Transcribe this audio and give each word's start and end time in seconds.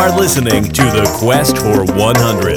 are 0.00 0.16
listening 0.18 0.64
to 0.64 0.82
The 0.82 1.04
Quest 1.18 1.58
for 1.58 1.84
100, 1.84 2.56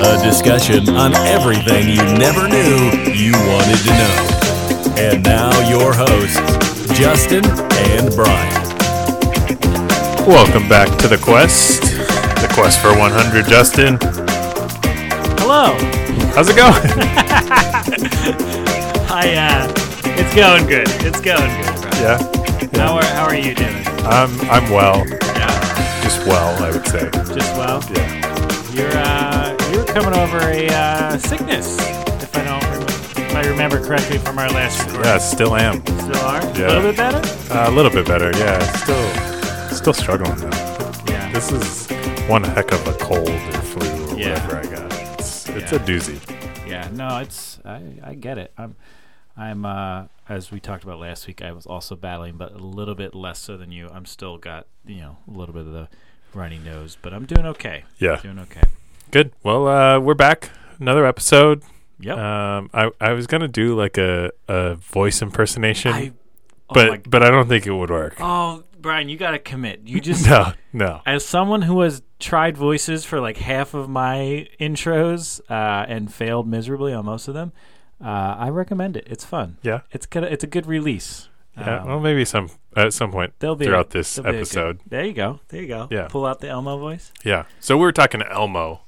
a 0.00 0.24
discussion 0.24 0.88
on 0.88 1.14
everything 1.28 1.88
you 1.88 2.02
never 2.16 2.48
knew 2.48 2.90
you 3.12 3.32
wanted 3.32 3.76
to 3.84 3.92
know. 4.00 4.16
And 4.96 5.22
now, 5.22 5.50
your 5.68 5.92
hosts, 5.92 6.40
Justin 6.98 7.44
and 7.44 8.14
Brian. 8.16 8.62
Welcome 10.26 10.68
back 10.70 10.88
to 11.00 11.08
the 11.08 11.18
quest. 11.22 11.82
The 11.82 12.48
quest 12.54 12.80
for 12.80 12.96
100. 12.96 13.44
Justin, 13.46 13.98
Hello. 15.40 15.76
how's 16.34 16.48
it 16.48 16.56
going? 16.56 16.72
Hi. 19.06 19.34
Uh, 19.36 19.68
it's 20.18 20.34
going 20.34 20.66
good. 20.66 20.88
It's 21.04 21.20
going 21.20 21.50
good. 21.60 21.76
Bro. 21.82 21.90
yeah, 22.00 22.18
How 22.78 22.96
are 22.96 23.04
How 23.04 23.24
are 23.26 23.34
you 23.36 23.54
doing? 23.54 23.84
I'm 24.06 24.30
I'm 24.50 24.70
well, 24.70 25.04
Yeah. 25.06 25.18
just 25.18 25.29
well, 26.26 26.62
I 26.62 26.70
would 26.70 26.86
say. 26.86 27.10
Just 27.34 27.56
well. 27.56 27.82
Yeah, 27.92 28.72
You're 28.72 28.90
uh, 28.92 29.56
you're 29.72 29.84
coming 29.86 30.14
over 30.18 30.38
a 30.38 30.68
uh, 30.68 31.18
sickness, 31.18 31.76
if 32.22 32.36
I 32.36 32.44
don't 32.44 32.62
remember, 32.64 32.92
if 32.92 33.34
I 33.34 33.42
remember 33.48 33.84
correctly 33.84 34.18
from 34.18 34.38
our 34.38 34.48
last. 34.50 34.80
recording. 34.86 35.04
yeah, 35.06 35.18
still 35.18 35.56
am. 35.56 35.80
Still 35.86 36.16
are. 36.18 36.42
Yeah. 36.58 36.66
A 36.66 36.68
little 36.68 36.82
bit 36.82 36.96
better. 36.96 37.52
Uh, 37.54 37.70
a 37.70 37.72
little 37.72 37.90
bit 37.90 38.06
better. 38.06 38.30
Yeah, 38.38 38.58
still 38.76 39.76
still 39.76 39.94
struggling 39.94 40.36
though. 40.36 40.50
Yeah. 41.12 41.32
This 41.32 41.50
is 41.52 41.88
one 42.28 42.44
heck 42.44 42.72
of 42.72 42.86
a 42.86 42.92
cold 42.94 43.28
or 43.28 43.62
flu 43.62 43.88
or 44.14 44.18
Yeah. 44.18 44.34
whatever 44.46 44.56
I 44.56 44.62
got. 44.88 44.92
It's 45.18 45.48
it's 45.48 45.72
Yeah. 45.72 45.78
a 45.78 45.84
doozy. 45.86 46.68
Yeah. 46.68 46.88
No, 46.92 47.18
it's 47.18 47.58
I 47.64 47.82
I 48.04 48.14
get 48.14 48.38
it. 48.38 48.52
I'm 48.58 48.76
I'm 49.36 49.64
uh 49.64 50.04
as 50.28 50.52
we 50.52 50.60
talked 50.60 50.84
about 50.84 50.98
last 51.00 51.26
week. 51.26 51.42
I 51.42 51.52
was 51.52 51.66
also 51.66 51.96
battling, 51.96 52.36
but 52.36 52.52
a 52.52 52.58
little 52.58 52.94
bit 52.94 53.14
less 53.14 53.38
so 53.38 53.56
than 53.56 53.72
you. 53.72 53.88
I'm 53.92 54.04
still 54.06 54.36
got 54.38 54.66
you 54.86 55.00
know 55.00 55.16
a 55.32 55.36
little 55.36 55.54
bit 55.54 55.66
of 55.66 55.72
the 55.72 55.88
runny 56.34 56.58
nose, 56.58 56.96
but 57.00 57.12
I'm 57.12 57.26
doing 57.26 57.46
okay. 57.46 57.84
Yeah, 57.98 58.20
Doing 58.22 58.38
okay. 58.40 58.62
good. 59.10 59.32
Well, 59.42 59.66
uh, 59.68 59.98
we're 60.00 60.14
back. 60.14 60.50
Another 60.78 61.04
episode. 61.06 61.62
Yep. 62.00 62.16
Um, 62.16 62.70
I 62.72 62.90
I 63.00 63.12
was 63.12 63.26
gonna 63.26 63.48
do 63.48 63.76
like 63.76 63.98
a, 63.98 64.30
a 64.48 64.74
voice 64.76 65.20
impersonation, 65.20 65.92
I, 65.92 66.12
oh 66.70 66.74
but 66.74 67.10
but 67.10 67.22
I 67.22 67.30
don't 67.30 67.48
think 67.48 67.66
it 67.66 67.72
would 67.72 67.90
work. 67.90 68.16
Oh, 68.20 68.64
Brian, 68.78 69.08
you 69.10 69.16
got 69.18 69.32
to 69.32 69.38
commit. 69.38 69.80
You 69.84 70.00
just, 70.10 70.26
No, 70.26 70.52
no. 70.72 71.02
as 71.04 71.26
someone 71.26 71.62
who 71.62 71.80
has 71.82 72.02
tried 72.18 72.56
voices 72.56 73.04
for 73.04 73.20
like 73.20 73.36
half 73.36 73.74
of 73.74 73.88
my 73.90 74.48
intros 74.58 75.40
uh, 75.50 75.84
and 75.88 76.12
failed 76.12 76.48
miserably 76.48 76.92
on 76.94 77.04
most 77.04 77.28
of 77.28 77.34
them, 77.34 77.52
uh, 78.02 78.08
I 78.38 78.48
recommend 78.48 78.96
it. 78.96 79.06
It's 79.10 79.24
fun. 79.24 79.58
Yeah. 79.62 79.80
It's 79.90 80.06
gonna, 80.06 80.28
it's 80.28 80.44
a 80.44 80.46
good 80.46 80.64
release. 80.66 81.28
Yeah, 81.56 81.80
Um, 81.80 81.88
well, 81.88 82.00
maybe 82.00 82.24
some 82.24 82.48
at 82.76 82.92
some 82.92 83.10
point 83.10 83.38
be 83.38 83.46
a- 83.48 83.56
throughout 83.56 83.90
this 83.90 84.16
be 84.16 84.22
good- 84.22 84.34
episode. 84.36 84.80
there 84.86 85.04
you 85.04 85.12
go. 85.12 85.40
There 85.48 85.60
you 85.60 85.68
go. 85.68 85.88
Yeah. 85.90 86.06
Pull 86.08 86.24
out 86.26 86.40
the 86.40 86.48
Elmo 86.48 86.78
voice. 86.78 87.12
Yeah. 87.24 87.44
So 87.58 87.76
we 87.76 87.82
were 87.82 87.92
talking 87.92 88.20
to 88.20 88.30
Elmo, 88.30 88.82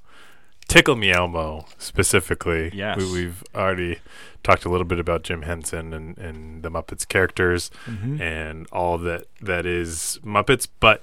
Tickle 0.69 0.97
Me 0.97 1.11
Elmo 1.13 1.67
specifically. 1.79 2.71
Yes. 2.73 2.99
We, 2.99 3.13
we've 3.13 3.43
already 3.55 3.99
talked 4.45 4.65
a 4.65 4.69
little 4.69 4.87
bit 4.87 4.99
about 4.99 5.23
Jim 5.23 5.43
Henson 5.43 5.93
and, 5.93 6.17
and 6.19 6.63
the 6.63 6.71
Muppets 6.71 7.07
characters 7.07 7.71
Mm-hmm. 7.87 8.21
and 8.23 8.67
all 8.73 8.97
that 8.99 9.25
that 9.41 9.67
is 9.67 10.19
Muppets, 10.25 10.67
but 10.81 11.03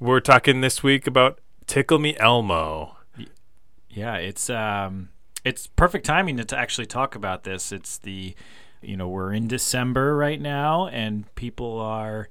we're 0.00 0.20
talking 0.20 0.60
this 0.62 0.82
week 0.82 1.06
about 1.06 1.38
Tickle 1.66 1.98
Me 1.98 2.16
Elmo. 2.18 2.96
Yeah, 3.88 4.16
it's 4.16 4.50
um, 4.50 5.10
it's 5.44 5.66
perfect 5.68 6.04
timing 6.06 6.36
to, 6.38 6.44
to 6.46 6.58
actually 6.58 6.86
talk 6.86 7.14
about 7.14 7.44
this. 7.44 7.70
It's 7.70 7.96
the, 7.98 8.34
you 8.86 8.96
know, 8.96 9.08
we're 9.08 9.32
in 9.32 9.48
December 9.48 10.16
right 10.16 10.40
now, 10.40 10.86
and 10.88 11.32
people 11.34 11.78
are 11.80 12.28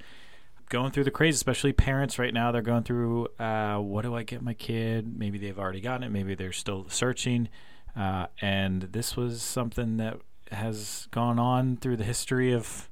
going 0.69 0.91
through 0.91 1.03
the 1.03 1.11
craze, 1.11 1.35
especially 1.35 1.71
parents 1.73 2.17
right 2.17 2.33
now. 2.33 2.51
They're 2.51 2.61
going 2.61 2.83
through, 2.83 3.27
uh, 3.39 3.77
what 3.77 4.01
do 4.03 4.15
I 4.15 4.23
get 4.23 4.41
my 4.41 4.53
kid? 4.53 5.17
Maybe 5.17 5.37
they've 5.37 5.57
already 5.59 5.81
gotten 5.81 6.03
it. 6.03 6.09
Maybe 6.11 6.33
they're 6.35 6.51
still 6.51 6.85
searching. 6.89 7.49
Uh, 7.95 8.25
and 8.41 8.83
this 8.83 9.15
was 9.15 9.41
something 9.41 9.97
that 9.97 10.17
has 10.51 11.07
gone 11.11 11.37
on 11.37 11.77
through 11.77 11.97
the 11.97 12.03
history 12.03 12.51
of 12.53 12.89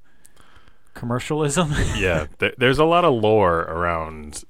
commercialism. 0.94 1.74
Yeah, 1.98 2.28
there, 2.40 2.54
there's 2.58 2.80
a 2.80 2.86
lot 2.86 3.06
of 3.06 3.14
lore 3.14 3.62
around 3.62 4.44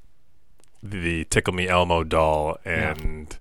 the 0.83 1.25
Tickle 1.25 1.53
Me 1.53 1.67
Elmo 1.67 2.03
doll 2.03 2.57
Yeah. 2.65 2.91
and 2.91 3.37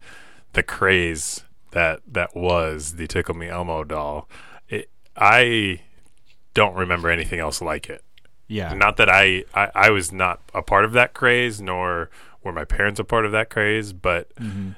the 0.53 0.63
craze 0.63 1.45
that 1.73 2.01
that 2.07 2.35
was 2.37 2.95
the 2.97 3.07
Tickle 3.07 3.35
Me 3.35 3.49
Elmo 3.49 3.85
doll. 3.85 4.29
I 5.21 5.83
don't 6.55 6.75
remember 6.75 7.11
anything 7.11 7.39
else 7.39 7.61
like 7.63 7.89
it. 7.89 8.03
yeah. 8.49 8.73
Not 8.75 8.97
that 8.97 9.09
I, 9.09 9.45
I 9.55 9.71
I 9.75 9.91
was 9.91 10.11
not 10.13 10.41
a 10.55 10.63
part 10.63 10.85
of 10.85 10.93
that 10.93 11.15
craze, 11.15 11.61
nor 11.61 12.11
were 12.43 12.53
my 12.53 12.65
parents 12.65 12.99
a 12.99 13.05
part 13.05 13.25
of 13.27 13.33
that 13.33 13.51
craze, 13.51 13.93
but 13.93 14.35
Mhm. 14.37 14.75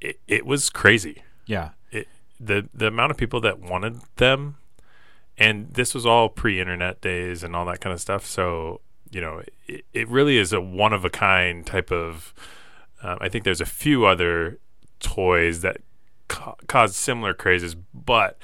it, 0.00 0.18
it 0.28 0.44
was 0.44 0.68
crazy. 0.70 1.22
Yeah. 1.46 1.70
It, 1.90 2.08
the 2.38 2.68
the 2.74 2.88
amount 2.88 3.12
of 3.12 3.16
people 3.16 3.40
that 3.42 3.58
wanted 3.60 4.00
them, 4.16 4.56
and 5.38 5.72
this 5.72 5.94
was 5.94 6.04
all 6.04 6.28
pre-internet 6.28 7.00
days 7.00 7.42
and 7.42 7.54
all 7.56 7.64
that 7.66 7.80
kind 7.80 7.94
of 7.94 8.00
stuff. 8.00 8.26
So 8.26 8.80
you 9.10 9.20
know, 9.20 9.42
it, 9.68 9.84
it 9.94 10.08
really 10.08 10.36
is 10.36 10.52
a 10.52 10.60
one 10.60 10.92
of 10.92 11.04
a 11.04 11.10
kind 11.10 11.64
type 11.64 11.90
of. 11.92 12.34
Um, 13.02 13.18
I 13.20 13.28
think 13.28 13.44
there's 13.44 13.60
a 13.60 13.66
few 13.66 14.04
other 14.04 14.58
toys 15.00 15.60
that 15.60 15.78
ca- 16.28 16.56
caused 16.66 16.94
similar 16.96 17.32
crazes, 17.34 17.76
but 17.94 18.36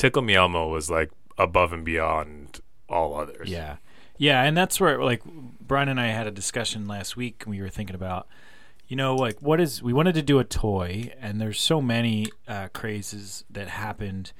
Tickle 0.00 0.22
Me 0.22 0.34
Elmo 0.34 0.66
was 0.66 0.88
like 0.90 1.10
above 1.36 1.74
and 1.74 1.84
beyond 1.84 2.60
all 2.88 3.20
others. 3.20 3.50
Yeah. 3.50 3.76
Yeah, 4.16 4.42
and 4.42 4.56
that's 4.56 4.80
where 4.80 5.02
like 5.02 5.22
Brian 5.24 5.90
and 5.90 6.00
I 6.00 6.06
had 6.06 6.26
a 6.26 6.30
discussion 6.30 6.88
last 6.88 7.18
week 7.18 7.44
we 7.46 7.60
were 7.60 7.68
thinking 7.68 7.94
about 7.94 8.26
you 8.88 8.96
know 8.96 9.14
like 9.14 9.40
what 9.42 9.60
is 9.60 9.82
we 9.82 9.92
wanted 9.92 10.14
to 10.14 10.22
do 10.22 10.38
a 10.38 10.44
toy 10.44 11.12
and 11.20 11.38
there's 11.38 11.60
so 11.60 11.82
many 11.82 12.26
uh, 12.48 12.68
crazes 12.72 13.44
that 13.50 13.68
happened 13.68 14.32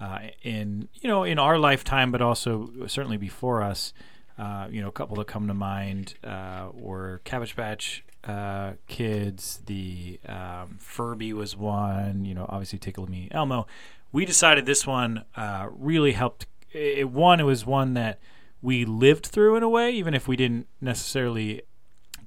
uh, 0.00 0.18
in 0.42 0.88
you 0.94 1.08
know 1.08 1.22
in 1.22 1.38
our 1.38 1.58
lifetime 1.58 2.10
but 2.10 2.20
also 2.20 2.70
certainly 2.88 3.16
before 3.16 3.62
us 3.62 3.92
uh, 4.38 4.66
you 4.70 4.80
know 4.80 4.88
a 4.88 4.92
couple 4.92 5.16
that 5.16 5.28
come 5.28 5.46
to 5.46 5.54
mind 5.54 6.14
uh, 6.24 6.68
were 6.72 7.20
Cabbage 7.24 7.54
Patch 7.54 8.04
uh, 8.24 8.72
kids 8.88 9.60
the 9.66 10.18
um, 10.28 10.76
Furby 10.80 11.32
was 11.32 11.56
one 11.56 12.24
you 12.24 12.34
know 12.34 12.46
obviously 12.48 12.78
Tickle 12.80 13.08
Me 13.08 13.28
Elmo 13.30 13.66
we 14.14 14.24
decided 14.24 14.64
this 14.64 14.86
one 14.86 15.24
uh, 15.36 15.66
really 15.70 16.12
helped 16.12 16.46
it, 16.72 17.10
one 17.10 17.40
it 17.40 17.42
was 17.42 17.66
one 17.66 17.94
that 17.94 18.18
we 18.62 18.84
lived 18.84 19.26
through 19.26 19.56
in 19.56 19.62
a 19.62 19.68
way 19.68 19.90
even 19.90 20.14
if 20.14 20.26
we 20.28 20.36
didn't 20.36 20.66
necessarily 20.80 21.60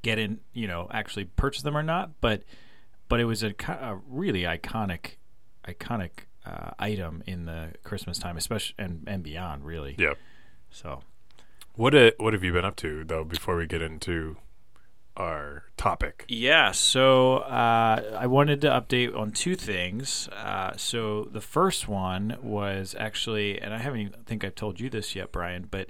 get 0.03 0.19
in 0.19 0.39
you 0.53 0.67
know 0.67 0.87
actually 0.91 1.25
purchase 1.25 1.63
them 1.63 1.75
or 1.75 1.83
not 1.83 2.11
but 2.21 2.43
but 3.09 3.19
it 3.19 3.25
was 3.25 3.41
a, 3.41 3.53
a 3.67 3.97
really 4.07 4.41
iconic 4.41 5.15
iconic 5.65 6.11
uh, 6.45 6.71
item 6.77 7.23
in 7.25 7.45
the 7.45 7.73
christmas 7.83 8.17
time 8.19 8.37
especially 8.37 8.75
and, 8.77 9.03
and 9.07 9.23
beyond 9.23 9.65
really 9.65 9.95
Yeah. 9.97 10.13
so 10.69 11.01
What 11.75 11.95
uh, 11.95 12.11
what 12.17 12.33
have 12.33 12.43
you 12.43 12.53
been 12.53 12.65
up 12.65 12.75
to 12.77 13.03
though? 13.03 13.23
Before 13.23 13.55
we 13.55 13.65
get 13.67 13.81
into 13.81 14.37
our 15.17 15.63
topic. 15.75 16.23
Yeah, 16.29 16.71
so 16.71 17.37
uh, 17.39 18.17
I 18.17 18.27
wanted 18.27 18.61
to 18.61 18.67
update 18.69 19.17
on 19.17 19.31
two 19.31 19.55
things. 19.55 20.29
Uh, 20.29 20.71
so 20.77 21.25
the 21.25 21.41
first 21.41 21.87
one 21.87 22.37
was 22.41 22.95
actually, 22.97 23.59
and 23.61 23.73
I 23.73 23.79
haven't 23.79 23.99
even 23.99 24.13
think 24.25 24.43
I've 24.45 24.55
told 24.55 24.79
you 24.79 24.89
this 24.89 25.15
yet, 25.15 25.31
Brian, 25.31 25.67
but 25.69 25.89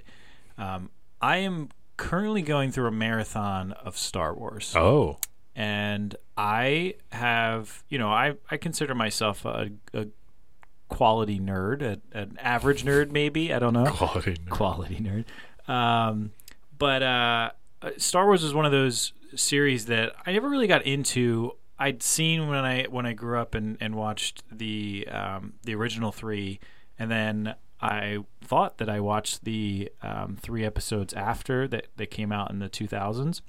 um, 0.56 0.90
I 1.20 1.36
am 1.38 1.68
currently 1.96 2.42
going 2.42 2.72
through 2.72 2.86
a 2.88 2.92
marathon 2.92 3.72
of 3.72 3.96
Star 3.96 4.34
Wars, 4.34 4.74
Oh, 4.76 5.18
and 5.54 6.14
I 6.36 6.94
have, 7.12 7.82
you 7.88 7.98
know, 7.98 8.10
I 8.10 8.34
I 8.50 8.56
consider 8.56 8.94
myself 8.94 9.44
a, 9.44 9.70
a 9.92 10.06
quality 10.88 11.38
nerd, 11.38 11.82
a, 11.82 12.00
an 12.18 12.38
average 12.40 12.84
nerd, 12.84 13.10
maybe 13.10 13.52
I 13.52 13.58
don't 13.58 13.72
know 13.74 13.86
quality. 13.86 14.36
quality 14.48 14.96
nerd. 14.96 15.24
Um, 15.72 16.30
but 16.78 17.02
uh, 17.02 17.50
uh, 17.82 17.90
Star 17.96 18.26
Wars 18.26 18.42
was 18.42 18.54
one 18.54 18.66
of 18.66 18.72
those 18.72 19.12
series 19.34 19.86
that 19.86 20.12
I 20.26 20.32
never 20.32 20.48
really 20.48 20.66
got 20.66 20.82
into. 20.84 21.52
I'd 21.78 22.02
seen 22.02 22.48
when 22.48 22.64
I 22.64 22.84
when 22.84 23.06
I 23.06 23.12
grew 23.12 23.38
up 23.38 23.54
and, 23.54 23.76
and 23.80 23.94
watched 23.94 24.42
the 24.50 25.06
um, 25.10 25.54
the 25.62 25.74
original 25.74 26.10
three, 26.10 26.58
and 26.98 27.10
then 27.10 27.54
I 27.80 28.18
thought 28.42 28.78
that 28.78 28.88
I 28.88 28.98
watched 29.00 29.44
the 29.44 29.90
um, 30.02 30.36
three 30.40 30.64
episodes 30.64 31.14
after 31.14 31.68
that 31.68 31.86
that 31.96 32.10
came 32.10 32.32
out 32.32 32.50
in 32.50 32.58
the 32.58 32.68
two 32.68 32.88
thousands. 32.88 33.42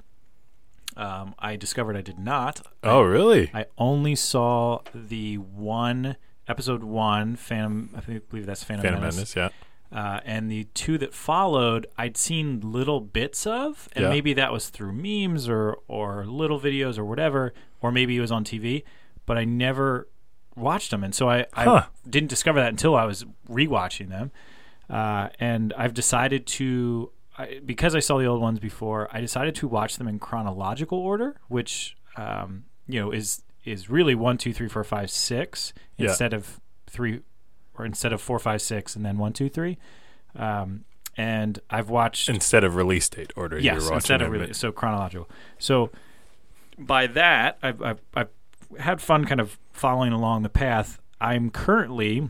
Um, 0.95 1.33
I 1.39 1.55
discovered 1.55 1.95
I 1.95 2.01
did 2.01 2.19
not. 2.19 2.61
Oh, 2.83 3.01
really? 3.01 3.49
I 3.53 3.65
only 3.77 4.15
saw 4.15 4.81
the 4.93 5.37
one 5.37 6.17
episode 6.47 6.83
one 6.83 7.35
Phantom. 7.35 7.89
I 7.95 8.01
think- 8.01 8.29
believe 8.29 8.45
that's 8.45 8.63
Phantom, 8.63 8.83
Phantom 8.83 9.01
Menace. 9.01 9.15
Menace. 9.15 9.35
Yeah. 9.35 9.49
Uh, 9.91 10.19
and 10.23 10.51
the 10.51 10.65
two 10.75 10.97
that 10.99 11.13
followed, 11.13 11.87
I'd 11.97 12.15
seen 12.15 12.59
little 12.61 12.99
bits 13.01 13.47
of, 13.47 13.89
and 13.93 14.03
Yeah. 14.03 14.09
maybe 14.09 14.33
that 14.35 14.51
was 14.51 14.69
through 14.69 14.93
memes 14.93 15.49
or 15.49 15.77
or 15.87 16.25
little 16.25 16.59
videos 16.59 16.97
or 16.99 17.05
whatever, 17.05 17.53
or 17.81 17.91
maybe 17.91 18.15
it 18.15 18.21
was 18.21 18.31
on 18.31 18.43
TV, 18.43 18.83
but 19.25 19.37
I 19.37 19.45
never 19.45 20.07
watched 20.55 20.91
them, 20.91 21.03
and 21.03 21.15
so 21.15 21.29
I, 21.29 21.45
Huh. 21.53 21.85
Didn't 22.07 22.29
discover 22.29 22.59
that 22.59 22.69
until 22.69 22.95
I 22.95 23.05
was 23.05 23.25
rewatching 23.49 24.09
them, 24.09 24.31
uh, 24.89 25.29
and 25.39 25.73
I've 25.77 25.93
decided 25.93 26.45
to 26.47 27.11
I, 27.37 27.61
because 27.65 27.95
I 27.95 27.99
saw 27.99 28.17
the 28.17 28.25
old 28.25 28.41
ones 28.41 28.59
before, 28.59 29.07
I 29.13 29.21
decided 29.21 29.55
to 29.55 29.67
watch 29.67 29.95
them 29.97 30.07
in 30.09 30.19
chronological 30.19 30.97
order, 30.99 31.37
which 31.47 31.95
um, 32.17 32.65
you 32.87 32.99
know, 32.99 33.11
is 33.11 33.41
is 33.65 33.89
really 33.89 34.13
one, 34.13 34.37
two, 34.37 34.53
three, 34.53 34.67
four, 34.67 34.83
five, 34.83 35.09
six 35.09 35.73
Yeah. 35.97 36.07
instead 36.07 36.33
of 36.33 36.59
three, 36.87 37.21
or 37.79 37.85
instead 37.85 38.13
of 38.13 38.21
four, 38.21 38.37
five, 38.37 38.61
six, 38.61 38.95
and 38.95 39.05
then 39.05 39.17
one, 39.17 39.33
two, 39.33 39.49
three. 39.49 39.77
Um, 40.35 40.85
and 41.17 41.59
I've 41.69 41.89
watched 41.89 42.29
Instead 42.29 42.63
of 42.63 42.75
release 42.75 43.09
date 43.09 43.33
order, 43.35 43.57
yes, 43.57 43.89
instead 43.89 44.21
of 44.21 44.29
really 44.29 44.53
so 44.53 44.71
chronological. 44.71 45.27
So 45.57 45.89
by 46.77 47.07
that, 47.07 47.57
I've, 47.63 47.81
I've 47.81 48.01
I've 48.13 48.29
had 48.79 49.01
fun 49.01 49.25
kind 49.25 49.41
of 49.41 49.57
following 49.73 50.13
along 50.13 50.43
the 50.43 50.49
path. 50.49 50.99
I'm 51.19 51.49
currently 51.49 52.29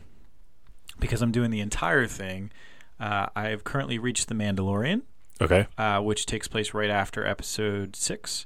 because 0.99 1.21
I'm 1.21 1.31
doing 1.31 1.51
the 1.51 1.59
entire 1.59 2.07
thing. 2.07 2.51
Uh, 2.99 3.27
I 3.35 3.49
have 3.49 3.63
currently 3.63 3.97
reached 3.99 4.27
the 4.27 4.35
Mandalorian, 4.35 5.03
Okay. 5.39 5.67
uh, 5.77 5.99
which 6.01 6.25
takes 6.25 6.47
place 6.47 6.73
right 6.73 6.89
after 6.89 7.25
episode 7.25 7.95
six, 7.95 8.45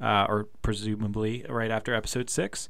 uh, 0.00 0.26
or 0.28 0.48
presumably 0.62 1.44
right 1.48 1.70
after 1.70 1.94
episode 1.94 2.28
six. 2.30 2.68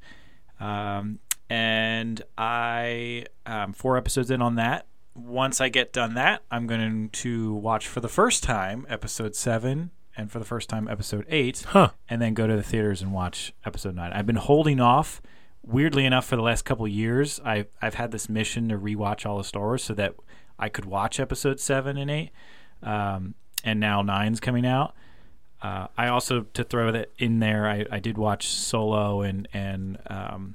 Um, 0.60 1.18
and 1.50 2.22
I 2.36 3.24
um, 3.46 3.72
four 3.72 3.96
episodes 3.96 4.30
in 4.30 4.42
on 4.42 4.56
that. 4.56 4.86
Once 5.14 5.60
I 5.60 5.68
get 5.68 5.92
done 5.92 6.14
that, 6.14 6.42
I'm 6.50 6.66
going 6.66 7.08
to 7.10 7.54
watch 7.54 7.88
for 7.88 8.00
the 8.00 8.08
first 8.08 8.42
time 8.44 8.86
episode 8.88 9.34
seven 9.34 9.90
and 10.16 10.30
for 10.30 10.38
the 10.38 10.44
first 10.44 10.68
time 10.68 10.88
episode 10.88 11.24
eight, 11.28 11.64
Huh. 11.68 11.90
and 12.08 12.20
then 12.22 12.34
go 12.34 12.46
to 12.46 12.54
the 12.56 12.62
theaters 12.62 13.02
and 13.02 13.12
watch 13.12 13.52
episode 13.64 13.94
nine. 13.96 14.12
I've 14.12 14.26
been 14.26 14.36
holding 14.36 14.80
off. 14.80 15.20
Weirdly 15.66 16.04
enough, 16.06 16.24
for 16.24 16.36
the 16.36 16.42
last 16.42 16.64
couple 16.64 16.86
of 16.86 16.92
years, 16.92 17.40
I've 17.44 17.66
I've 17.82 17.94
had 17.94 18.10
this 18.12 18.28
mission 18.28 18.68
to 18.68 18.78
rewatch 18.78 19.26
all 19.26 19.38
the 19.38 19.44
Star 19.44 19.62
Wars 19.64 19.82
so 19.84 19.92
that 19.94 20.14
I 20.58 20.68
could 20.68 20.84
watch 20.84 21.18
episode 21.20 21.60
seven 21.60 21.96
and 21.98 22.10
eight. 22.10 22.30
Um, 22.82 23.34
and 23.64 23.80
now 23.80 24.02
nine's 24.02 24.38
coming 24.40 24.64
out. 24.64 24.94
Uh, 25.60 25.88
I 25.96 26.08
also 26.08 26.42
to 26.54 26.62
throw 26.64 26.92
that 26.92 27.10
in 27.18 27.40
there. 27.40 27.68
I, 27.68 27.84
I 27.90 27.98
did 27.98 28.16
watch 28.16 28.46
Solo 28.48 29.20
and 29.22 29.48
and 29.52 29.98
um, 30.06 30.54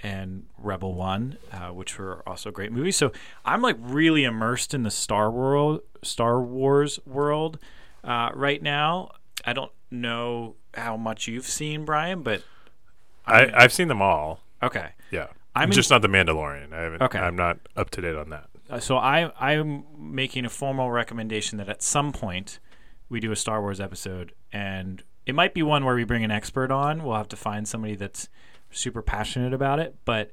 and 0.00 0.46
Rebel 0.58 0.94
One, 0.94 1.36
uh, 1.52 1.68
which 1.68 1.98
were 1.98 2.22
also 2.26 2.50
great 2.50 2.72
movies. 2.72 2.96
So 2.96 3.12
I'm 3.44 3.62
like 3.62 3.76
really 3.78 4.24
immersed 4.24 4.72
in 4.74 4.82
the 4.82 4.90
Star 4.90 5.30
World, 5.30 5.80
Star 6.02 6.40
Wars 6.40 6.98
world 7.06 7.58
uh, 8.02 8.30
right 8.34 8.62
now. 8.62 9.10
I 9.44 9.52
don't 9.52 9.72
know 9.90 10.56
how 10.74 10.96
much 10.96 11.28
you've 11.28 11.46
seen, 11.46 11.84
Brian, 11.84 12.22
but 12.22 12.42
I, 13.26 13.50
I've 13.54 13.72
seen 13.72 13.88
them 13.88 14.02
all. 14.02 14.40
okay. 14.62 14.90
Yeah. 15.10 15.26
I'm 15.54 15.62
I'm 15.64 15.68
in- 15.70 15.74
just 15.74 15.90
not 15.90 16.00
the 16.02 16.08
Mandalorian. 16.08 16.72
I 16.72 16.82
haven't, 16.82 17.02
Okay. 17.02 17.18
I'm 17.18 17.34
not 17.36 17.58
up 17.76 17.90
to 17.90 18.00
date 18.00 18.14
on 18.16 18.30
that. 18.30 18.48
Uh, 18.70 18.78
so 18.78 18.96
I 18.96 19.32
I'm 19.40 19.84
making 19.98 20.44
a 20.44 20.48
formal 20.48 20.90
recommendation 20.92 21.58
that 21.58 21.68
at 21.68 21.82
some 21.82 22.12
point 22.12 22.60
we 23.08 23.18
do 23.18 23.32
a 23.32 23.36
Star 23.36 23.60
Wars 23.60 23.80
episode, 23.80 24.32
and 24.52 25.02
it 25.26 25.34
might 25.34 25.52
be 25.52 25.62
one 25.64 25.84
where 25.84 25.96
we 25.96 26.04
bring 26.04 26.22
an 26.22 26.30
expert 26.30 26.70
on. 26.70 27.02
We'll 27.02 27.16
have 27.16 27.28
to 27.30 27.36
find 27.36 27.66
somebody 27.66 27.96
that's 27.96 28.28
super 28.70 29.02
passionate 29.02 29.52
about 29.52 29.78
it, 29.78 29.96
but 30.04 30.32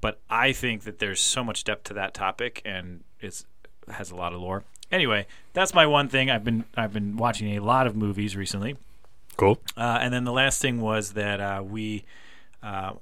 but 0.00 0.20
I 0.28 0.52
think 0.52 0.82
that 0.84 0.98
there's 0.98 1.20
so 1.20 1.44
much 1.44 1.64
depth 1.64 1.84
to 1.84 1.94
that 1.94 2.14
topic, 2.14 2.60
and 2.64 3.04
it's 3.20 3.44
has 3.88 4.10
a 4.10 4.16
lot 4.16 4.32
of 4.32 4.40
lore. 4.40 4.64
Anyway, 4.90 5.26
that's 5.52 5.74
my 5.74 5.86
one 5.86 6.08
thing. 6.08 6.30
I've 6.30 6.44
been 6.44 6.64
I've 6.76 6.92
been 6.92 7.16
watching 7.16 7.56
a 7.56 7.60
lot 7.60 7.86
of 7.86 7.96
movies 7.96 8.36
recently. 8.36 8.76
Cool. 9.36 9.58
Uh, 9.76 9.98
and 10.00 10.12
then 10.14 10.24
the 10.24 10.32
last 10.32 10.60
thing 10.62 10.80
was 10.80 11.14
that 11.14 11.40
uh, 11.40 11.62
we, 11.64 12.04
uh, 12.62 12.92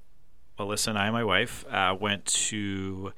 Alyssa 0.58 0.88
and 0.88 0.98
I, 0.98 1.04
and 1.04 1.12
my 1.12 1.24
wife, 1.24 1.64
uh, 1.70 1.94
went 1.98 2.24
to 2.24 3.12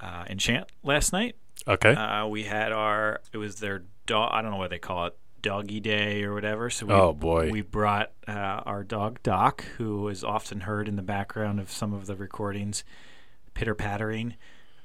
uh, 0.00 0.24
Enchant 0.28 0.68
last 0.84 1.12
night. 1.12 1.34
Okay. 1.66 1.94
Uh, 1.94 2.26
we 2.26 2.44
had 2.44 2.70
our, 2.70 3.20
it 3.32 3.38
was 3.38 3.56
their 3.56 3.82
dog, 4.06 4.30
I 4.32 4.42
don't 4.42 4.52
know 4.52 4.58
what 4.58 4.70
they 4.70 4.78
call 4.78 5.06
it, 5.06 5.16
doggy 5.46 5.80
day 5.80 6.24
or 6.24 6.34
whatever. 6.34 6.68
So 6.70 6.86
we, 6.86 6.92
Oh, 6.92 7.12
boy. 7.12 7.50
We 7.50 7.62
brought 7.62 8.10
uh, 8.26 8.32
our 8.66 8.82
dog 8.82 9.22
Doc, 9.22 9.64
who 9.78 10.08
is 10.08 10.24
often 10.24 10.60
heard 10.62 10.88
in 10.88 10.96
the 10.96 11.02
background 11.02 11.60
of 11.60 11.70
some 11.70 11.92
of 11.94 12.06
the 12.06 12.16
recordings, 12.16 12.82
pitter 13.54 13.74
pattering. 13.74 14.34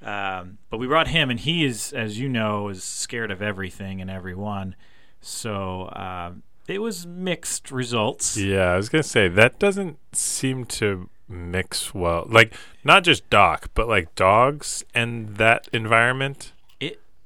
Um, 0.03 0.57
but 0.69 0.77
we 0.77 0.87
brought 0.87 1.07
him, 1.09 1.29
and 1.29 1.39
he 1.39 1.63
is, 1.65 1.93
as 1.93 2.19
you 2.19 2.27
know, 2.29 2.69
is 2.69 2.83
scared 2.83 3.31
of 3.31 3.41
everything 3.41 4.01
and 4.01 4.09
everyone. 4.09 4.75
So 5.19 5.83
uh, 5.83 6.31
it 6.67 6.79
was 6.79 7.05
mixed 7.05 7.71
results. 7.71 8.37
yeah, 8.37 8.71
I 8.73 8.77
was 8.77 8.89
gonna 8.89 9.03
say 9.03 9.27
that 9.27 9.59
doesn't 9.59 9.97
seem 10.13 10.65
to 10.65 11.09
mix 11.27 11.93
well. 11.93 12.25
Like 12.29 12.53
not 12.83 13.03
just 13.03 13.29
Doc, 13.29 13.69
but 13.73 13.87
like 13.87 14.15
dogs 14.15 14.83
and 14.93 15.37
that 15.37 15.67
environment. 15.73 16.51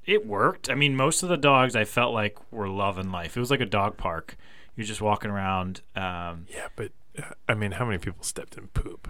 It 0.06 0.14
it 0.14 0.26
worked. 0.28 0.70
I 0.70 0.76
mean, 0.76 0.96
most 0.96 1.24
of 1.24 1.30
the 1.30 1.38
dogs 1.38 1.76
I 1.76 1.84
felt 1.86 2.14
like 2.14 2.38
were 2.52 2.68
loving 2.70 3.12
life. 3.12 3.36
It 3.36 3.40
was 3.40 3.52
like 3.52 3.62
a 3.62 3.66
dog 3.66 3.98
park. 3.98 4.38
You're 4.76 4.86
just 4.86 5.02
walking 5.02 5.32
around. 5.32 5.82
Um, 5.96 6.46
Yeah, 6.50 6.68
but 6.76 6.92
uh, 7.18 7.24
I 7.48 7.54
mean, 7.54 7.72
how 7.74 7.86
many 7.86 7.98
people 7.98 8.24
stepped 8.24 8.58
in 8.58 8.68
poop? 8.68 9.08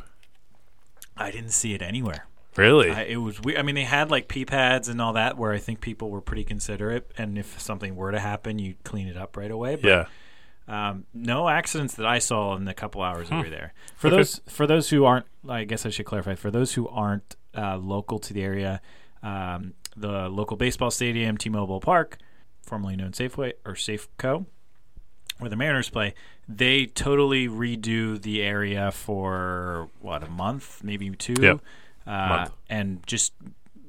I 1.17 1.31
didn't 1.31 1.51
see 1.51 1.73
it 1.73 1.81
anywhere. 1.81 2.27
Really? 2.55 2.89
I, 2.91 3.01
it 3.03 3.17
was 3.17 3.41
weird. 3.41 3.59
I 3.59 3.63
mean, 3.63 3.75
they 3.75 3.83
had 3.83 4.09
like 4.11 4.27
pee 4.27 4.45
pads 4.45 4.87
and 4.87 5.01
all 5.01 5.13
that, 5.13 5.37
where 5.37 5.51
I 5.51 5.57
think 5.57 5.81
people 5.81 6.09
were 6.09 6.21
pretty 6.21 6.43
considerate, 6.45 7.11
and 7.17 7.37
if 7.37 7.59
something 7.59 7.95
were 7.95 8.11
to 8.11 8.19
happen, 8.19 8.59
you 8.59 8.75
clean 8.83 9.07
it 9.07 9.17
up 9.17 9.35
right 9.35 9.51
away. 9.51 9.75
But 9.75 9.87
yeah. 10.69 10.89
um, 10.89 11.05
no 11.13 11.49
accidents 11.49 11.95
that 11.95 12.05
I 12.05 12.19
saw 12.19 12.55
in 12.55 12.63
the 12.65 12.73
couple 12.73 13.01
hours 13.01 13.27
Hmm. 13.29 13.37
we 13.37 13.43
were 13.43 13.49
there. 13.49 13.73
For 13.97 14.07
Okay. 14.07 14.17
those 14.17 14.41
for 14.47 14.65
those 14.67 14.89
who 14.89 15.03
aren't, 15.03 15.25
I 15.49 15.65
guess 15.65 15.85
I 15.85 15.89
should 15.89 16.05
clarify. 16.05 16.35
For 16.35 16.49
those 16.51 16.73
who 16.75 16.87
aren't 16.87 17.35
uh, 17.57 17.77
local 17.77 18.19
to 18.19 18.33
the 18.33 18.43
area, 18.43 18.81
um, 19.21 19.73
the 19.95 20.29
local 20.29 20.57
baseball 20.57 20.91
stadium, 20.91 21.37
T-Mobile 21.37 21.79
Park, 21.79 22.17
formerly 22.61 22.95
known 22.95 23.11
Safeway 23.11 23.53
or 23.65 23.73
Safeco, 23.73 24.45
where 25.39 25.49
the 25.49 25.55
Mariners 25.55 25.89
play, 25.89 26.13
they 26.47 26.85
totally 26.85 27.47
redo 27.47 28.21
the 28.21 28.41
area 28.41 28.91
for 28.91 29.89
what 30.01 30.23
a 30.23 30.29
month, 30.29 30.83
maybe 30.83 31.09
two, 31.11 31.35
Yep. 31.39 31.59
uh, 32.07 32.47
and 32.69 33.05
just 33.07 33.33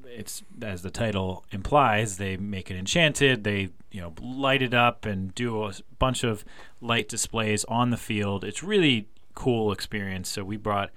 it's 0.05 0.43
as 0.62 0.81
the 0.82 0.91
title 0.91 1.44
implies, 1.53 2.17
they 2.17 2.37
make 2.38 2.70
it 2.70 2.76
enchanted. 2.76 3.44
They 3.44 3.69
you 3.91 4.00
know 4.00 4.14
light 4.20 4.62
it 4.62 4.73
up 4.75 5.05
and 5.05 5.35
do 5.35 5.62
a 5.64 5.73
bunch 5.99 6.25
of 6.25 6.44
light 6.81 7.08
displays 7.08 7.64
on 7.67 7.91
the 7.91 7.97
field. 7.97 8.43
It's 8.44 8.62
really 8.62 9.08
cool 9.35 9.73
experience. 9.73 10.31
So 10.31 10.43
we 10.44 10.56
brought 10.56 10.91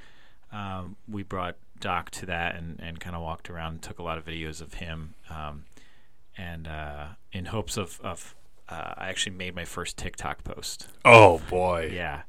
um, 0.51 0.95
we 1.07 1.23
brought 1.23 1.57
Doc 1.79 2.09
to 2.11 2.25
that 2.27 2.55
and, 2.55 2.79
and 2.81 2.99
kind 2.99 3.15
of 3.15 3.21
walked 3.21 3.49
around 3.49 3.73
and 3.73 3.81
took 3.81 3.99
a 3.99 4.03
lot 4.03 4.17
of 4.17 4.25
videos 4.25 4.61
of 4.61 4.75
him. 4.75 5.15
Um, 5.29 5.65
and 6.37 6.67
uh, 6.67 7.05
in 7.31 7.45
hopes 7.45 7.77
of, 7.77 7.99
of 8.03 8.35
uh, 8.69 8.93
I 8.97 9.09
actually 9.09 9.35
made 9.35 9.55
my 9.55 9.65
first 9.65 9.97
TikTok 9.97 10.43
post. 10.43 10.87
Oh 11.05 11.41
boy. 11.49 11.91
Yeah. 11.93 12.21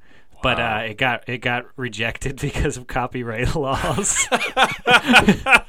But 0.43 0.59
uh, 0.59 0.83
it 0.89 0.97
got 0.97 1.29
it 1.29 1.39
got 1.39 1.67
rejected 1.77 2.37
because 2.41 2.79
of 2.79 2.87
copyright 2.87 3.55
laws. 3.55 4.27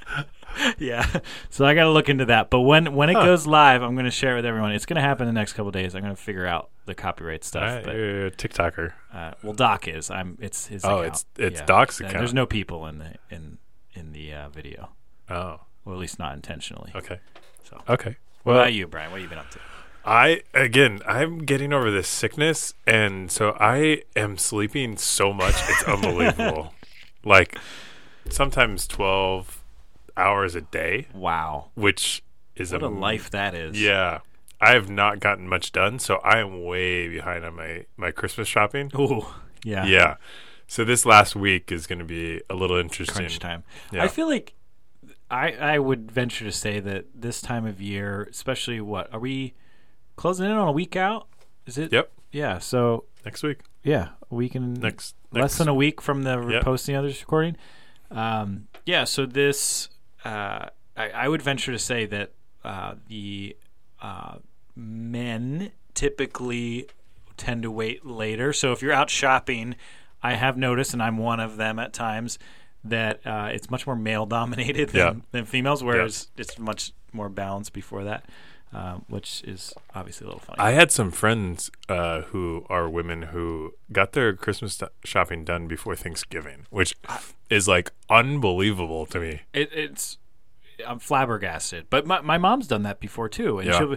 yeah, 0.77 1.05
so 1.49 1.65
I 1.65 1.73
got 1.73 1.83
to 1.83 1.89
look 1.89 2.09
into 2.09 2.25
that. 2.25 2.49
But 2.49 2.61
when 2.61 2.93
when 2.93 3.09
it 3.09 3.13
goes 3.15 3.47
live, 3.47 3.81
I'm 3.81 3.95
going 3.95 4.05
to 4.05 4.11
share 4.11 4.33
it 4.33 4.35
with 4.37 4.45
everyone. 4.45 4.71
It's 4.71 4.85
going 4.85 4.95
to 4.95 5.01
happen 5.01 5.27
in 5.27 5.33
the 5.33 5.39
next 5.39 5.53
couple 5.53 5.71
days. 5.71 5.95
I'm 5.95 6.01
going 6.03 6.15
to 6.15 6.21
figure 6.21 6.45
out 6.45 6.69
the 6.85 6.95
copyright 6.95 7.43
stuff. 7.43 7.83
but 7.83 7.95
you're 7.95 8.27
a 8.27 8.31
TikToker. 8.31 8.93
uh, 9.13 9.31
well, 9.43 9.53
Doc 9.53 9.87
is. 9.87 10.09
I'm. 10.09 10.37
It's 10.41 10.67
his. 10.67 10.83
Oh, 10.85 10.99
account. 10.99 11.05
it's- 11.07 11.25
it's 11.37 11.59
Yeah. 11.61 11.65
Doc's 11.65 11.99
And 11.99 12.09
account. 12.09 12.21
There's 12.21 12.33
no 12.33 12.45
people 12.45 12.85
in 12.87 12.99
the 12.99 13.15
in 13.29 13.57
in 13.93 14.11
the 14.13 14.33
uh, 14.33 14.49
video. 14.49 14.89
Oh. 15.29 15.61
Well, 15.85 15.95
at 15.95 15.99
least 16.01 16.19
not 16.19 16.33
intentionally. 16.33 16.91
Okay. 16.95 17.19
So. 17.63 17.81
Okay. 17.89 18.17
What 18.43 18.53
Well, 18.53 18.61
about 18.61 18.73
you, 18.73 18.87
Brian? 18.87 19.11
What 19.11 19.21
have 19.21 19.23
you 19.23 19.29
been 19.29 19.39
up 19.39 19.49
to? 19.51 19.59
I 20.03 20.41
again, 20.53 20.99
I'm 21.07 21.39
getting 21.39 21.71
over 21.73 21.91
this 21.91 22.07
sickness, 22.07 22.73
and 22.87 23.31
so 23.31 23.55
I 23.59 24.01
am 24.15 24.37
sleeping 24.37 24.97
so 24.97 25.31
much 25.31 25.53
it's 25.69 25.83
unbelievable. 25.87 26.73
like 27.23 27.57
sometimes 28.29 28.87
twelve 28.87 29.61
hours 30.17 30.55
a 30.55 30.61
day, 30.61 31.07
Wow, 31.13 31.69
which 31.75 32.23
is 32.55 32.71
what 32.73 32.81
a 32.81 32.85
am- 32.87 32.99
life 32.99 33.29
that 33.29 33.53
is. 33.53 33.79
Yeah, 33.79 34.19
I 34.59 34.71
have 34.71 34.89
not 34.89 35.19
gotten 35.19 35.47
much 35.47 35.71
done, 35.71 35.99
so 35.99 36.15
I 36.17 36.39
am 36.39 36.63
way 36.63 37.07
behind 37.07 37.45
on 37.45 37.55
my 37.55 37.85
my 37.95 38.09
Christmas 38.11 38.47
shopping. 38.47 38.91
Oh, 38.95 39.35
yeah. 39.63 39.85
Yeah, 39.85 40.15
so 40.71 40.85
this 40.85 41.05
last 41.05 41.35
week 41.35 41.69
is 41.69 41.85
going 41.85 41.99
to 41.99 42.05
be 42.05 42.41
a 42.49 42.55
little 42.55 42.77
interesting. 42.77 43.13
crunch 43.13 43.39
time. 43.39 43.65
Yeah. 43.91 44.05
I 44.05 44.07
feel 44.07 44.29
like 44.29 44.53
I 45.29 45.51
I 45.51 45.79
would 45.79 46.09
venture 46.09 46.45
to 46.45 46.51
say 46.53 46.79
that 46.79 47.07
this 47.13 47.41
time 47.41 47.65
of 47.65 47.81
year, 47.81 48.25
especially 48.31 48.79
what 48.79 49.13
are 49.13 49.19
we 49.19 49.53
closing 50.15 50.45
in 50.45 50.53
on 50.53 50.69
a 50.69 50.71
week 50.71 50.95
out? 50.95 51.27
Is 51.65 51.77
it? 51.77 51.91
Yep, 51.91 52.09
Yeah. 52.31 52.59
So 52.59 53.03
next 53.25 53.43
week, 53.43 53.59
yeah, 53.83 54.11
a 54.31 54.33
week 54.33 54.55
and 54.55 54.79
next 54.81 55.15
less 55.33 55.57
than 55.57 55.67
a 55.67 55.73
week 55.73 56.01
from 56.01 56.23
the 56.23 56.39
Yep. 56.41 56.63
posting 56.63 56.95
of 56.95 57.03
this 57.03 57.19
recording. 57.19 57.57
Um, 58.09 58.69
yeah. 58.85 59.03
So 59.03 59.25
this, 59.25 59.89
uh, 60.23 60.67
I, 60.95 61.09
I 61.09 61.27
would 61.27 61.41
venture 61.41 61.73
to 61.73 61.79
say 61.79 62.05
that 62.05 62.31
uh, 62.63 62.95
the 63.09 63.57
uh, 64.01 64.35
men 64.73 65.73
typically 65.93 66.87
tend 67.35 67.63
to 67.63 67.71
wait 67.71 68.05
later. 68.05 68.53
So 68.53 68.71
if 68.71 68.81
you're 68.81 68.93
out 68.93 69.09
shopping, 69.09 69.75
I 70.23 70.33
have 70.33 70.57
noticed, 70.57 70.93
and 70.93 71.01
I'm 71.01 71.17
one 71.17 71.39
of 71.39 71.57
them 71.57 71.79
at 71.79 71.93
times, 71.93 72.37
that 72.83 73.25
uh, 73.25 73.49
it's 73.51 73.69
much 73.69 73.85
more 73.85 73.95
male 73.95 74.25
dominated 74.25 74.89
than, 74.89 74.99
Yeah. 74.99 75.13
than 75.31 75.45
females, 75.45 75.83
whereas 75.83 76.29
it's 76.37 76.57
much 76.59 76.91
more 77.13 77.29
balanced 77.29 77.73
before 77.73 78.03
that. 78.05 78.25
um, 78.73 79.03
which 79.09 79.43
is 79.43 79.73
obviously 79.93 80.23
a 80.23 80.27
little 80.29 80.39
funny. 80.39 80.57
I 80.57 80.71
had 80.71 80.91
some 80.93 81.11
friends 81.11 81.69
uh, 81.89 82.21
who 82.21 82.65
are 82.69 82.89
women 82.89 83.23
who 83.23 83.73
got 83.91 84.13
their 84.13 84.31
Christmas 84.33 84.81
shopping 85.03 85.43
done 85.43 85.67
before 85.67 85.93
Thanksgiving, 85.93 86.67
which 86.69 86.95
is 87.49 87.67
like 87.67 87.91
unbelievable 88.09 89.05
to 89.07 89.19
me. 89.19 89.41
it, 89.51 89.69
it's 89.73 90.17
I'm 90.87 90.99
flabbergasted. 90.99 91.87
But 91.89 92.07
my 92.07 92.21
my 92.21 92.37
mom's 92.37 92.65
done 92.67 92.83
that 92.83 93.01
before 93.01 93.27
too, 93.27 93.59
and 93.59 93.67
Yeah. 93.67 93.95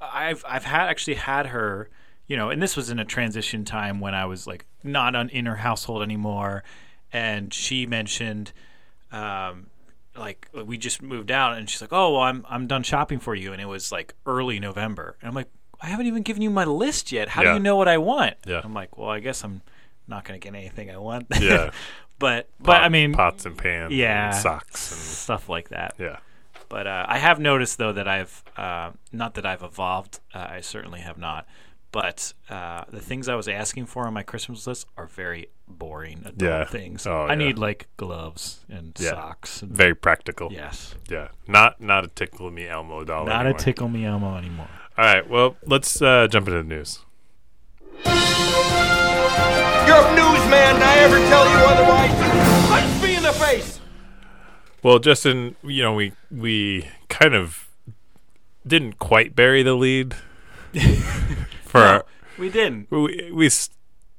I've 0.00 0.42
I've 0.48 0.64
had 0.64 0.88
actually 0.88 1.16
had 1.16 1.48
her, 1.48 1.90
you 2.26 2.36
know, 2.36 2.50
and 2.50 2.62
this 2.62 2.76
was 2.76 2.90
in 2.90 2.98
a 2.98 3.04
transition 3.04 3.64
time 3.64 4.00
when 4.00 4.14
I 4.14 4.24
was 4.26 4.46
like 4.46 4.64
not 4.82 5.14
on 5.14 5.28
in 5.30 5.46
her 5.46 5.56
household 5.56 6.02
anymore, 6.02 6.64
and 7.12 7.52
she 7.52 7.86
mentioned, 7.86 8.52
um, 9.12 9.66
like 10.16 10.48
we 10.52 10.78
just 10.78 11.02
moved 11.02 11.30
out, 11.30 11.56
and 11.56 11.68
she's 11.68 11.80
like, 11.80 11.92
oh 11.92 12.12
well, 12.12 12.22
I'm 12.22 12.44
I'm 12.48 12.66
done 12.66 12.82
shopping 12.82 13.18
for 13.18 13.34
you, 13.34 13.52
and 13.52 13.60
it 13.60 13.66
was 13.66 13.90
like 13.92 14.14
early 14.26 14.58
November, 14.60 15.16
and 15.20 15.28
I'm 15.28 15.34
like, 15.34 15.48
I 15.80 15.86
haven't 15.86 16.06
even 16.06 16.22
given 16.22 16.42
you 16.42 16.50
my 16.50 16.64
list 16.64 17.12
yet. 17.12 17.28
How 17.28 17.42
Yeah. 17.42 17.50
do 17.52 17.54
you 17.54 17.62
know 17.62 17.76
what 17.76 17.88
I 17.88 17.98
want? 17.98 18.34
Yeah. 18.46 18.60
I'm 18.64 18.74
like, 18.74 18.96
well, 18.96 19.10
I 19.10 19.20
guess 19.20 19.44
I'm 19.44 19.60
not 20.08 20.24
gonna 20.24 20.38
get 20.38 20.54
anything 20.54 20.90
I 20.90 20.96
want. 20.98 21.26
Yeah. 21.40 21.70
but 22.18 22.48
but 22.60 22.80
I 22.82 22.88
mean 22.88 23.12
pots 23.12 23.44
and 23.44 23.56
pans, 23.58 23.92
yeah. 23.92 24.28
and 24.28 24.36
socks, 24.36 24.92
and 24.92 25.00
stuff 25.00 25.48
like 25.48 25.68
that. 25.70 25.94
yeah. 25.98 26.18
But 26.68 26.86
uh, 26.86 27.04
I 27.08 27.18
have 27.18 27.38
noticed 27.38 27.78
though 27.78 27.92
that 27.92 28.08
I've 28.08 28.42
uh, 28.56 28.90
not 29.12 29.34
that 29.34 29.44
I've 29.44 29.62
evolved. 29.62 30.20
Uh, 30.32 30.46
I 30.50 30.60
certainly 30.60 31.00
have 31.00 31.18
not. 31.18 31.46
But 31.94 32.34
uh, 32.50 32.82
the 32.90 32.98
things 33.00 33.28
I 33.28 33.36
was 33.36 33.46
asking 33.46 33.86
for 33.86 34.04
on 34.08 34.14
my 34.14 34.24
Christmas 34.24 34.66
list 34.66 34.88
are 34.96 35.06
very 35.06 35.46
boring 35.68 36.22
adult 36.24 36.42
Yeah. 36.42 36.64
things. 36.64 37.06
Oh, 37.06 37.22
I 37.22 37.28
yeah. 37.30 37.34
need 37.36 37.56
like 37.58 37.86
gloves 37.96 38.64
and 38.68 38.96
Yeah. 38.98 39.10
socks. 39.10 39.62
And, 39.62 39.70
Very 39.70 39.94
practical. 39.94 40.52
yes, 40.52 40.96
Yeah. 41.08 41.28
Not 41.46 41.80
not 41.80 42.04
a 42.04 42.08
tickle 42.08 42.50
me 42.50 42.66
Elmo 42.66 43.04
doll. 43.04 43.26
not 43.26 43.46
anymore. 43.46 43.56
a 43.60 43.62
tickle 43.62 43.88
me 43.88 44.04
Elmo 44.04 44.36
anymore. 44.36 44.68
All 44.98 45.04
right. 45.04 45.30
Well, 45.30 45.56
let's 45.66 46.02
uh, 46.02 46.26
jump 46.28 46.48
into 46.48 46.58
the 46.62 46.68
news. 46.68 46.98
You're 48.04 48.12
a 50.02 50.14
newsman, 50.16 50.82
I 50.82 50.96
ever 51.06 51.18
tell 51.30 51.44
you 51.48 51.56
otherwise, 51.72 52.68
punch 52.68 53.02
me 53.04 53.16
in 53.16 53.22
the 53.22 53.32
face! 53.32 53.78
Well, 54.82 54.98
Justin, 54.98 55.54
you 55.62 55.82
know 55.84 55.94
we 55.94 56.12
we 56.30 56.88
kind 57.08 57.34
of 57.34 57.68
didn't 58.66 58.98
quite 58.98 59.36
bury 59.36 59.62
the 59.62 59.74
lead 59.74 60.16
for 61.80 61.84
our, 61.86 62.04
We 62.38 62.50
didn't. 62.50 62.90
we 62.90 63.30
we 63.32 63.50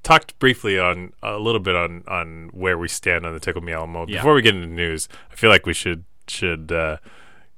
talked 0.03 0.37
briefly 0.39 0.77
on 0.79 1.13
a 1.23 1.37
little 1.39 1.59
bit 1.61 1.75
on 1.75 2.03
on 2.07 2.49
where 2.53 2.77
we 2.77 2.87
stand 2.87 3.25
on 3.25 3.33
the 3.33 3.39
tickle 3.39 3.61
me 3.61 3.71
Elmo. 3.73 4.05
Yeah. 4.07 4.17
Before 4.17 4.33
we 4.35 4.41
get 4.41 4.55
into 4.55 4.67
the 4.67 4.73
news, 4.73 5.07
I 5.31 5.35
feel 5.35 5.49
like 5.49 5.65
we 5.65 5.73
should 5.73 6.05
should 6.27 6.71
uh, 6.71 6.97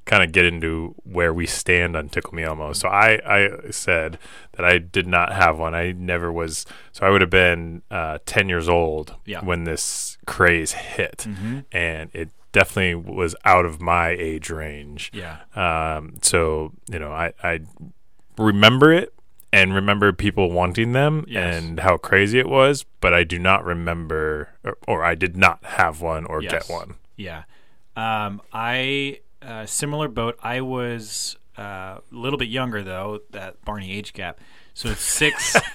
kind 0.06 0.24
of 0.24 0.32
get 0.32 0.46
into 0.46 0.96
where 1.04 1.34
we 1.34 1.46
stand 1.46 1.96
on 1.98 2.08
tickle 2.10 2.34
me 2.34 2.44
Elmo. 2.44 2.72
So 2.74 2.88
I 2.88 3.20
I 3.26 3.70
said 3.72 4.18
that 4.54 4.66
I 4.66 4.78
did 4.78 5.08
not 5.08 5.34
have 5.34 5.60
one. 5.60 5.76
I 5.76 5.92
never 5.92 6.32
was. 6.32 6.66
So 6.94 7.06
I 7.06 7.10
would 7.10 7.22
have 7.22 7.30
been 7.30 7.82
uh, 7.92 8.20
ten 8.26 8.48
years 8.50 8.70
old 8.70 9.16
Yeah. 9.26 9.44
when 9.44 9.66
this 9.66 10.18
craze 10.26 10.72
hit, 10.72 11.26
Mm-hmm. 11.28 11.60
and 11.74 12.10
it 12.14 12.30
definitely 12.54 12.96
was 12.96 13.36
out 13.44 13.66
of 13.66 13.82
my 13.82 14.10
age 14.10 14.50
range. 14.50 15.12
Yeah. 15.14 15.40
Um, 15.56 16.16
so 16.22 16.72
you 16.90 17.00
know, 17.00 17.12
I, 17.12 17.34
I 17.44 17.60
remember 18.38 18.92
it 18.94 19.14
and 19.54 19.74
remember 19.74 20.12
people 20.14 20.52
wanting 20.52 20.92
them 20.92 21.26
Yes. 21.28 21.56
and 21.64 21.80
how 21.80 21.98
crazy 21.98 22.40
it 22.40 22.50
was, 22.50 22.86
but 23.02 23.14
I 23.14 23.24
do 23.24 23.40
not 23.40 23.64
remember, 23.64 24.50
or, 24.64 24.78
or 24.88 25.04
I 25.04 25.16
did 25.16 25.38
not 25.38 25.64
have 25.64 26.02
one 26.02 26.26
or 26.26 26.42
Yes. 26.42 26.52
get 26.52 26.70
one. 26.70 26.96
Yeah. 27.16 27.44
Um, 27.96 28.42
I 28.54 29.20
uh, 29.42 29.66
similar 29.66 30.08
boat. 30.08 30.38
I 30.44 30.62
was 30.62 31.38
uh, 31.58 31.62
a 31.62 32.02
little 32.12 32.38
bit 32.38 32.50
younger 32.50 32.84
though. 32.84 33.22
That 33.32 33.64
Barney 33.66 33.92
age 33.92 34.14
gap. 34.14 34.40
So 34.74 34.90
it's 34.90 35.02
six. 35.02 35.56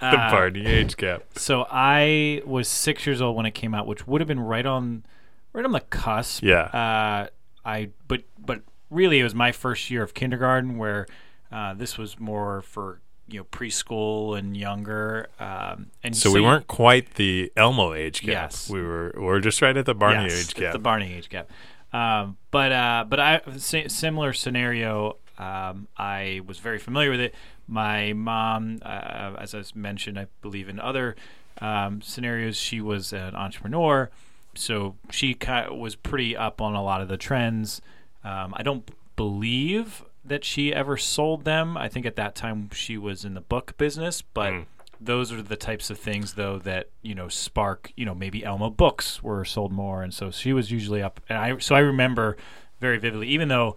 The 0.00 0.06
uh, 0.06 0.30
Barney 0.30 0.64
age 0.64 0.96
gap. 0.96 1.24
So 1.36 1.66
I 1.70 2.40
was 2.46 2.68
six 2.68 3.04
years 3.06 3.20
old 3.20 3.36
when 3.36 3.44
it 3.44 3.50
came 3.50 3.74
out, 3.74 3.86
which 3.86 4.06
would 4.06 4.22
have 4.22 4.28
been 4.28 4.40
right 4.40 4.64
on, 4.64 5.04
right 5.52 5.62
on 5.62 5.72
the 5.72 5.80
cusp. 5.80 6.42
Yeah. 6.42 6.62
Uh, 6.62 7.26
I 7.66 7.90
but 8.08 8.22
but 8.38 8.62
really 8.88 9.20
it 9.20 9.24
was 9.24 9.34
my 9.34 9.52
first 9.52 9.90
year 9.90 10.02
of 10.02 10.14
kindergarten 10.14 10.78
where 10.78 11.06
uh, 11.52 11.74
this 11.74 11.98
was 11.98 12.18
more 12.18 12.62
for 12.62 13.02
you 13.30 13.40
know 13.40 13.44
preschool 13.44 14.38
and 14.38 14.56
younger. 14.56 15.28
Um, 15.38 15.90
and 16.02 16.16
So, 16.16 16.32
we 16.32 16.40
weren't 16.40 16.66
quite 16.66 17.14
the 17.14 17.52
Elmo 17.56 17.94
age 17.94 18.22
gap. 18.22 18.50
Yes. 18.50 18.70
We 18.70 18.82
were 18.82 19.12
we 19.16 19.22
were 19.22 19.40
just 19.40 19.62
right 19.62 19.76
at 19.76 19.86
the 19.86 19.94
Barney 19.94 20.24
Yes, 20.24 20.48
age 20.48 20.54
gap. 20.54 20.72
The 20.72 20.78
Barney 20.78 21.12
age 21.14 21.28
gap. 21.28 21.50
Um, 21.92 22.36
but 22.50 22.72
uh, 22.72 23.04
but 23.08 23.20
I 23.20 23.40
similar 23.56 24.32
scenario. 24.32 25.16
Um, 25.38 25.88
I 25.96 26.42
was 26.46 26.58
very 26.58 26.78
familiar 26.78 27.10
with 27.10 27.20
it. 27.20 27.34
My 27.66 28.12
mom, 28.12 28.78
uh, 28.82 29.36
as 29.38 29.54
I 29.54 29.62
mentioned, 29.74 30.18
I 30.18 30.26
believe 30.42 30.68
in 30.68 30.78
other 30.78 31.16
um, 31.60 32.02
scenarios, 32.02 32.56
she 32.56 32.80
was 32.80 33.12
an 33.12 33.34
entrepreneur, 33.34 34.10
so 34.54 34.96
she 35.10 35.36
was 35.70 35.94
pretty 35.96 36.36
up 36.36 36.60
on 36.60 36.74
a 36.74 36.82
lot 36.82 37.00
of 37.00 37.08
the 37.08 37.16
trends. 37.16 37.80
Um, 38.22 38.52
I 38.56 38.62
don't 38.62 38.90
believe 39.16 40.04
that 40.24 40.44
she 40.44 40.72
ever 40.74 40.96
sold 40.96 41.44
them. 41.44 41.76
I 41.76 41.88
think 41.88 42.06
at 42.06 42.16
that 42.16 42.34
time 42.34 42.70
she 42.72 42.98
was 42.98 43.24
in 43.24 43.34
the 43.34 43.40
book 43.40 43.76
business, 43.78 44.22
but 44.22 44.52
Mm. 44.52 44.66
those 45.00 45.32
are 45.32 45.40
the 45.42 45.56
types 45.56 45.88
of 45.90 45.98
things 45.98 46.34
though 46.34 46.58
that 46.58 46.90
you 47.00 47.14
know 47.14 47.26
spark 47.28 47.90
you 47.96 48.04
know 48.04 48.14
maybe 48.14 48.44
Elmo 48.44 48.68
books 48.68 49.22
were 49.22 49.46
sold 49.46 49.72
more 49.72 50.02
and 50.02 50.12
so 50.12 50.30
she 50.30 50.52
was 50.52 50.70
usually 50.70 51.02
up 51.02 51.20
and 51.28 51.38
I 51.38 51.56
so 51.56 51.74
I 51.74 51.78
remember 51.78 52.36
very 52.80 52.98
vividly 52.98 53.28
even 53.28 53.48
though 53.48 53.76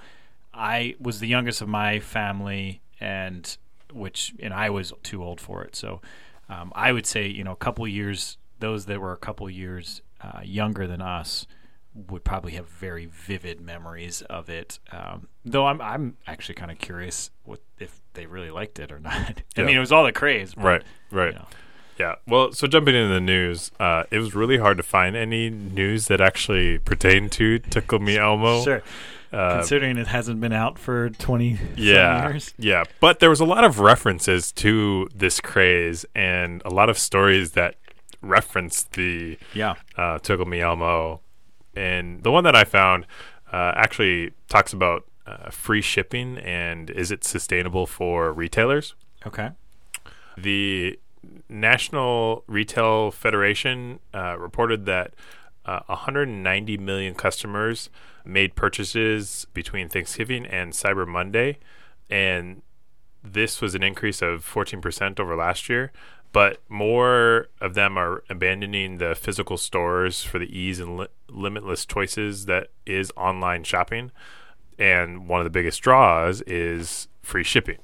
I 0.54 0.96
was 1.00 1.22
the 1.22 1.28
youngest 1.30 1.62
of 1.62 1.70
my 1.70 2.00
family 2.02 2.82
and 3.00 3.56
which 3.94 4.34
and 4.42 4.54
I 4.54 4.70
was 4.70 4.92
too 5.02 5.24
old 5.24 5.40
for 5.40 5.64
it 5.64 5.78
so 5.78 6.02
um, 6.50 6.74
I 6.76 6.92
would 6.92 7.06
say 7.06 7.28
you 7.28 7.46
know 7.46 7.54
a 7.54 7.56
couple 7.56 7.88
years 7.88 8.38
those 8.60 8.86
that 8.88 9.00
were 9.00 9.14
a 9.14 9.18
couple 9.18 9.50
years 9.50 10.02
uh, 10.22 10.42
younger 10.44 10.88
than 10.88 11.02
us 11.02 11.48
would 12.10 12.24
probably 12.24 12.54
have 12.54 12.68
very 12.68 13.06
vivid 13.06 13.62
memories 13.62 14.22
of 14.24 14.50
it. 14.50 14.80
Um, 14.92 15.28
though 15.46 15.68
I'm 15.68 15.82
I'm 15.82 16.18
actually 16.28 16.56
kind 16.56 16.72
of 16.72 16.80
curious 16.80 17.30
what 17.44 17.62
if 17.80 18.02
they 18.14 18.26
really 18.26 18.50
liked 18.52 18.80
it 18.80 18.92
or 18.92 19.00
not. 19.00 19.14
I 19.58 19.62
Yeah. 19.62 19.66
mean, 19.66 19.78
it 19.78 19.80
was 19.80 19.92
all 19.92 20.04
the 20.04 20.12
craze, 20.12 20.56
but, 20.56 20.64
right, 20.64 20.84
right. 21.12 21.34
you 21.34 21.40
know. 21.40 21.48
Yeah. 22.00 22.16
Well, 22.28 22.52
so 22.54 22.66
jumping 22.66 22.96
into 22.96 23.14
the 23.14 23.22
news, 23.22 23.70
uh, 23.80 24.04
it 24.10 24.18
was 24.18 24.34
really 24.34 24.58
hard 24.58 24.78
to 24.78 24.84
find 24.84 25.16
any 25.16 25.52
news 25.52 26.08
that 26.08 26.20
actually 26.22 26.80
pertained 26.80 27.32
to 27.34 27.60
Tickle 27.60 28.00
Me 28.00 28.18
Elmo. 28.18 28.64
Sure. 28.64 28.82
Uh, 29.32 29.58
Considering 29.58 29.98
it 29.98 30.06
hasn't 30.06 30.40
been 30.40 30.54
out 30.54 30.78
for 30.78 31.10
20 31.10 31.56
some 31.58 31.68
yeah, 31.76 32.30
years. 32.30 32.54
yeah. 32.60 32.84
But 33.00 33.20
there 33.20 33.32
was 33.32 33.40
a 33.40 33.46
lot 33.46 33.64
of 33.64 33.80
references 33.80 34.52
to 34.54 35.08
this 35.16 35.40
craze 35.42 36.06
and 36.14 36.62
a 36.66 36.70
lot 36.70 36.88
of 36.88 37.00
stories 37.00 37.54
that 37.54 37.76
referenced 38.22 38.94
the 38.94 39.38
Yeah. 39.56 39.74
uh, 39.98 40.20
Tickle 40.20 40.46
Me 40.46 40.62
Elmo. 40.62 41.22
And 41.76 42.24
the 42.24 42.32
one 42.32 42.44
that 42.44 42.56
I 42.56 42.64
found 42.64 43.06
uh, 43.52 43.74
actually 43.76 44.32
talks 44.48 44.74
about 44.74 45.06
uh, 45.26 45.50
free 45.50 45.82
shipping 45.82 46.38
and 46.38 46.90
is 46.90 47.12
it 47.12 47.24
sustainable 47.24 47.86
for 47.86 48.34
retailers? 48.34 48.96
Okay. 49.26 49.52
The 50.38 51.00
National 51.50 52.44
Retail 52.48 53.12
Federation 53.12 54.00
uh, 54.14 54.38
reported 54.38 54.86
that 54.86 55.14
uh, 55.66 55.80
190 55.86 56.78
million 56.78 57.16
customers 57.16 57.90
made 58.26 58.56
purchases 58.56 59.48
between 59.54 59.90
Thanksgiving 59.90 60.46
and 60.46 60.74
Cyber 60.74 61.08
Monday, 61.08 61.60
and 62.10 62.62
this 63.24 63.62
was 63.62 63.76
an 63.76 63.84
increase 63.84 64.22
of 64.22 64.46
14% 64.46 65.20
over 65.20 65.36
last 65.36 65.70
year. 65.70 65.92
But 66.34 66.62
more 66.68 67.48
of 67.62 67.76
them 67.76 67.98
are 67.98 68.24
abandoning 68.30 68.98
the 68.98 69.16
physical 69.16 69.56
stores 69.56 70.24
for 70.24 70.40
the 70.40 70.58
ease 70.58 70.80
and 70.80 70.98
li- 70.98 71.08
limitless 71.30 71.86
choices 71.86 72.48
that 72.48 72.72
is 72.86 73.12
online 73.16 73.64
shopping. 73.64 74.12
And 74.78 75.30
one 75.30 75.40
of 75.40 75.46
the 75.46 75.52
biggest 75.52 75.82
draws 75.82 76.42
is 76.42 77.08
free 77.22 77.44
shipping. 77.44 77.78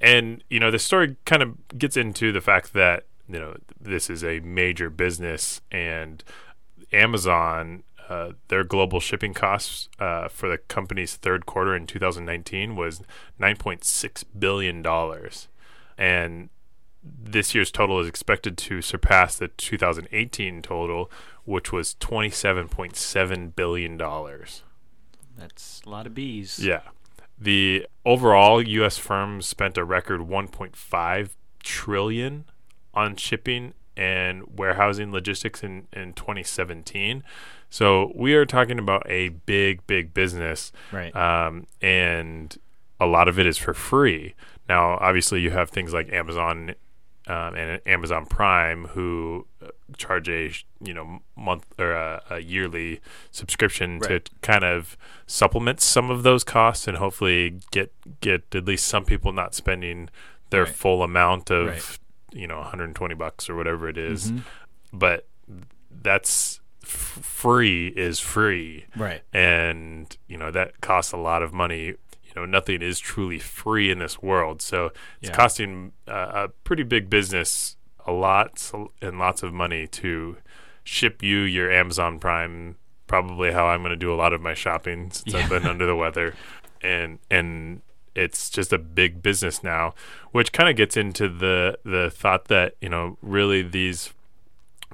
And 0.00 0.42
you 0.50 0.60
know, 0.60 0.70
the 0.70 0.78
story 0.80 1.16
kind 1.24 1.42
of 1.42 1.78
gets 1.78 1.96
into 1.96 2.32
the 2.32 2.40
fact 2.40 2.74
that 2.74 3.06
you 3.28 3.38
know 3.38 3.56
this 3.80 4.10
is 4.10 4.22
a 4.22 4.40
major 4.40 4.90
business, 4.90 5.60
and 5.70 6.22
Amazon, 6.92 7.84
uh, 8.08 8.32
their 8.48 8.64
global 8.64 9.00
shipping 9.00 9.32
costs 9.32 9.88
uh, 9.98 10.28
for 10.28 10.48
the 10.48 10.58
company's 10.58 11.14
third 11.14 11.46
quarter 11.46 11.74
in 11.74 11.86
2019 11.86 12.76
was 12.76 13.00
9.6 13.40 14.24
billion 14.38 14.82
dollars, 14.82 15.48
and 15.96 16.50
this 17.04 17.54
year's 17.54 17.70
total 17.70 18.00
is 18.00 18.08
expected 18.08 18.56
to 18.58 18.80
surpass 18.80 19.36
the 19.36 19.48
2018 19.48 20.62
total, 20.62 21.10
which 21.44 21.72
was 21.72 21.94
27.7 22.00 23.54
billion 23.54 23.96
dollars. 23.96 24.62
That's 25.36 25.82
a 25.84 25.90
lot 25.90 26.06
of 26.06 26.14
bees. 26.14 26.58
Yeah. 26.62 26.80
The 27.38 27.86
overall 28.06 28.62
U.S. 28.62 28.96
firms 28.98 29.46
spent 29.46 29.76
a 29.76 29.84
record 29.84 30.20
1.5 30.22 31.30
trillion 31.62 32.44
on 32.94 33.16
shipping 33.16 33.74
and 33.96 34.56
warehousing 34.56 35.10
logistics 35.12 35.62
in, 35.62 35.86
in 35.92 36.12
2017. 36.14 37.24
So 37.70 38.12
we 38.14 38.34
are 38.34 38.46
talking 38.46 38.78
about 38.78 39.02
a 39.08 39.30
big, 39.30 39.84
big 39.88 40.14
business, 40.14 40.70
Right. 40.92 41.14
um, 41.16 41.66
and 41.82 42.56
a 43.00 43.06
lot 43.06 43.26
of 43.26 43.38
it 43.38 43.46
is 43.46 43.58
for 43.58 43.74
free. 43.74 44.34
Now, 44.68 44.96
obviously, 45.00 45.40
you 45.40 45.50
have 45.50 45.70
things 45.70 45.92
like 45.92 46.12
Amazon 46.12 46.74
um, 47.26 47.54
and 47.54 47.80
Amazon 47.86 48.26
Prime 48.26 48.86
who 48.88 49.46
uh, 49.62 49.68
charge 49.96 50.28
a 50.28 50.52
you 50.80 50.92
know 50.94 51.20
month 51.36 51.64
or 51.78 51.92
a, 51.92 52.22
a 52.30 52.38
yearly 52.40 53.00
subscription 53.30 53.98
Right. 53.98 54.24
to 54.24 54.30
kind 54.42 54.64
of 54.64 54.96
supplement 55.26 55.80
some 55.80 56.10
of 56.10 56.22
those 56.22 56.44
costs 56.44 56.86
and 56.88 56.98
hopefully 56.98 57.60
get 57.70 57.92
get 58.20 58.54
at 58.54 58.64
least 58.66 58.86
some 58.86 59.04
people 59.04 59.32
not 59.32 59.54
spending 59.54 60.10
their 60.50 60.64
Right. 60.64 60.74
full 60.74 61.02
amount 61.02 61.50
of 61.50 61.66
Right. 61.68 61.98
you 62.32 62.46
know 62.46 62.58
120 62.58 63.14
bucks 63.14 63.48
or 63.48 63.54
whatever 63.56 63.88
it 63.88 63.96
is. 63.98 64.30
Mhm. 64.32 64.42
but 64.92 65.26
that's 65.90 66.60
f- 66.82 66.90
free 67.22 67.88
is 67.88 68.20
free 68.20 68.84
Right. 68.96 69.22
and 69.32 70.14
you 70.28 70.36
know 70.36 70.50
that 70.50 70.80
costs 70.80 71.12
a 71.12 71.16
lot 71.16 71.42
of 71.42 71.52
money 71.52 71.94
you 72.34 72.40
know 72.40 72.46
nothing 72.46 72.82
is 72.82 72.98
truly 72.98 73.38
free 73.38 73.90
in 73.90 73.98
this 73.98 74.22
world. 74.22 74.60
So 74.62 74.86
it's 75.20 75.30
Yeah. 75.30 75.36
costing 75.36 75.92
uh, 76.08 76.30
a 76.34 76.48
pretty 76.48 76.82
big 76.82 77.08
business 77.10 77.76
a 78.06 78.12
lot 78.12 78.70
and 79.00 79.18
lots 79.18 79.42
of 79.42 79.52
money 79.52 79.86
to 79.86 80.36
ship 80.82 81.22
you 81.22 81.38
your 81.38 81.72
amazon 81.72 82.18
prime 82.18 82.76
probably 83.06 83.50
how 83.50 83.64
i'm 83.66 83.80
going 83.80 83.88
to 83.88 83.96
do 83.96 84.12
a 84.12 84.14
lot 84.14 84.34
of 84.34 84.42
my 84.42 84.52
shopping 84.52 85.10
since 85.10 85.34
i've 85.34 85.48
been 85.48 85.64
under 85.64 85.86
the 85.86 85.96
weather. 85.96 86.34
And 86.82 87.18
and 87.30 87.80
it's 88.14 88.50
just 88.50 88.74
a 88.74 88.78
big 88.78 89.22
business 89.22 89.62
now 89.62 89.94
which 90.32 90.52
kind 90.52 90.68
of 90.68 90.76
gets 90.76 90.98
into 90.98 91.30
the 91.30 91.78
the 91.82 92.10
thought 92.10 92.48
that 92.48 92.74
you 92.82 92.90
know 92.90 93.16
really 93.22 93.62
these 93.62 94.12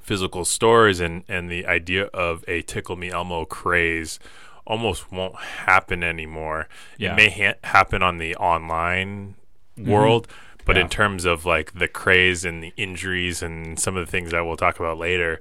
physical 0.01 0.45
stores 0.45 1.01
and 1.01 1.23
and 1.27 1.51
the 1.51 1.65
idea 1.67 2.05
of 2.13 2.45
a 2.47 2.61
tickle 2.61 2.95
me 2.95 3.09
elmo 3.11 3.43
craze 3.43 4.19
almost 4.65 5.11
won't 5.11 5.35
happen 5.35 6.03
anymore 6.03 6.67
Yeah. 6.97 7.13
it 7.13 7.15
may 7.15 7.29
ha- 7.29 7.59
happen 7.63 8.01
on 8.03 8.17
the 8.17 8.35
online 8.35 9.35
world 9.77 10.27
but 10.65 10.75
Yeah. 10.75 10.83
in 10.83 10.89
terms 10.89 11.25
of 11.25 11.45
like 11.45 11.73
the 11.73 11.87
craze 11.87 12.45
and 12.45 12.63
the 12.63 12.73
injuries 12.77 13.41
and 13.41 13.79
some 13.79 13.97
of 13.97 14.05
the 14.05 14.11
things 14.11 14.31
that 14.31 14.45
we'll 14.45 14.57
talk 14.57 14.79
about 14.79 14.97
later 14.97 15.39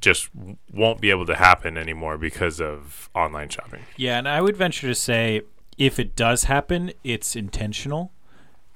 just 0.00 0.30
won't 0.72 1.00
be 1.00 1.10
able 1.10 1.26
to 1.26 1.34
happen 1.36 1.76
anymore 1.76 2.18
because 2.18 2.60
of 2.60 3.08
online 3.14 3.48
shopping 3.48 3.82
Yeah, 3.96 4.18
and 4.18 4.28
I 4.28 4.40
would 4.40 4.56
venture 4.56 4.88
to 4.88 4.94
say 4.94 5.42
if 5.78 5.98
it 5.98 6.14
does 6.16 6.44
happen, 6.44 6.92
it's 7.04 7.34
intentional. 7.36 8.12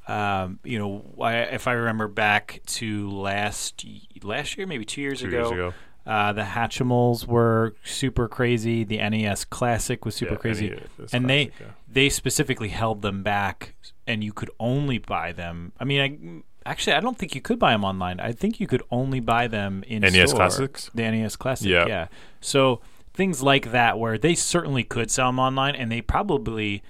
Um, 0.09 0.61
you 0.63 0.79
know, 0.79 1.05
I, 1.21 1.35
if 1.39 1.67
I 1.67 1.73
remember 1.73 2.07
back 2.09 2.61
to 2.67 3.11
last 3.11 3.85
last 4.23 4.57
year, 4.57 4.67
maybe 4.67 4.85
two 4.85 5.01
years 5.03 5.21
two 5.21 5.27
ago, 5.29 5.37
years 5.39 5.51
ago 5.51 5.75
Uh, 6.07 6.33
the 6.33 6.43
Hatchimals 6.43 7.27
were 7.27 7.75
super 7.85 8.29
crazy. 8.29 8.85
The 8.85 8.99
NES 8.99 9.45
Classic 9.45 10.05
was 10.05 10.15
super 10.15 10.35
Yeah, 10.35 10.39
crazy, 10.39 10.81
it's 10.99 11.13
and 11.13 11.29
they 11.29 11.51
yeah. 11.61 11.67
they 11.89 12.09
specifically 12.09 12.69
held 12.69 13.03
them 13.03 13.23
back, 13.25 13.75
and 14.07 14.23
you 14.23 14.33
could 14.33 14.51
only 14.61 14.99
buy 14.99 15.33
them. 15.33 15.73
I 15.81 15.85
mean, 15.85 16.45
I, 16.65 16.69
actually, 16.71 16.93
I 16.95 17.01
don't 17.01 17.19
think 17.19 17.35
you 17.35 17.41
could 17.41 17.59
buy 17.59 17.73
them 17.73 17.85
online. 17.85 18.21
I 18.21 18.31
think 18.33 18.61
you 18.61 18.69
could 18.69 18.83
only 18.91 19.19
buy 19.19 19.49
them 19.49 19.83
in 19.89 20.03
NES 20.03 20.31
store. 20.31 20.37
Classics? 20.39 20.91
The 20.95 21.03
NES 21.11 21.35
Classic, 21.37 21.69
Yeah. 21.69 21.87
yeah. 21.87 22.07
So 22.41 22.81
things 23.13 23.43
like 23.43 23.73
that, 23.73 23.99
where 23.99 24.17
they 24.17 24.35
certainly 24.37 24.85
could 24.85 25.11
sell 25.11 25.29
them 25.29 25.41
online, 25.41 25.75
and 25.75 25.91
they 25.91 26.03
probably, 26.03 26.83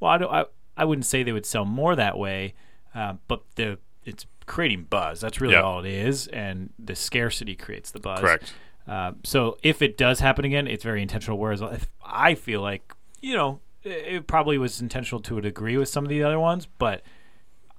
well, 0.00 0.10
I 0.10 0.18
don't, 0.18 0.32
I, 0.32 0.44
I 0.76 0.84
wouldn't 0.84 1.06
say 1.06 1.22
they 1.22 1.32
would 1.32 1.46
sell 1.46 1.64
more 1.64 1.94
that 1.94 2.18
way, 2.18 2.54
uh, 2.94 3.14
but 3.28 3.42
the 3.54 3.78
it's 4.04 4.26
creating 4.46 4.84
buzz. 4.84 5.20
That's 5.20 5.40
really 5.40 5.54
Yeah. 5.54 5.62
all 5.62 5.80
it 5.80 5.86
is, 5.90 6.26
and 6.28 6.70
the 6.78 6.94
scarcity 6.94 7.54
creates 7.54 7.90
the 7.90 8.00
buzz. 8.00 8.20
correct 8.20 8.52
Uh, 8.86 9.12
so 9.22 9.56
if 9.62 9.80
it 9.80 9.96
does 9.96 10.20
happen 10.20 10.44
again, 10.44 10.66
it's 10.66 10.84
very 10.84 11.00
intentional. 11.00 11.38
Whereas 11.38 11.62
if 11.62 11.88
I 12.04 12.34
feel 12.34 12.60
like 12.60 12.92
you 13.22 13.34
know 13.34 13.60
it, 13.82 13.90
it 14.16 14.26
probably 14.26 14.58
was 14.58 14.80
intentional 14.80 15.20
to 15.22 15.38
a 15.38 15.40
degree 15.42 15.76
with 15.78 15.88
some 15.88 16.04
of 16.04 16.10
the 16.10 16.22
other 16.22 16.38
ones, 16.38 16.66
but 16.78 17.02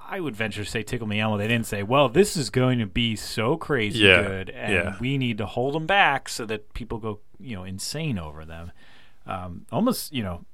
I 0.08 0.20
would 0.20 0.36
venture 0.36 0.64
to 0.64 0.70
say 0.70 0.82
Tickle 0.84 1.08
Me 1.08 1.20
Elmo. 1.20 1.38
They 1.38 1.48
didn't 1.48 1.68
say, 1.68 1.84
"Well, 1.84 2.10
this 2.10 2.36
is 2.38 2.50
going 2.50 2.80
to 2.80 2.86
be 2.88 3.16
so 3.16 3.56
crazy 3.58 4.00
Yeah, 4.00 4.22
good, 4.24 4.50
and 4.50 4.74
yeah. 4.74 4.96
we 5.00 5.18
need 5.20 5.38
to 5.40 5.46
hold 5.46 5.74
them 5.76 5.86
back 5.86 6.28
so 6.30 6.46
that 6.48 6.74
people 6.74 6.98
go 6.98 7.20
you 7.40 7.56
know 7.56 7.64
insane 7.64 8.18
over 8.18 8.44
them." 8.46 8.72
Um, 9.28 9.66
almost, 9.72 10.12
you 10.14 10.22
know, 10.24 10.46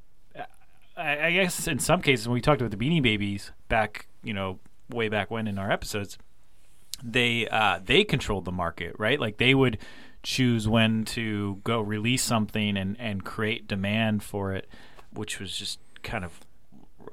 I, 0.98 1.28
I 1.28 1.32
guess 1.32 1.68
in 1.68 1.80
some 1.80 2.02
cases 2.02 2.28
when 2.28 2.34
we 2.34 2.42
talked 2.42 2.62
about 2.62 2.72
the 2.72 2.78
Beanie 2.78 3.02
Babies 3.02 3.52
back, 3.70 4.08
you 4.24 4.34
know, 4.34 4.60
way 4.92 5.10
back 5.10 5.32
when 5.32 5.48
in 5.48 5.58
our 5.58 5.72
episodes, 5.72 6.18
they 7.04 7.48
uh, 7.48 7.80
they 7.84 8.04
controlled 8.04 8.46
the 8.46 8.52
market, 8.52 8.96
right? 8.98 9.20
Like 9.20 9.38
they 9.38 9.54
would 9.54 9.78
choose 10.24 10.68
when 10.68 11.04
to 11.04 11.60
go 11.64 11.82
release 11.82 12.24
something 12.24 12.78
and 12.78 12.96
and 13.00 13.26
create 13.26 13.68
demand 13.68 14.24
for 14.24 14.54
it, 14.54 14.68
which 15.14 15.40
was 15.40 15.56
just 15.56 15.80
kind 16.04 16.24
of 16.24 16.42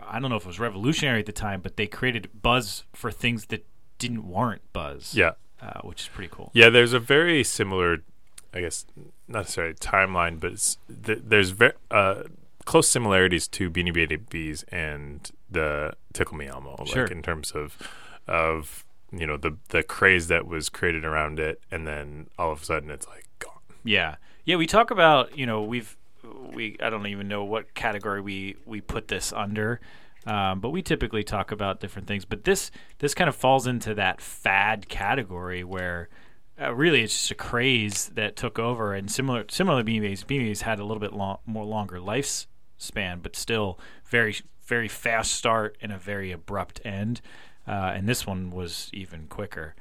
I 0.00 0.20
don't 0.20 0.30
know 0.30 0.36
if 0.36 0.44
it 0.44 0.48
was 0.48 0.60
revolutionary 0.60 1.20
at 1.20 1.26
the 1.26 1.32
time, 1.32 1.60
but 1.60 1.76
they 1.76 1.86
created 1.86 2.28
buzz 2.42 2.84
for 2.92 3.10
things 3.10 3.46
that 3.46 3.66
didn't 3.98 4.26
warrant 4.28 4.62
buzz. 4.72 5.14
yeah 5.14 5.32
uh, 5.60 5.80
which 5.82 6.02
is 6.02 6.08
pretty 6.08 6.30
cool. 6.32 6.50
Yeah, 6.54 6.68
there's 6.70 6.92
a 6.92 7.00
very 7.00 7.42
similar, 7.44 7.98
I 8.54 8.60
guess, 8.60 8.86
not 9.26 9.40
necessarily 9.40 9.74
timeline, 9.74 10.38
but 10.40 10.76
th- 11.04 11.22
there's 11.24 11.50
very 11.50 11.72
uh, 11.90 12.24
close 12.64 12.88
similarities 12.88 13.48
to 13.48 13.70
Beanie 13.70 13.92
Babies 13.92 14.64
and 14.70 15.30
the 15.50 15.94
Tickle 16.12 16.36
Me 16.36 16.46
Elmo, 16.46 16.76
Sure. 16.86 17.02
like 17.04 17.12
in 17.12 17.22
terms 17.22 17.52
of 17.52 17.76
of 18.26 18.84
you 19.12 19.26
know 19.26 19.36
the 19.36 19.56
the 19.70 19.82
craze 19.82 20.28
that 20.28 20.46
was 20.46 20.68
created 20.68 21.04
around 21.04 21.38
it, 21.38 21.60
and 21.70 21.86
then 21.86 22.28
all 22.38 22.52
of 22.52 22.62
a 22.62 22.64
sudden 22.64 22.90
it's 22.90 23.06
like 23.08 23.24
gone. 23.38 23.52
Yeah, 23.84 24.16
yeah. 24.44 24.56
We 24.56 24.66
talk 24.66 24.90
about 24.90 25.36
you 25.38 25.46
know 25.46 25.62
we've 25.62 25.96
we 26.52 26.76
I 26.82 26.90
don't 26.90 27.06
even 27.06 27.28
know 27.28 27.44
what 27.44 27.74
category 27.74 28.20
we 28.20 28.56
we 28.66 28.80
put 28.80 29.08
this 29.08 29.32
under, 29.32 29.80
um, 30.26 30.60
but 30.60 30.70
we 30.70 30.82
typically 30.82 31.24
talk 31.24 31.52
about 31.52 31.80
different 31.80 32.06
things. 32.08 32.24
But 32.26 32.44
this 32.44 32.70
this 32.98 33.14
kind 33.14 33.28
of 33.28 33.36
falls 33.36 33.66
into 33.66 33.94
that 33.94 34.20
fad 34.20 34.88
category 34.88 35.64
where. 35.64 36.08
Uh, 36.60 36.74
really, 36.74 37.02
it's 37.02 37.16
just 37.16 37.30
a 37.30 37.36
craze 37.36 38.08
that 38.16 38.34
took 38.34 38.58
over, 38.58 38.92
and 38.92 39.08
similar, 39.08 39.44
similar 39.48 39.80
to 39.80 39.88
Beanie 39.88 40.00
Babies. 40.00 40.24
Beanie 40.24 40.40
Babies 40.40 40.62
had 40.62 40.80
a 40.80 40.84
little 40.84 40.98
bit 41.00 41.12
long, 41.12 41.38
more 41.46 41.64
longer 41.64 42.00
lifespan, 42.00 43.22
but 43.22 43.36
still 43.36 43.78
very, 44.10 44.34
very 44.68 44.88
fast 44.88 45.32
start 45.32 45.76
and 45.80 45.90
a 45.90 45.98
very 45.98 46.30
abrupt 46.30 46.80
end. 46.84 47.20
Uh, 47.66 47.92
and 47.94 48.08
this 48.08 48.26
one 48.26 48.50
was 48.50 48.90
even 48.92 49.26
quicker. 49.26 49.74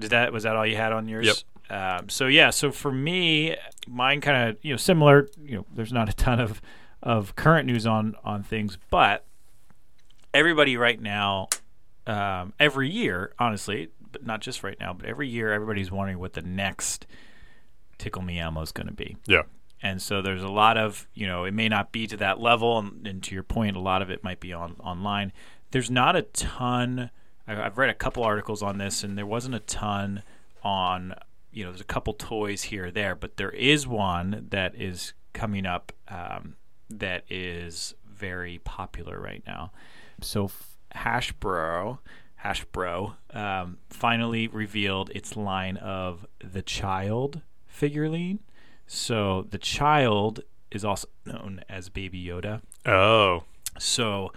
Did 0.00 0.10
that 0.10 0.32
was 0.32 0.44
that 0.44 0.56
all 0.56 0.66
you 0.66 0.76
had 0.76 0.92
on 0.92 1.06
yours? 1.08 1.26
Yep. 1.26 1.36
Um, 1.70 2.08
so 2.08 2.26
yeah, 2.26 2.50
so 2.50 2.72
for 2.72 2.90
me, 2.90 3.56
mine 3.86 4.20
kind 4.20 4.50
of 4.50 4.56
you 4.62 4.72
know 4.72 4.76
similar. 4.76 5.28
You 5.40 5.58
know, 5.58 5.66
there's 5.74 5.92
not 5.92 6.08
a 6.08 6.12
ton 6.12 6.40
of 6.40 6.60
of 7.02 7.36
current 7.36 7.66
news 7.66 7.86
on 7.86 8.14
on 8.24 8.42
things, 8.42 8.78
but 8.90 9.24
everybody 10.34 10.76
right 10.76 11.00
now, 11.00 11.48
um, 12.06 12.52
every 12.58 12.90
year, 12.90 13.32
honestly, 13.38 13.88
but 14.10 14.24
not 14.26 14.40
just 14.40 14.62
right 14.62 14.78
now, 14.80 14.92
but 14.92 15.06
every 15.06 15.28
year, 15.28 15.52
everybody's 15.52 15.90
wondering 15.90 16.18
what 16.18 16.32
the 16.32 16.42
next 16.42 17.06
Tickle 17.98 18.22
Me 18.22 18.38
Elmo 18.38 18.62
is 18.62 18.72
going 18.72 18.88
to 18.88 18.92
be. 18.92 19.16
Yeah, 19.26 19.42
And 19.82 20.00
so 20.00 20.22
there's 20.22 20.44
a 20.44 20.48
lot 20.48 20.76
of, 20.76 21.08
you 21.12 21.26
know, 21.26 21.44
it 21.44 21.52
may 21.52 21.68
not 21.68 21.90
be 21.90 22.06
to 22.06 22.16
that 22.18 22.40
level. 22.40 22.78
And, 22.78 23.06
and 23.06 23.22
to 23.24 23.34
your 23.34 23.42
point, 23.42 23.76
a 23.76 23.80
lot 23.80 24.00
of 24.00 24.10
it 24.10 24.22
might 24.22 24.38
be 24.38 24.52
on 24.52 24.76
online. 24.78 25.32
There's 25.72 25.90
not 25.90 26.14
a 26.14 26.22
ton. 26.22 27.10
I've 27.48 27.76
read 27.76 27.90
a 27.90 27.94
couple 27.94 28.22
articles 28.22 28.62
on 28.62 28.78
this, 28.78 29.02
and 29.02 29.18
there 29.18 29.26
wasn't 29.26 29.56
a 29.56 29.60
ton 29.60 30.22
on, 30.62 31.14
you 31.50 31.64
know, 31.64 31.70
there's 31.70 31.80
a 31.80 31.84
couple 31.84 32.14
toys 32.14 32.62
here 32.62 32.86
or 32.86 32.90
there, 32.92 33.16
but 33.16 33.36
there 33.36 33.50
is 33.50 33.86
one 33.86 34.46
that 34.50 34.74
is 34.76 35.12
coming 35.32 35.66
up 35.66 35.92
um, 36.08 36.54
that 36.88 37.24
is 37.28 37.94
very 38.06 38.60
popular 38.62 39.18
right 39.18 39.42
now. 39.46 39.72
So 40.20 40.50
Hasbro, 40.94 41.98
Hasbro, 42.44 43.14
um, 43.34 43.78
finally 43.90 44.46
revealed 44.46 45.10
its 45.10 45.36
line 45.36 45.76
of 45.78 46.26
the 46.38 46.62
Child 46.62 47.40
figurine. 47.66 48.40
So 48.86 49.46
the 49.50 49.58
child 49.58 50.40
is 50.70 50.84
also 50.84 51.08
known 51.24 51.62
as 51.68 51.88
Baby 51.88 52.24
Yoda. 52.24 52.62
oh, 52.86 53.44
So 53.78 54.32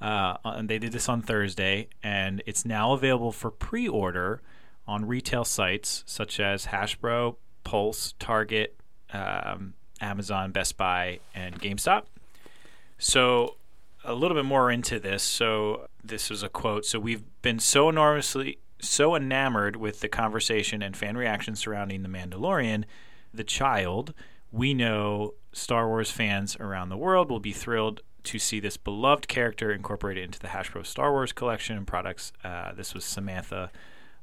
uh, 0.00 0.36
and 0.44 0.68
they 0.68 0.78
did 0.78 0.92
this 0.92 1.08
on 1.08 1.22
Thursday, 1.22 1.88
and 2.02 2.42
it's 2.44 2.64
now 2.64 2.92
available 2.92 3.32
for 3.32 3.50
pre-order 3.50 4.42
on 4.86 5.06
retail 5.06 5.44
sites 5.44 6.04
such 6.06 6.38
as 6.38 6.66
Hasbro, 6.66 7.36
Pulse, 7.64 8.14
Target, 8.18 8.76
um, 9.12 9.74
Amazon, 10.00 10.52
Best 10.52 10.76
Buy, 10.76 11.20
and 11.34 11.60
GameStop. 11.60 12.04
So 12.98 13.56
a 14.04 14.14
little 14.14 14.36
bit 14.36 14.44
more 14.44 14.70
into 14.70 15.00
this. 15.00 15.22
So 15.22 15.88
this 16.04 16.30
is 16.30 16.42
a 16.42 16.48
quote. 16.48 16.84
So 16.84 16.98
we've 17.00 17.24
been 17.42 17.58
so 17.58 17.88
enormously 17.88 18.58
so 18.78 19.16
enamored 19.16 19.76
with 19.76 20.00
the 20.00 20.08
conversation 20.08 20.82
and 20.82 20.94
fan 20.94 21.16
reaction 21.16 21.56
surrounding 21.56 22.02
the 22.02 22.08
Mandalorian, 22.08 22.84
the 23.36 23.44
child. 23.44 24.14
We 24.50 24.74
know 24.74 25.34
Star 25.52 25.88
Wars 25.88 26.10
fans 26.10 26.56
around 26.56 26.88
the 26.88 26.96
world 26.96 27.30
will 27.30 27.40
be 27.40 27.52
thrilled 27.52 28.02
to 28.24 28.38
see 28.38 28.58
this 28.58 28.76
beloved 28.76 29.28
character 29.28 29.72
incorporated 29.72 30.24
into 30.24 30.38
the 30.38 30.48
Hasbro 30.48 30.84
Star 30.84 31.12
Wars 31.12 31.32
collection 31.32 31.76
and 31.76 31.86
products. 31.86 32.32
Uh, 32.42 32.72
this 32.72 32.92
was 32.92 33.04
Samantha 33.04 33.70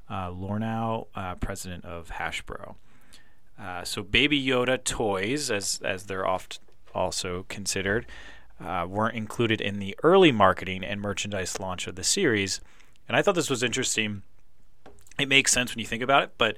uh, 0.09 0.29
Lomow, 0.31 1.07
uh, 1.15 1.35
president 1.35 1.85
of 1.85 2.09
Hasbro. 2.09 2.75
Uh, 3.59 3.83
so 3.83 4.03
Baby 4.03 4.43
Yoda 4.43 4.83
toys, 4.83 5.49
as 5.49 5.79
as 5.83 6.05
they're 6.05 6.27
oft 6.27 6.59
also 6.93 7.45
considered, 7.49 8.05
uh, 8.59 8.85
weren't 8.87 9.15
included 9.15 9.61
in 9.61 9.79
the 9.79 9.95
early 10.03 10.31
marketing 10.31 10.83
and 10.83 11.01
merchandise 11.01 11.59
launch 11.59 11.87
of 11.87 11.95
the 11.95 12.03
series. 12.03 12.61
And 13.07 13.15
I 13.15 13.21
thought 13.21 13.35
this 13.35 13.49
was 13.49 13.63
interesting. 13.63 14.23
It 15.19 15.27
makes 15.27 15.51
sense 15.51 15.73
when 15.73 15.79
you 15.79 15.85
think 15.85 16.03
about 16.03 16.23
it, 16.23 16.31
but 16.37 16.57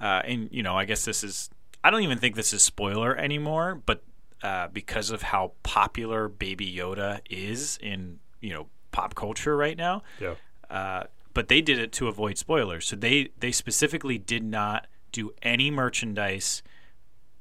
uh, 0.00 0.22
and 0.24 0.48
you 0.50 0.62
know, 0.62 0.76
I 0.76 0.84
guess 0.84 1.04
this 1.04 1.24
is 1.24 1.50
I 1.86 1.90
don't 1.90 2.02
even 2.02 2.18
think 2.18 2.34
this 2.34 2.52
is 2.52 2.62
spoiler 2.62 3.16
anymore, 3.16 3.80
but 3.86 4.02
uh, 4.42 4.66
because 4.68 5.10
of 5.10 5.22
how 5.22 5.52
popular 5.62 6.28
Baby 6.28 6.72
Yoda 6.74 7.20
is 7.30 7.78
in 7.80 8.18
you 8.40 8.52
know 8.52 8.66
pop 8.90 9.14
culture 9.14 9.56
right 9.56 9.76
now, 9.76 10.02
Yeah. 10.20 10.34
uh, 10.68 11.04
but 11.32 11.46
they 11.48 11.60
did 11.60 11.78
it 11.78 11.92
to 11.92 12.08
avoid 12.08 12.38
spoilers. 12.38 12.86
So 12.86 12.96
they 12.96 13.28
they 13.38 13.52
specifically 13.52 14.18
did 14.18 14.42
not 14.42 14.88
do 15.12 15.30
any 15.42 15.70
merchandise, 15.70 16.62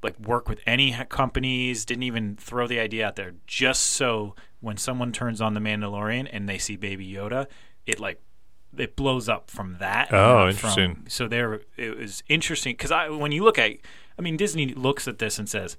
like 0.03 0.19
work 0.19 0.47
with 0.47 0.59
any 0.67 0.95
companies. 1.09 1.85
Didn't 1.85 2.03
even 2.03 2.35
throw 2.35 2.67
the 2.67 2.79
idea 2.79 3.07
out 3.07 3.15
there, 3.15 3.33
just 3.47 3.81
so 3.83 4.35
when 4.61 4.77
someone 4.77 5.11
turns 5.11 5.41
on 5.41 5.53
the 5.55 5.59
Mandalorian 5.59 6.29
and 6.31 6.47
they 6.47 6.57
see 6.59 6.75
Baby 6.75 7.11
Yoda, 7.11 7.47
it 7.87 7.99
like 7.99 8.21
it 8.77 8.95
blows 8.95 9.27
up 9.27 9.49
from 9.49 9.77
that. 9.79 10.13
Oh, 10.13 10.45
not 10.47 10.55
from- 10.55 10.69
interesting. 10.69 11.05
so 11.09 11.27
there, 11.27 11.61
it 11.77 11.97
was 11.97 12.21
interesting 12.27 12.73
because 12.73 12.91
I 12.91 13.09
when 13.09 13.31
you 13.31 13.43
look 13.43 13.57
at, 13.57 13.71
I 14.17 14.21
mean, 14.21 14.37
Disney 14.37 14.73
looks 14.73 15.07
at 15.07 15.19
this 15.19 15.37
and 15.39 15.47
says, 15.49 15.77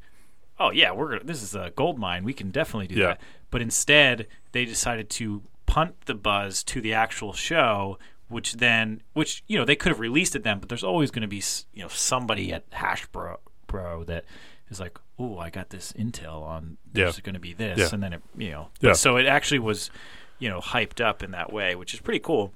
"Oh 0.58 0.70
yeah, 0.70 0.92
we're 0.92 1.08
gonna, 1.08 1.24
this 1.24 1.42
is 1.42 1.54
a 1.54 1.70
gold 1.74 1.98
mine. 1.98 2.24
We 2.24 2.32
can 2.34 2.50
definitely 2.50 2.88
do 2.88 2.96
Yeah. 3.00 3.06
that." 3.08 3.20
But 3.50 3.62
instead, 3.62 4.26
they 4.52 4.64
decided 4.64 5.08
to 5.10 5.42
punt 5.66 5.94
the 6.06 6.14
buzz 6.14 6.62
to 6.64 6.80
the 6.80 6.92
actual 6.94 7.32
show, 7.32 7.98
which 8.28 8.54
then, 8.54 9.02
which 9.14 9.42
you 9.46 9.58
know, 9.58 9.64
they 9.64 9.76
could 9.76 9.90
have 9.90 10.00
released 10.00 10.36
it 10.36 10.42
then, 10.44 10.58
but 10.60 10.68
there's 10.68 10.84
always 10.84 11.10
going 11.10 11.22
to 11.22 11.28
be 11.28 11.42
you 11.72 11.82
know 11.82 11.88
somebody 11.88 12.52
at 12.52 12.68
Hasbro 12.70 13.38
Bro 13.66 14.04
that 14.04 14.24
is 14.70 14.80
like, 14.80 14.98
"Oh, 15.18 15.38
I 15.38 15.50
got 15.50 15.70
this 15.70 15.92
intel 15.94 16.42
on 16.42 16.76
there's 16.92 17.16
Yeah. 17.18 17.22
going 17.22 17.34
to 17.34 17.40
be 17.40 17.52
this," 17.52 17.78
Yeah. 17.78 17.88
and 17.92 18.02
then 18.02 18.12
it 18.12 18.22
you 18.36 18.50
know, 18.50 18.68
Yeah. 18.80 18.92
so 18.92 19.16
it 19.16 19.26
actually 19.26 19.60
was 19.60 19.90
you 20.38 20.48
know 20.50 20.60
hyped 20.60 21.00
up 21.04 21.22
in 21.22 21.30
that 21.30 21.52
way, 21.52 21.74
which 21.74 21.94
is 21.94 22.00
pretty 22.00 22.20
cool. 22.20 22.52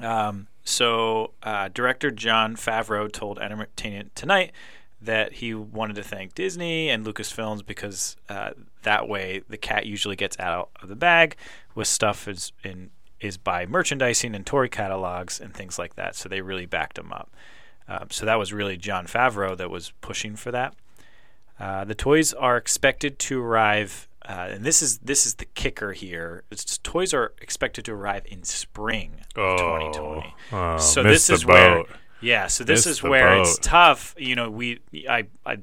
Um, 0.00 0.48
so, 0.66 1.30
uh, 1.44 1.68
director 1.72 2.10
Jon 2.10 2.56
Favreau 2.56 3.10
told 3.10 3.38
Entertainment 3.38 4.16
Tonight 4.16 4.50
that 5.00 5.34
he 5.34 5.54
wanted 5.54 5.94
to 5.94 6.02
thank 6.02 6.34
Disney 6.34 6.88
and 6.88 7.06
Lucasfilms 7.06 7.64
because 7.64 8.16
uh, 8.28 8.50
that 8.82 9.08
way 9.08 9.42
the 9.48 9.56
cat 9.56 9.86
usually 9.86 10.16
gets 10.16 10.36
out 10.40 10.70
of 10.82 10.88
the 10.88 10.96
bag 10.96 11.36
with 11.76 11.86
stuff 11.86 12.26
is 12.26 12.52
in 12.64 12.90
is 13.20 13.38
by 13.38 13.64
merchandising 13.64 14.34
and 14.34 14.44
toy 14.44 14.66
catalogs 14.66 15.40
and 15.40 15.54
things 15.54 15.78
like 15.78 15.94
that. 15.94 16.16
So 16.16 16.28
they 16.28 16.40
really 16.40 16.66
backed 16.66 16.98
him 16.98 17.12
up. 17.12 17.30
Um, 17.88 18.08
so 18.10 18.26
that 18.26 18.34
was 18.34 18.52
really 18.52 18.76
Jon 18.76 19.06
Favreau 19.06 19.56
that 19.56 19.70
was 19.70 19.92
pushing 20.00 20.34
for 20.34 20.50
that. 20.50 20.74
Uh, 21.60 21.84
the 21.84 21.94
toys 21.94 22.32
are 22.34 22.56
expected 22.56 23.18
to 23.20 23.40
arrive, 23.40 24.08
uh, 24.28 24.48
and 24.50 24.64
this 24.64 24.82
is 24.82 24.98
this 24.98 25.26
is 25.26 25.34
the 25.36 25.44
kicker 25.44 25.92
here. 25.92 26.44
It's, 26.50 26.78
toys 26.78 27.14
are 27.14 27.32
expected 27.40 27.84
to 27.86 27.92
arrive 27.92 28.24
in 28.26 28.42
spring 28.42 29.20
of 29.36 29.58
2020. 29.58 30.34
oh, 30.52 30.78
so 30.78 31.02
missed 31.02 31.28
this 31.28 31.38
is 31.38 31.40
the 31.42 31.46
where, 31.52 31.74
boat. 31.76 31.88
yeah. 32.20 32.46
So 32.48 32.64
this 32.64 32.86
Missed 32.86 32.98
is 32.98 33.02
where 33.02 33.38
it's 33.38 33.58
tough. 33.58 34.14
You 34.18 34.34
know, 34.34 34.50
we 34.50 34.80
I 35.08 35.26
I 35.44 35.58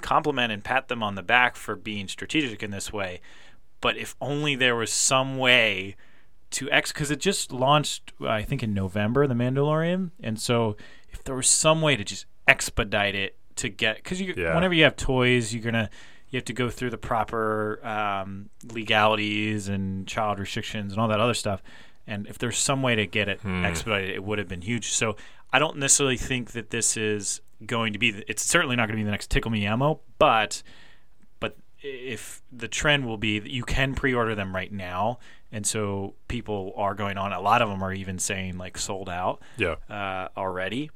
compliment 0.00 0.52
and 0.52 0.62
pat 0.64 0.88
them 0.88 1.02
on 1.02 1.14
the 1.14 1.22
back 1.22 1.56
for 1.56 1.76
being 1.76 2.08
strategic 2.08 2.62
in 2.62 2.70
this 2.70 2.92
way, 2.92 3.20
but 3.80 3.96
if 3.96 4.14
only 4.20 4.54
there 4.56 4.74
was 4.76 4.92
some 4.92 5.38
way 5.38 5.96
to 6.50 6.70
X 6.70 6.92
because 6.92 7.10
it 7.10 7.18
just 7.20 7.50
launched 7.52 8.12
I 8.20 8.42
think 8.42 8.62
in 8.62 8.74
November 8.74 9.26
the 9.26 9.34
Mandalorian 9.34 10.10
and 10.22 10.38
so 10.38 10.76
if 11.10 11.24
there 11.24 11.34
was 11.34 11.48
some 11.48 11.80
way 11.80 11.96
to 11.96 12.04
just 12.04 12.26
expedite 12.46 13.14
it 13.14 13.38
to 13.56 13.70
get 13.70 13.96
because 13.96 14.20
you 14.20 14.34
Yeah. 14.36 14.54
whenever 14.54 14.74
you 14.74 14.84
have 14.84 14.96
toys 14.96 15.54
you're 15.54 15.62
gonna 15.62 15.88
you 16.32 16.38
have 16.38 16.44
to 16.46 16.52
go 16.52 16.68
through 16.70 16.90
the 16.90 16.98
proper 16.98 17.78
um, 17.86 18.48
legalities 18.72 19.68
and 19.68 20.06
child 20.08 20.38
restrictions 20.40 20.92
and 20.92 21.00
all 21.00 21.06
that 21.08 21.20
other 21.20 21.34
stuff 21.34 21.62
and 22.06 22.26
if 22.26 22.36
there's 22.38 22.58
some 22.58 22.82
way 22.82 22.96
to 22.96 23.06
get 23.06 23.28
it 23.28 23.40
Hmm. 23.42 23.64
expedited 23.64 24.10
it 24.10 24.24
would 24.24 24.38
have 24.38 24.48
been 24.48 24.62
huge 24.62 24.88
so 24.90 25.16
I 25.52 25.58
don't 25.60 25.76
necessarily 25.76 26.16
think 26.16 26.52
that 26.52 26.70
this 26.70 26.96
is 26.96 27.40
going 27.64 27.92
to 27.92 27.98
be 27.98 28.10
the, 28.10 28.24
it's 28.30 28.42
certainly 28.44 28.74
not 28.74 28.88
going 28.88 28.96
to 28.98 29.02
be 29.02 29.04
the 29.04 29.10
next 29.12 29.30
Tickle 29.30 29.50
Me 29.52 29.64
Elmo 29.66 30.00
but 30.18 30.62
but 31.38 31.56
if 31.80 32.42
the 32.50 32.66
trend 32.68 33.06
will 33.06 33.18
be 33.18 33.38
that 33.38 33.50
you 33.50 33.62
can 33.62 33.94
pre-order 33.94 34.34
them 34.34 34.54
right 34.54 34.72
now 34.72 35.18
and 35.52 35.66
so 35.66 36.14
people 36.28 36.72
are 36.76 36.94
going 36.94 37.16
on 37.18 37.32
a 37.32 37.40
lot 37.40 37.62
of 37.62 37.68
them 37.68 37.82
are 37.84 37.92
even 37.92 38.18
saying 38.18 38.56
like 38.58 38.76
sold 38.78 39.08
out 39.08 39.40
Yeah. 39.56 39.76
uh, 39.88 40.28
already 40.36 40.90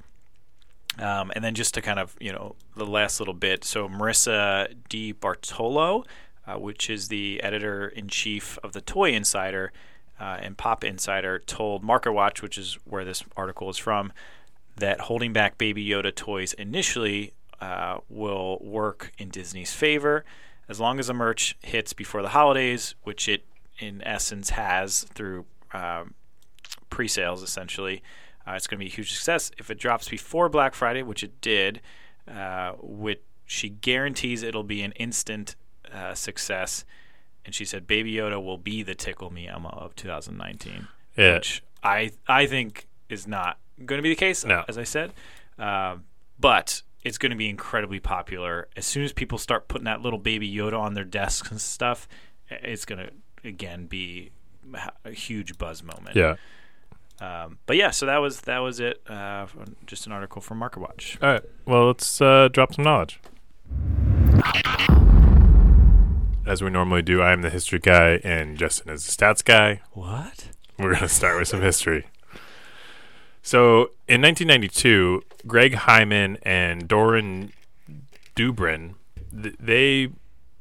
um, 0.99 1.31
and 1.35 1.45
then 1.45 1.55
just 1.55 1.75
to 1.75 1.83
kind 1.83 1.99
of 1.99 2.17
you 2.21 2.33
know 2.33 2.55
the 2.77 2.87
last 2.87 3.21
little 3.21 3.35
bit 3.35 3.65
so 3.65 3.89
marissa 3.89 4.75
DiBartolo 4.89 6.05
uh, 6.47 6.59
which 6.59 6.89
is 6.89 7.09
the 7.09 7.43
editor 7.43 7.89
in 7.89 8.09
chief 8.09 8.59
of 8.63 8.73
the 8.73 8.81
toy 8.81 9.13
insider 9.13 9.73
uh, 10.21 10.39
and 10.41 10.57
pop 10.57 10.85
insider 10.85 11.39
told 11.39 11.83
market 11.83 12.13
watch 12.13 12.43
which 12.43 12.57
is 12.59 12.79
where 12.85 13.05
this 13.05 13.23
article 13.37 13.69
is 13.69 13.79
from 13.79 14.13
that 14.77 15.01
holding 15.03 15.33
back 15.33 15.59
baby 15.59 15.87
yoda 15.87 16.15
toys 16.15 16.53
initially 16.55 17.33
uh, 17.61 17.99
will 18.09 18.59
work 18.61 19.13
in 19.19 19.29
disney's 19.29 19.73
favor 19.73 20.25
as 20.69 20.81
long 20.81 20.99
as 20.99 21.07
the 21.07 21.15
merch 21.15 21.57
hits 21.63 21.93
before 21.93 22.23
the 22.23 22.31
holidays 22.31 22.95
which 23.03 23.29
it 23.29 23.45
in 23.79 24.03
essence 24.05 24.51
has 24.51 25.05
through 25.15 25.45
um, 25.73 26.15
pre-sales 26.91 27.43
essentially. 27.43 28.03
Uh, 28.47 28.53
it's 28.53 28.67
going 28.67 28.79
to 28.79 28.85
be 28.85 28.91
a 28.91 28.95
huge 28.95 29.13
success. 29.13 29.51
If 29.59 29.71
it 29.71 29.79
drops 29.79 30.09
before 30.09 30.49
Black 30.49 30.75
Friday, 30.75 31.03
which 31.03 31.23
it 31.25 31.41
did, 31.41 31.81
uh, 32.33 32.73
which 32.81 33.21
she 33.45 33.69
guarantees 33.69 34.43
it'll 34.43 34.63
be 34.63 34.83
an 34.83 34.93
instant 34.93 35.57
uh, 35.93 36.15
success. 36.15 36.85
And 37.45 37.55
she 37.55 37.65
said 37.65 37.87
Baby 37.87 38.15
Yoda 38.15 38.43
will 38.43 38.59
be 38.59 38.83
the 38.83 38.95
Tickle 38.95 39.31
Me 39.33 39.47
Elmo 39.49 39.69
of 39.71 39.95
2019, 39.97 40.89
Yeah. 41.17 41.35
which 41.35 41.63
I 41.83 42.11
I 42.27 42.47
think 42.47 42.87
is 43.09 43.27
not 43.27 43.59
going 43.85 43.99
to 43.99 44.03
be 44.03 44.09
the 44.09 44.17
case. 44.17 44.45
No. 44.45 44.65
as 44.69 44.77
I 44.79 44.83
said, 44.85 45.13
uh, 45.59 45.97
but 46.41 46.83
it's 47.05 47.19
going 47.19 47.31
to 47.31 47.37
be 47.37 47.49
incredibly 47.49 48.01
popular 48.01 48.67
as 48.77 48.85
soon 48.85 49.05
as 49.05 49.13
people 49.13 49.39
start 49.39 49.69
putting 49.69 49.85
that 49.85 50.03
little 50.03 50.19
Baby 50.19 50.53
Yoda 50.53 50.79
on 50.81 50.95
their 50.95 51.05
desks 51.05 51.51
and 51.53 51.61
stuff. 51.61 52.09
It's 52.51 52.85
going 52.85 52.99
to 53.07 53.49
again 53.49 53.87
be 53.87 54.31
a 55.05 55.13
huge 55.13 55.57
buzz 55.57 55.85
moment. 55.85 56.17
Yeah. 56.17 56.35
Um, 57.21 57.59
but 57.67 57.77
yeah, 57.77 57.91
so 57.91 58.07
that 58.07 58.19
was 58.19 58.43
that 58.43 58.59
was 58.59 58.81
it. 58.81 59.01
Uh, 59.09 59.47
just 59.87 60.07
an 60.07 60.13
article 60.13 60.43
from 60.43 60.59
Market 60.59 60.81
Watch. 60.81 61.19
All 61.23 61.31
right. 61.31 61.43
Well, 61.65 61.87
let's 61.87 62.21
uh, 62.21 62.49
drop 62.53 62.75
some 62.75 62.85
knowledge. 62.85 63.21
As 66.47 66.63
we 66.63 66.71
normally 66.71 67.03
do, 67.03 67.23
I 67.23 67.33
am 67.33 67.43
the 67.43 67.51
history 67.51 67.81
guy, 67.81 68.21
and 68.23 68.57
Justin 68.57 68.93
is 68.93 69.05
the 69.05 69.11
stats 69.11 69.45
guy. 69.45 69.81
What? 69.93 70.49
We're 70.79 70.91
going 70.91 71.03
to 71.03 71.09
start 71.09 71.39
with 71.39 71.49
some 71.49 71.61
history. 71.61 72.07
So, 73.43 73.91
in 74.07 74.23
1992, 74.23 75.23
Greg 75.47 75.75
Hyman 75.75 76.39
and 76.43 76.87
Doran 76.87 77.53
Dubren, 78.37 78.95
th- 79.43 79.57
they 79.59 80.11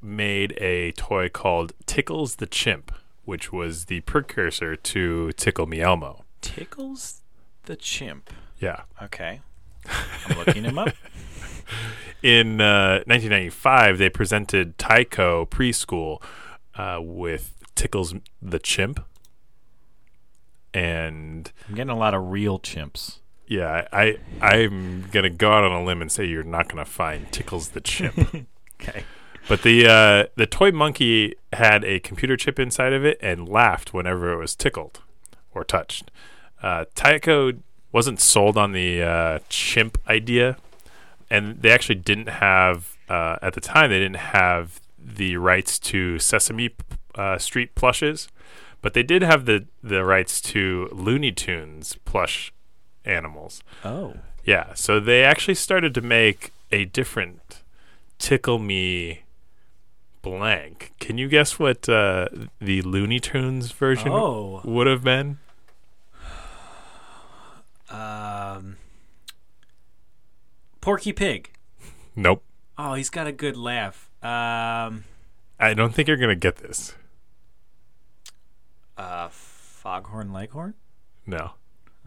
made 0.02 0.54
a 0.58 0.92
toy 0.94 1.30
called 1.30 1.74
Tickles 1.86 2.36
the 2.36 2.48
Chimp, 2.48 2.92
which 3.26 3.52
was 3.52 3.86
the 3.86 4.02
precursor 4.02 4.76
to 4.76 5.32
Tickle 5.34 5.68
Me 5.68 5.82
Elmo. 5.82 6.25
Tickles 6.46 7.22
the 7.64 7.76
chimp. 7.76 8.30
Yeah. 8.60 8.84
Okay, 9.02 9.42
I'm 10.28 10.38
looking 10.38 10.64
him 10.64 10.78
up. 10.78 10.90
In 12.24 12.62
uh, 12.62 13.04
1995, 13.08 13.98
they 13.98 14.10
presented 14.10 14.78
Tyco 14.78 15.48
Preschool 15.50 16.22
uh, 16.76 17.00
with 17.02 17.54
Tickles 17.76 18.14
the 18.42 18.60
Chimp. 18.60 19.04
And 20.74 21.52
I'm 21.68 21.76
getting 21.76 21.90
a 21.92 21.98
lot 21.98 22.14
of 22.14 22.30
real 22.30 22.60
chimps. 22.60 23.20
yeah, 23.48 23.88
I, 23.94 24.18
I 24.42 24.64
I'm 24.64 25.08
gonna 25.12 25.30
go 25.30 25.52
out 25.52 25.64
on 25.64 25.72
a 25.72 25.84
limb 25.84 26.02
and 26.02 26.12
say 26.12 26.26
you're 26.26 26.44
not 26.44 26.68
gonna 26.68 26.86
find 26.86 27.32
Tickles 27.32 27.70
the 27.70 27.82
Chimp. 27.82 28.48
Okay. 28.82 29.06
but 29.48 29.62
the 29.62 29.88
uh, 29.88 30.26
the 30.36 30.46
toy 30.46 30.70
monkey 30.70 31.34
had 31.54 31.86
a 31.86 32.02
computer 32.02 32.36
chip 32.36 32.60
inside 32.60 32.92
of 32.92 33.06
it 33.06 33.18
and 33.22 33.48
laughed 33.48 33.94
whenever 33.94 34.34
it 34.34 34.38
was 34.38 34.54
tickled 34.54 35.00
or 35.54 35.64
touched. 35.64 36.12
Uh, 36.66 36.86
Tyco 36.96 37.60
wasn't 37.92 38.20
sold 38.20 38.58
on 38.58 38.72
the 38.72 39.02
uh, 39.04 39.40
chimp 39.50 39.98
idea, 40.08 40.58
and 41.30 41.62
they 41.62 41.70
actually 41.70 41.96
didn't 42.10 42.30
have 42.30 42.98
uh, 43.08 43.38
at 43.42 43.54
the 43.54 43.62
time. 43.62 43.92
They 43.92 44.00
didn't 44.00 44.18
have 44.40 44.80
the 44.98 45.38
rights 45.38 45.78
to 45.92 46.18
Sesame 46.18 46.72
uh, 47.14 47.38
Street 47.38 47.76
plushes, 47.76 48.28
but 48.82 48.94
they 48.96 49.04
did 49.04 49.22
have 49.22 49.46
the 49.46 49.66
the 49.84 50.04
rights 50.04 50.42
to 50.42 50.90
Looney 50.92 51.32
Tunes 51.32 51.98
plush 52.04 52.52
animals. 53.06 53.62
Oh. 53.84 54.16
Yeah, 54.44 54.74
so 54.74 55.00
they 55.00 55.24
actually 55.24 55.56
started 55.56 55.94
to 55.96 56.02
make 56.02 56.52
a 56.72 56.86
different 56.86 57.62
Tickle 58.20 58.60
Me 58.60 59.22
blank. 60.22 60.92
Can 61.00 61.18
you 61.18 61.28
guess 61.28 61.60
what 61.60 61.88
uh, 61.88 62.28
the 62.60 62.82
Looney 62.82 63.20
Tunes 63.20 63.72
version 63.72 64.10
Oh. 64.12 64.62
would 64.64 64.88
have 64.88 65.04
been? 65.04 65.38
Um. 67.96 68.78
Porky 70.82 71.14
Pig. 71.14 71.52
Nope. 72.16 72.44
Oh, 72.78 72.94
he's 72.94 73.10
got 73.10 73.28
a 73.28 73.32
good 73.32 73.58
laugh. 73.58 74.10
Um. 74.22 75.06
I 75.60 75.74
don't 75.74 75.94
think 75.94 76.08
you're 76.08 76.18
gonna 76.18 76.36
get 76.36 76.58
this. 76.58 76.96
Uh, 78.98 79.30
Foghorn 79.30 80.32
Leghorn. 80.32 80.74
No. 81.26 81.52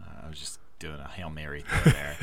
Uh, 0.01 0.25
I 0.25 0.29
was 0.29 0.39
just 0.39 0.59
doing 0.79 0.99
a 0.99 1.07
hail 1.07 1.29
mary 1.29 1.61
thing 1.61 1.93
there. 1.93 2.17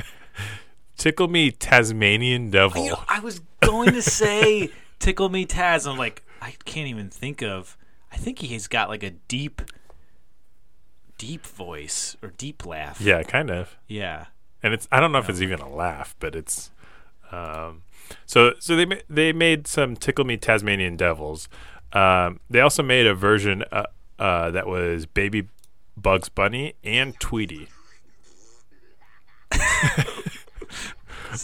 Tickle 0.97 1.29
me 1.29 1.51
Tasmanian 1.51 2.51
devil. 2.51 2.85
You 2.85 2.91
know, 2.93 3.03
I 3.09 3.21
was 3.21 3.41
going 3.61 3.93
to 3.93 4.03
say 4.03 4.71
Tickle 4.99 5.29
Me 5.29 5.47
Taz. 5.47 5.89
I'm 5.91 5.99
like, 5.99 6.25
I 6.41 6.55
can't 6.65 6.89
even 6.89 7.11
think 7.11 7.43
of. 7.43 7.77
I 8.11 8.17
think 8.17 8.39
he's 8.39 8.67
got 8.67 8.89
like 8.89 9.03
a 9.03 9.11
deep, 9.11 9.63
deep 11.19 11.47
voice 11.47 12.17
or 12.23 12.31
deep 12.37 12.67
laugh. 12.67 13.01
yeah, 13.01 13.23
kind 13.23 13.51
of. 13.51 13.77
Yeah. 13.89 14.27
and 14.63 14.75
it's 14.75 14.87
I 14.93 15.01
don't 15.01 15.13
know 15.13 15.19
if 15.19 15.29
it's 15.29 15.41
even 15.41 15.61
a 15.61 15.69
laugh, 15.69 16.15
but 16.19 16.35
it's 16.37 16.71
um, 17.33 17.83
so 18.25 18.53
so 18.61 18.77
they 18.77 18.85
ma- 18.87 18.97
they 19.09 19.33
made 19.33 19.67
some 19.67 19.97
Tickle 19.97 20.25
Me 20.25 20.37
Tasmanian 20.37 20.97
Devils. 20.97 21.49
Um, 21.93 22.41
they 22.51 22.61
also 22.61 22.83
made 22.83 23.07
a 23.07 23.15
version 23.15 23.65
uh, 23.73 23.85
uh, 24.19 24.51
that 24.51 24.67
was 24.67 25.07
Baby 25.07 25.49
Bugs 25.97 26.29
Bunny 26.29 26.75
and 26.85 27.19
Tweety. 27.21 27.69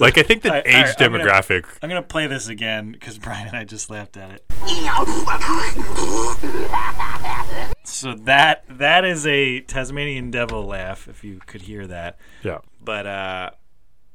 like 0.01 0.19
I 0.19 0.23
think 0.23 0.43
the 0.43 0.53
I- 0.55 0.59
age 0.65 0.95
I- 0.99 1.05
I'm 1.05 1.13
gonna- 1.13 1.25
demographic. 1.25 1.65
I'm 1.83 1.89
gonna 1.89 2.03
play 2.03 2.27
this 2.27 2.49
again 2.49 2.93
because 2.93 3.19
Brian 3.19 3.49
and 3.49 3.57
I 3.57 3.65
just 3.65 3.91
laughed 3.91 4.17
at 4.17 4.31
it. 4.31 4.45
So 7.85 8.15
that 8.15 8.65
that 8.69 9.05
is 9.05 9.27
a 9.27 9.61
Tasmanian 9.61 10.31
devil 10.31 10.65
laugh, 10.65 11.09
if 11.09 11.25
you 11.25 11.41
could 11.47 11.63
hear 11.63 11.87
that. 11.89 12.19
Yeah, 12.43 12.59
But 12.83 13.07
uh, 13.07 13.51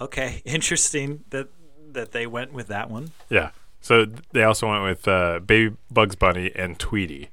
okay, 0.01 0.41
interesting 0.45 1.23
that 1.32 1.49
that 1.91 2.12
they 2.12 2.27
went 2.27 2.53
with 2.53 2.67
that 2.67 2.89
one. 2.89 3.12
yeah. 3.30 3.51
So 3.80 4.06
they 4.34 4.43
also 4.43 4.67
went 4.69 4.84
with 4.84 5.08
uh, 5.08 5.39
Baby 5.39 5.75
Bugs 5.89 6.15
Bunny 6.15 6.51
and 6.56 6.77
Tweety, 6.80 7.30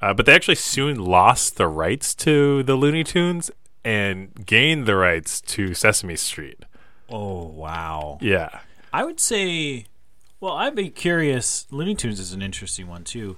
uh, 0.00 0.12
but 0.14 0.26
they 0.26 0.34
actually 0.34 0.56
soon 0.56 0.96
lost 0.96 1.56
the 1.56 1.68
rights 1.68 2.14
to 2.16 2.62
the 2.64 2.74
Looney 2.74 3.04
Tunes 3.04 3.50
and 3.84 4.46
gained 4.46 4.86
the 4.86 4.96
rights 4.96 5.40
to 5.42 5.72
Sesame 5.74 6.16
Street. 6.16 6.64
Oh 7.10 7.44
wow! 7.44 8.18
Yeah. 8.20 8.60
I 8.92 9.04
would 9.04 9.20
say, 9.20 9.86
well, 10.40 10.54
I'd 10.54 10.74
be 10.74 10.88
curious. 10.88 11.66
Looney 11.70 11.94
Tunes 11.94 12.18
is 12.18 12.32
an 12.32 12.42
interesting 12.42 12.88
one 12.88 13.04
too. 13.04 13.36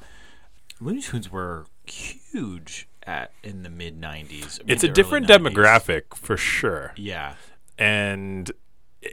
Looney 0.81 1.01
Tunes 1.03 1.31
were 1.31 1.67
huge 1.91 2.89
at 3.05 3.33
in 3.43 3.63
the 3.63 3.71
mid 3.71 4.01
'90s. 4.01 4.61
it's 4.67 4.85
a 4.85 4.89
different 4.89 5.27
demographic 5.27 6.15
for 6.15 6.37
sure. 6.37 6.93
Yeah, 6.97 7.35
And 7.79 8.51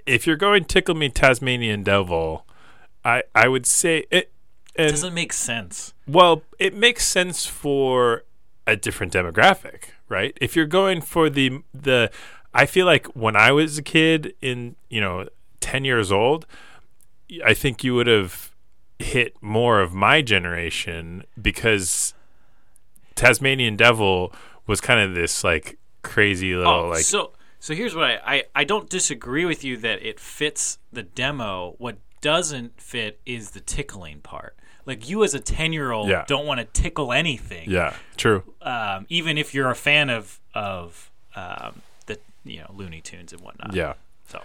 if 0.06 0.26
you're 0.26 0.36
going 0.38 0.66
tickle 0.66 0.96
me 0.96 1.10
Tasmanian 1.10 1.84
devil, 1.84 2.46
I 3.06 3.24
I 3.36 3.48
would 3.48 3.66
say 3.66 4.06
it. 4.10 4.32
it 4.76 4.90
doesn't 4.90 5.14
make 5.14 5.34
sense. 5.34 5.94
well, 6.08 6.42
it 6.60 6.74
makes 6.74 7.06
sense 7.06 7.46
for 7.46 8.24
a 8.66 8.76
different 8.76 9.14
demographic, 9.14 9.90
right? 10.10 10.36
If 10.42 10.56
you're 10.56 10.66
going 10.66 11.02
for 11.02 11.30
the 11.30 11.62
the, 11.74 12.10
I 12.54 12.66
feel 12.66 12.86
like 12.86 13.08
when 13.08 13.36
I 13.36 13.52
was 13.52 13.78
a 13.78 13.84
kid 13.84 14.34
in 14.42 14.76
you 14.90 15.02
know 15.02 15.28
ten 15.60 15.86
years 15.86 16.12
old, 16.12 16.46
I 17.46 17.54
think 17.54 17.84
you 17.84 17.94
would 17.96 18.08
have 18.08 18.52
hit 19.00 19.36
more 19.42 19.82
of 19.82 19.94
my 19.94 20.22
generation 20.22 21.24
because 21.40 22.14
Tasmanian 23.16 23.76
devil 23.76 24.34
was 24.68 24.82
kind 24.82 25.00
of 25.00 25.16
this 25.16 25.44
like 25.44 25.78
crazy 26.02 26.56
little 26.56 26.74
Oh, 26.74 26.88
like 26.90 27.04
so 27.04 27.32
so 27.60 27.74
here's 27.74 27.96
what 27.96 28.06
I, 28.06 28.20
I 28.26 28.44
I 28.56 28.64
don't 28.64 28.90
disagree 28.90 29.46
with 29.46 29.64
you 29.64 29.78
that 29.78 30.06
it 30.06 30.20
fits 30.20 30.78
the 30.92 31.04
demo. 31.04 31.76
What 31.78 31.98
doesn't 32.22 32.80
fit 32.82 33.20
is 33.26 33.52
the 33.52 33.60
tickling 33.60 34.20
part. 34.22 34.56
Like 34.86 35.08
you 35.10 35.24
as 35.24 35.34
a 35.34 35.40
ten 35.40 35.72
year 35.74 35.92
old 35.92 36.10
Yeah. 36.10 36.26
don't 36.28 36.46
want 36.46 36.60
to 36.60 36.66
tickle 36.82 37.14
anything. 37.14 37.70
yeah 37.70 37.96
true 38.18 38.44
Um, 38.62 39.06
even 39.10 39.38
if 39.38 39.54
you're 39.54 39.70
a 39.70 39.76
fan 39.76 40.10
of 40.10 40.40
of 40.54 41.10
um, 41.36 41.82
the 42.06 42.20
you 42.44 42.60
know 42.60 42.72
Looney 42.74 43.02
Tunes 43.02 43.32
and 43.34 43.42
whatnot. 43.42 43.74
yeah. 43.74 43.94
So 44.28 44.42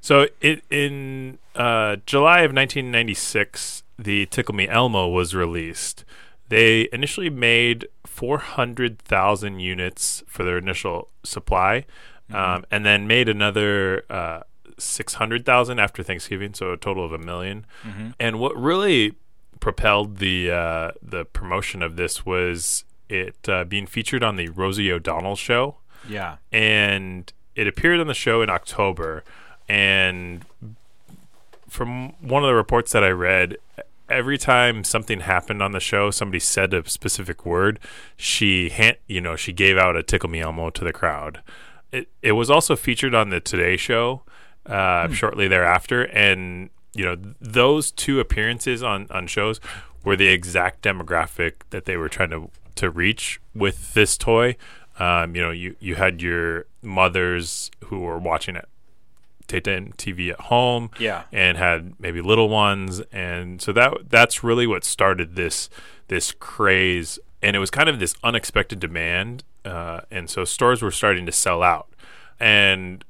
So 0.00 0.26
it 0.40 0.62
in 0.70 1.38
uh, 1.54 1.96
July 2.06 2.40
of 2.40 2.52
1996, 2.52 3.82
the 3.98 4.26
Tickle 4.26 4.54
Me 4.54 4.66
Elmo 4.68 5.08
was 5.08 5.34
released. 5.34 6.04
They 6.48 6.88
initially 6.92 7.30
made 7.30 7.88
400,000 8.06 9.60
units 9.60 10.22
for 10.26 10.44
their 10.44 10.58
initial 10.58 11.08
supply, 11.22 11.86
um, 12.32 12.64
and 12.70 12.84
then 12.84 13.06
made 13.06 13.28
another 13.28 14.04
uh, 14.10 14.40
600,000 14.78 15.78
after 15.78 16.02
Thanksgiving, 16.02 16.54
so 16.54 16.72
a 16.72 16.76
total 16.76 17.04
of 17.04 17.12
a 17.12 17.18
1000000 17.18 17.64
And 18.18 18.38
what 18.40 18.56
really 18.56 19.14
propelled 19.60 20.18
the 20.18 20.50
uh, 20.50 20.90
the 21.02 21.24
promotion 21.24 21.82
of 21.82 21.96
this 21.96 22.26
was 22.26 22.84
it 23.08 23.48
uh, 23.48 23.64
being 23.64 23.86
featured 23.86 24.22
on 24.22 24.36
the 24.36 24.48
Rosie 24.48 24.90
O'Donnell 24.90 25.36
show 25.36 25.76
yeah. 26.08 26.36
and 26.52 27.32
it 27.54 27.66
appeared 27.66 28.00
on 28.00 28.06
the 28.06 28.14
show 28.14 28.42
in 28.42 28.50
October. 28.50 29.24
And 29.68 30.44
from 31.68 32.10
one 32.20 32.42
of 32.42 32.48
the 32.48 32.54
reports 32.54 32.92
that 32.92 33.04
I 33.04 33.10
read, 33.10 33.56
every 34.08 34.38
time 34.38 34.84
something 34.84 35.20
happened 35.20 35.62
on 35.62 35.72
the 35.72 35.80
show, 35.80 36.10
somebody 36.10 36.40
said 36.40 36.74
a 36.74 36.88
specific 36.88 37.44
word, 37.46 37.78
she 38.16 38.68
han- 38.70 38.96
you 39.06 39.20
know 39.20 39.36
she 39.36 39.52
gave 39.52 39.76
out 39.76 39.96
a 39.96 40.02
tickle 40.02 40.28
me 40.30 40.40
Elmo 40.40 40.70
to 40.70 40.84
the 40.84 40.92
crowd. 40.92 41.40
It 41.92 42.08
it 42.22 42.32
was 42.32 42.50
also 42.50 42.76
featured 42.76 43.14
on 43.14 43.30
the 43.30 43.40
Today 43.40 43.76
Show 43.76 44.22
uh, 44.66 45.08
shortly 45.08 45.48
thereafter, 45.48 46.04
and 46.04 46.70
you 46.94 47.04
know 47.04 47.16
th- 47.16 47.34
those 47.40 47.90
two 47.92 48.20
appearances 48.20 48.82
on 48.82 49.06
on 49.10 49.26
shows 49.26 49.60
were 50.04 50.16
the 50.16 50.28
exact 50.28 50.82
demographic 50.82 51.54
that 51.70 51.84
they 51.86 51.96
were 51.96 52.08
trying 52.08 52.30
to 52.30 52.50
to 52.76 52.90
reach 52.90 53.40
with 53.54 53.94
this 53.94 54.16
toy. 54.16 54.56
Um, 54.98 55.34
you 55.34 55.42
know, 55.42 55.50
you 55.50 55.76
you 55.80 55.96
had 55.96 56.22
your 56.22 56.66
mothers 56.82 57.70
who 57.86 58.00
were 58.00 58.18
watching 58.18 58.56
it 58.56 58.68
Teta 59.46 59.86
TV 59.96 60.30
at 60.30 60.40
home, 60.42 60.90
Yeah. 60.98 61.22
and 61.32 61.56
had 61.58 61.94
maybe 61.98 62.20
little 62.20 62.48
ones, 62.48 63.00
and 63.12 63.60
so 63.60 63.72
that 63.72 64.08
that's 64.10 64.42
really 64.44 64.66
what 64.66 64.84
started 64.84 65.36
this 65.36 65.68
this 66.08 66.32
craze, 66.32 67.18
and 67.42 67.56
it 67.56 67.58
was 67.58 67.70
kind 67.70 67.88
of 67.88 67.98
this 67.98 68.14
unexpected 68.22 68.78
demand, 68.80 69.42
uh, 69.64 70.00
and 70.10 70.28
so 70.30 70.44
stores 70.44 70.82
were 70.82 70.90
starting 70.90 71.24
to 71.26 71.32
sell 71.32 71.62
out, 71.62 71.88
and 72.38 73.04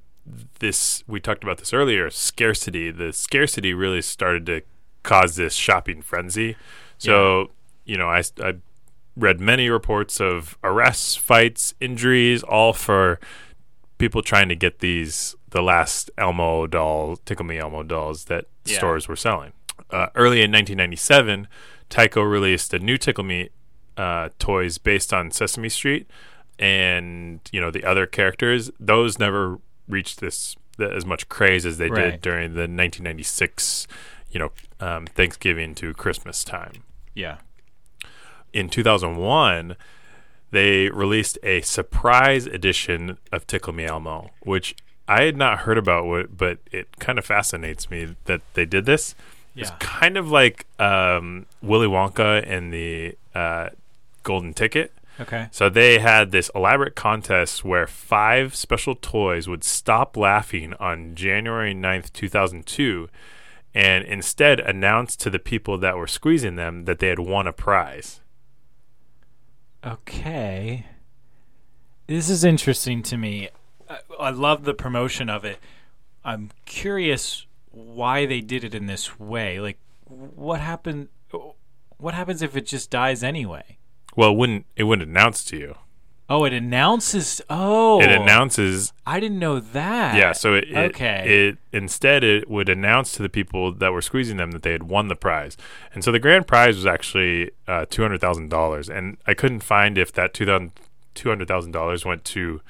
this 0.61 1.05
we 1.07 1.21
talked 1.21 1.43
about 1.45 1.59
this 1.59 1.75
earlier 1.75 2.09
scarcity 2.09 2.91
the 2.91 3.13
scarcity 3.13 3.75
really 3.75 4.01
started 4.01 4.47
to 4.47 4.63
cause 5.03 5.37
this 5.37 5.53
shopping 5.55 6.01
frenzy. 6.01 6.57
So 6.99 7.51
you 7.85 7.99
know 7.99 8.09
I, 8.09 8.23
I 8.43 8.55
read 9.17 9.39
many 9.39 9.69
reports 9.69 10.21
of 10.23 10.57
arrests 10.65 11.15
fights 11.15 11.75
injuries 11.79 12.43
all 12.43 12.73
for 12.73 13.21
people 13.99 14.23
trying 14.23 14.49
to 14.49 14.57
get 14.57 14.79
these 14.79 15.35
the 15.55 15.63
last 15.63 16.11
elmo 16.19 16.67
doll 16.67 17.17
tickle 17.25 17.47
me 17.47 17.59
elmo 17.59 17.83
dolls 17.83 18.25
that 18.27 18.45
Yeah. 18.67 18.77
stores 18.79 19.07
were 19.09 19.17
selling 19.17 19.53
uh, 19.91 20.09
early 20.15 20.39
in 20.43 20.51
1997 20.51 21.47
tyco 21.89 22.29
released 22.29 22.75
a 22.75 22.79
new 22.79 22.97
tickle 22.99 23.25
me 23.25 23.49
uh, 23.97 24.29
toys 24.41 24.79
based 24.79 25.13
on 25.15 25.31
sesame 25.31 25.69
street 25.69 26.09
and 26.59 27.41
you 27.53 27.61
know 27.61 27.71
the 27.71 27.85
other 27.85 28.07
characters 28.07 28.71
those 28.81 29.19
never 29.19 29.59
reached 29.89 30.21
this 30.21 30.57
the, 30.79 30.91
as 30.93 31.07
much 31.07 31.29
craze 31.29 31.65
as 31.65 31.79
they 31.79 31.89
Right. 31.89 32.11
did 32.13 32.21
during 32.23 32.55
the 32.55 32.67
1996 32.67 33.87
you 34.31 34.41
know 34.41 34.51
um, 34.81 35.07
thanksgiving 35.07 35.75
to 35.77 35.95
christmas 35.95 36.43
time 36.43 36.83
Yeah. 37.15 37.37
in 38.53 38.69
2001 38.69 39.77
they 40.51 40.89
released 40.91 41.39
a 41.43 41.61
surprise 41.63 42.47
edition 42.47 43.19
of 43.33 43.47
tickle 43.47 43.73
me 43.73 43.85
elmo 43.85 44.31
which 44.43 44.75
i 45.09 45.23
had 45.23 45.37
not 45.37 45.61
heard 45.61 45.79
about 45.79 46.07
what, 46.07 46.37
but 46.37 46.59
it 46.73 46.89
kind 46.99 47.19
of 47.19 47.25
fascinates 47.25 47.91
me 47.91 48.15
that 48.25 48.41
they 48.55 48.65
did 48.65 48.85
this 48.87 49.15
it's 49.57 49.71
kind 49.79 50.17
of 50.17 50.31
like 50.31 50.67
um, 50.81 51.47
willy 51.63 51.87
wonka 51.87 52.43
and 52.47 52.73
the 52.73 53.17
uh, 53.35 53.69
golden 54.25 54.53
ticket 54.53 54.93
Okay. 55.21 55.47
so 55.53 55.69
they 55.69 56.01
had 56.01 56.33
this 56.33 56.51
elaborate 56.57 56.97
contest 56.97 57.65
where 57.65 57.87
five 57.87 58.57
special 58.57 58.97
toys 58.97 59.47
would 59.47 59.63
stop 59.63 60.17
laughing 60.17 60.75
on 60.81 61.15
January 61.15 61.73
9th, 61.73 62.13
2002, 62.13 63.09
and 63.73 64.05
instead 64.07 64.59
announce 64.59 65.15
to 65.15 65.31
the 65.31 65.39
people 65.39 65.79
that 65.79 65.97
were 65.97 66.09
squeezing 66.09 66.57
them 66.57 66.85
that 66.87 66.99
they 66.99 67.07
had 67.07 67.21
won 67.21 67.47
a 67.47 67.53
prize. 67.53 68.23
Okay. 69.87 70.87
This 72.09 72.29
is 72.29 72.45
interesting 72.45 73.03
to 73.05 73.17
me. 73.17 73.51
I, 73.89 73.99
I 74.19 74.31
love 74.31 74.65
the 74.65 74.75
promotion 74.75 75.29
of 75.29 75.45
it. 75.45 75.59
I'm 76.25 76.51
curious 76.65 77.47
why 77.71 78.27
they 78.27 78.41
did 78.41 78.65
it 78.65 78.75
in 78.75 78.87
this 78.87 79.19
way. 79.19 79.61
Like, 79.61 79.79
what 80.07 80.61
happened? 80.61 81.09
What 81.99 82.15
happens 82.15 82.43
if 82.43 82.57
it 82.57 82.67
just 82.67 82.91
dies 82.91 83.23
anyway? 83.23 83.79
Well, 84.17 84.31
it 84.31 84.37
wouldn't 84.37 84.67
it 84.77 84.85
wouldn't 84.85 85.09
announce 85.09 85.45
to 85.47 85.57
you? 85.57 85.75
Oh, 86.27 86.45
it 86.45 86.55
announces. 86.55 87.43
Oh, 87.51 88.01
It 88.01 88.11
announces 88.11 88.95
I 89.07 89.21
didn't 89.21 89.39
know 89.39 89.61
that. 89.61 90.17
Yeah, 90.17 90.33
so 90.33 90.55
it, 90.55 90.65
it 90.71 90.77
okay. 90.95 91.49
it 91.49 91.59
instead 91.71 92.25
it 92.25 92.49
would 92.49 92.71
announce 92.71 93.13
to 93.13 93.23
the 93.23 93.29
people 93.29 93.73
that 93.73 93.93
were 93.93 94.01
squeezing 94.01 94.39
them 94.39 94.53
that 94.53 94.63
they 94.63 94.73
had 94.73 94.85
won 94.85 95.09
the 95.09 95.17
prize, 95.17 95.57
and 95.93 96.03
so 96.03 96.11
the 96.11 96.19
grand 96.19 96.47
prize 96.47 96.77
was 96.77 96.87
actually 96.87 97.51
uh, 97.69 97.85
two 97.91 98.01
hundred 98.03 98.23
thousand 98.23 98.49
dollars, 98.49 98.89
and 98.89 99.19
I 99.27 99.35
couldn't 99.35 99.61
find 99.61 99.99
if 99.99 100.13
that 100.13 100.33
two 100.33 100.47
hundred 100.47 101.49
thousand 101.49 101.73
dollars 101.73 102.07
went 102.07 102.25
to 102.27 102.63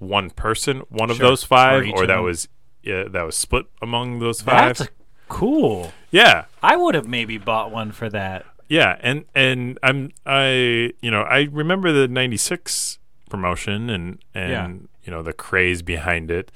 one 0.00 0.30
person, 0.30 0.80
one 0.88 1.10
of 1.10 1.18
those 1.18 1.44
five, 1.44 1.84
Or 1.94 2.02
or 2.02 2.06
that 2.06 2.18
was 2.18 2.48
yeah, 2.82 3.04
that 3.08 3.22
was 3.22 3.36
split 3.36 3.66
among 3.80 4.18
those 4.18 4.40
five. 4.42 4.78
That's 4.78 4.90
cool. 5.28 5.92
yeah, 6.10 6.46
I 6.62 6.76
would 6.76 6.94
have 6.96 7.06
maybe 7.06 7.38
bought 7.38 7.70
one 7.70 7.92
for 7.92 8.08
that. 8.10 8.44
yeah, 8.68 8.96
and 9.00 9.24
and 9.34 9.78
I'm 9.82 10.10
I 10.26 10.92
you 11.00 11.10
know 11.10 11.22
I 11.22 11.48
remember 11.52 11.92
the 11.92 12.08
'96 12.08 12.98
promotion 13.28 13.88
and 13.90 14.18
and 14.34 14.50
Yeah. 14.50 14.68
you 15.04 15.10
know 15.12 15.22
the 15.22 15.32
craze 15.32 15.82
behind 15.82 16.30
it, 16.30 16.50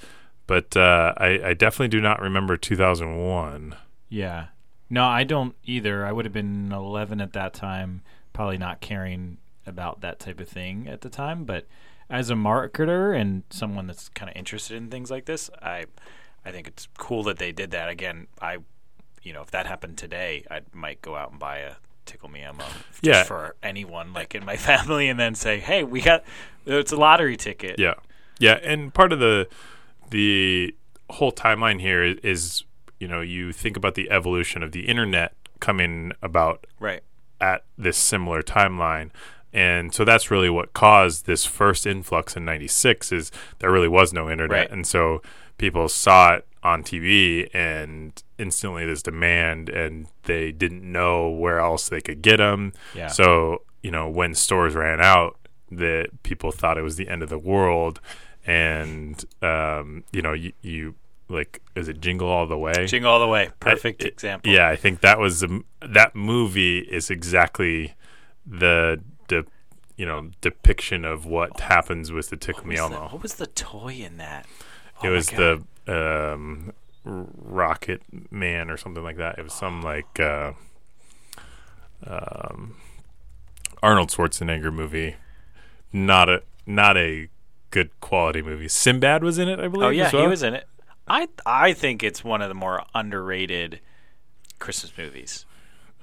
but 0.47 0.77
uh, 0.77 1.13
I 1.17 1.41
I 1.51 1.55
definitely 1.55 1.89
do 1.89 2.01
not 2.01 2.21
remember 2.21 2.57
2001. 2.57 3.77
Yeah. 4.09 4.47
No, 4.91 5.05
I 5.05 5.25
don't 5.25 5.55
either. 5.65 6.05
I 6.07 6.13
would 6.13 6.25
have 6.25 6.33
been 6.35 6.71
11 6.71 7.21
at 7.21 7.33
that 7.33 7.53
time, 7.55 8.03
probably 8.33 8.59
not 8.59 8.81
caring 8.81 9.39
about 9.67 10.03
that 10.03 10.21
type 10.21 10.39
of 10.41 10.49
thing 10.49 10.87
at 10.89 11.01
the 11.01 11.09
time. 11.09 11.45
But 11.45 11.67
as 12.15 12.31
a 12.31 12.35
marketer 12.35 13.19
and 13.19 13.43
someone 13.51 13.87
that's 13.87 14.09
kind 14.11 14.31
of 14.31 14.37
interested 14.37 14.77
in 14.77 14.89
things 14.89 15.11
like 15.11 15.25
this, 15.25 15.51
I, 15.61 15.87
I 16.45 16.51
think 16.53 16.69
it's 16.69 16.87
cool 16.97 17.23
that 17.25 17.39
they 17.39 17.51
did 17.53 17.71
that. 17.73 17.89
Again, 17.89 18.29
I, 18.41 18.59
you 19.23 19.33
know, 19.33 19.43
if 19.43 19.51
that 19.51 19.67
happened 19.67 19.99
today, 19.99 20.45
I 20.51 20.61
might 20.73 21.03
go 21.03 21.17
out 21.17 21.31
and 21.31 21.41
buy 21.41 21.59
a 21.59 21.73
Tickle 22.07 22.29
Me 22.31 22.43
Elmo 22.43 22.65
just 22.93 23.03
Yeah. 23.03 23.23
for 23.25 23.57
anyone 23.63 24.13
like 24.13 24.35
in 24.35 24.45
my 24.45 24.57
family, 24.71 25.09
and 25.09 25.19
then 25.19 25.35
say, 25.35 25.59
"Hey, 25.59 25.83
we 25.83 26.01
got 26.03 26.23
it's 26.67 26.93
a 26.93 26.97
lottery 26.97 27.37
ticket." 27.37 27.79
Yeah, 27.79 27.95
yeah, 28.39 28.59
and 28.63 28.93
part 28.95 29.13
of 29.13 29.19
the 29.21 29.49
the 30.11 30.75
whole 31.11 31.33
timeline 31.33 31.81
here 31.81 32.03
is, 32.05 32.19
is 32.23 32.65
you 33.01 33.09
know 33.09 33.23
you 33.23 33.53
think 33.53 33.77
about 33.77 33.95
the 33.95 34.11
evolution 34.11 34.63
of 34.63 34.73
the 34.73 34.87
internet 34.87 35.35
coming 35.61 36.13
about 36.23 36.67
Right. 36.79 37.03
at 37.41 37.65
this 37.79 37.97
similar 37.97 38.43
timeline. 38.43 39.11
And 39.55 39.95
so 39.95 40.05
that's 40.05 40.31
really 40.31 40.51
what 40.51 40.73
caused 40.75 41.25
this 41.27 41.45
first 41.47 41.87
influx 41.87 42.37
in 42.37 42.45
96 42.45 43.13
is 43.13 43.31
there 43.61 43.71
really 43.71 43.89
was 43.89 44.13
no 44.13 44.29
internet. 44.29 44.59
Right. 44.63 44.71
And 44.71 44.87
so 44.87 45.23
people 45.59 45.89
saw 45.89 46.35
it 46.35 46.47
on 46.65 46.83
TV 46.83 47.49
and 47.55 48.21
instantly 48.37 48.85
this 48.85 49.03
demand 49.03 49.69
and 49.69 50.09
they 50.25 50.51
didn't 50.51 50.83
know 50.91 51.31
where 51.31 51.61
else 51.61 51.89
they 51.89 52.01
could 52.01 52.21
get 52.21 52.39
them. 52.39 52.73
Yeah. 52.95 53.07
So, 53.07 53.63
you 53.83 53.91
know, 53.93 54.09
when 54.11 54.35
stores 54.35 54.75
ran 54.75 55.01
out, 55.01 55.39
that 55.71 56.09
people 56.25 56.53
thought 56.53 56.77
it 56.79 56.83
was 56.83 56.97
the 56.97 57.09
end 57.09 57.23
of 57.23 57.29
the 57.31 57.39
world 57.39 58.01
and 58.47 59.25
um, 59.43 60.05
you 60.13 60.21
know, 60.23 60.33
you, 60.33 60.53
you 60.63 60.95
like 61.29 61.63
is 61.75 61.89
it 61.89 62.01
Jingle 62.01 62.29
All 62.29 62.47
the 62.47 62.59
Way? 62.59 62.87
Jingle 62.87 63.11
all 63.11 63.19
the 63.21 63.27
way. 63.27 63.51
Perfect 63.61 64.03
I- 64.03 64.07
it- 64.09 64.13
example. 64.15 64.53
Yeah, 64.53 64.69
I 64.69 64.77
think 64.77 65.01
that 65.01 65.19
was 65.19 65.41
the 65.41 65.63
that 65.81 66.15
movie 66.15 66.81
is 66.81 67.11
exactly 67.11 67.95
the 68.47 69.01
you 69.97 70.07
know 70.07 70.31
depiction 70.41 71.05
of 71.05 71.25
what 71.27 71.61
happens 71.61 72.11
with 72.13 72.31
the 72.31 72.37
Tickle 72.37 72.67
Me 72.67 72.75
What 72.81 72.93
Elmo. 72.93 73.09
what 73.11 73.23
was 73.23 73.35
the 73.35 73.47
toy 73.47 73.95
in 73.95 74.17
that? 74.19 74.45
It 74.45 74.51
Oh 75.03 75.07
my 75.07 75.11
was 75.11 75.29
God. 75.31 75.65
the 75.87 76.33
um, 76.35 76.73
Rocket 77.05 78.03
Man 78.31 78.71
or 78.71 78.77
something 78.77 79.03
like 79.03 79.17
that. 79.19 79.39
It 79.39 79.43
was 79.43 79.53
some 79.53 79.83
like 79.83 80.19
uh, 80.21 80.53
um, 82.07 82.77
Arnold 83.83 84.11
Schwarzenegger 84.11 84.73
movie. 84.73 85.17
Not 85.93 86.29
a 86.29 86.43
not 86.67 86.97
a 86.97 87.29
good 87.71 87.91
quality 88.01 88.43
movie. 88.43 88.69
Sinbad 88.69 89.23
was 89.23 89.39
in 89.39 89.49
it, 89.49 89.61
I 89.61 89.69
believe. 89.69 89.87
Oh 89.87 89.91
yeah, 89.91 90.11
well. 90.13 90.23
he 90.23 90.29
was 90.29 90.43
in 90.43 90.55
it. 90.55 90.67
I 91.07 91.29
I 91.45 91.73
think 91.73 92.03
it's 92.03 92.25
one 92.25 92.43
of 92.43 92.49
the 92.49 92.55
more 92.55 92.85
underrated 92.95 93.81
Christmas 94.59 94.93
movies. 94.97 95.45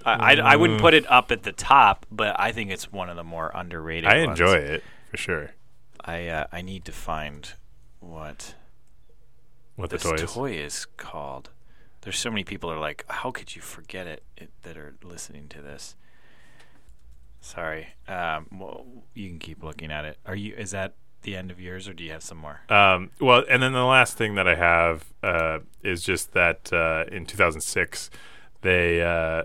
I, 0.06 0.34
I, 0.36 0.54
I 0.54 0.56
wouldn't 0.56 0.82
put 0.82 0.94
it 0.94 1.10
up 1.10 1.32
at 1.32 1.44
the 1.44 1.52
top, 1.52 2.06
but 2.12 2.36
I 2.40 2.52
think 2.52 2.72
it's 2.72 2.92
one 2.92 3.10
of 3.10 3.16
the 3.16 3.24
more 3.24 3.52
underrated. 3.54 4.10
I 4.10 4.26
ones. 4.26 4.40
enjoy 4.40 4.56
it 4.56 4.84
for 5.10 5.18
sure. 5.18 5.52
I 6.04 6.28
uh, 6.28 6.46
I 6.52 6.62
need 6.62 6.86
to 6.86 6.92
find 6.92 7.54
what 8.00 8.56
What 9.76 9.90
the 9.92 9.98
toy 9.98 10.14
is. 10.16 10.34
toy 10.34 10.52
is 10.54 10.86
called. 10.98 11.50
There's 12.02 12.18
so 12.18 12.32
many 12.32 12.44
people 12.44 12.72
are 12.72 12.80
like, 12.80 13.06
how 13.08 13.30
could 13.30 13.56
you 13.56 13.62
forget 13.62 14.08
it, 14.08 14.24
it 14.36 14.50
that 14.64 14.76
are 14.78 14.96
listening 15.04 15.48
to 15.50 15.62
this? 15.62 15.96
Sorry. 17.40 17.90
Um, 18.08 18.48
well, 18.52 18.86
you 19.14 19.30
can 19.30 19.40
keep 19.40 19.64
looking 19.64 19.92
at 19.92 20.06
it. 20.06 20.18
Are 20.26 20.36
you? 20.36 20.54
Is 20.56 20.72
that 20.72 20.94
the 21.24 21.36
end 21.36 21.52
of 21.52 21.60
yours, 21.60 21.88
or 21.88 21.94
do 21.94 22.04
you 22.04 22.12
have 22.12 22.24
some 22.24 22.38
more? 22.40 22.62
Um, 22.70 23.12
well, 23.20 23.44
and 23.50 23.62
then 23.62 23.74
the 23.74 23.86
last 23.86 24.18
thing 24.18 24.36
that 24.36 24.48
I 24.48 24.56
have 24.56 25.06
uh, 25.24 25.60
is 25.84 26.04
just 26.04 26.34
that 26.34 26.72
uh, 26.74 27.06
in 27.12 27.26
2006 27.26 28.10
they 28.62 29.02
uh, 29.02 29.44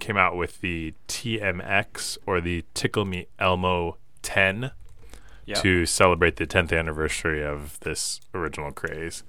came 0.00 0.16
out 0.16 0.36
with 0.36 0.60
the 0.60 0.94
TMX 1.08 2.18
or 2.26 2.40
the 2.40 2.64
Tickle 2.74 3.04
Me 3.04 3.26
Elmo 3.38 3.96
10 4.22 4.70
Yeah. 5.44 5.54
to 5.56 5.86
celebrate 5.86 6.36
the 6.36 6.46
10th 6.46 6.76
anniversary 6.76 7.44
of 7.44 7.78
this 7.80 8.20
original 8.34 8.72
craze. 8.72 9.22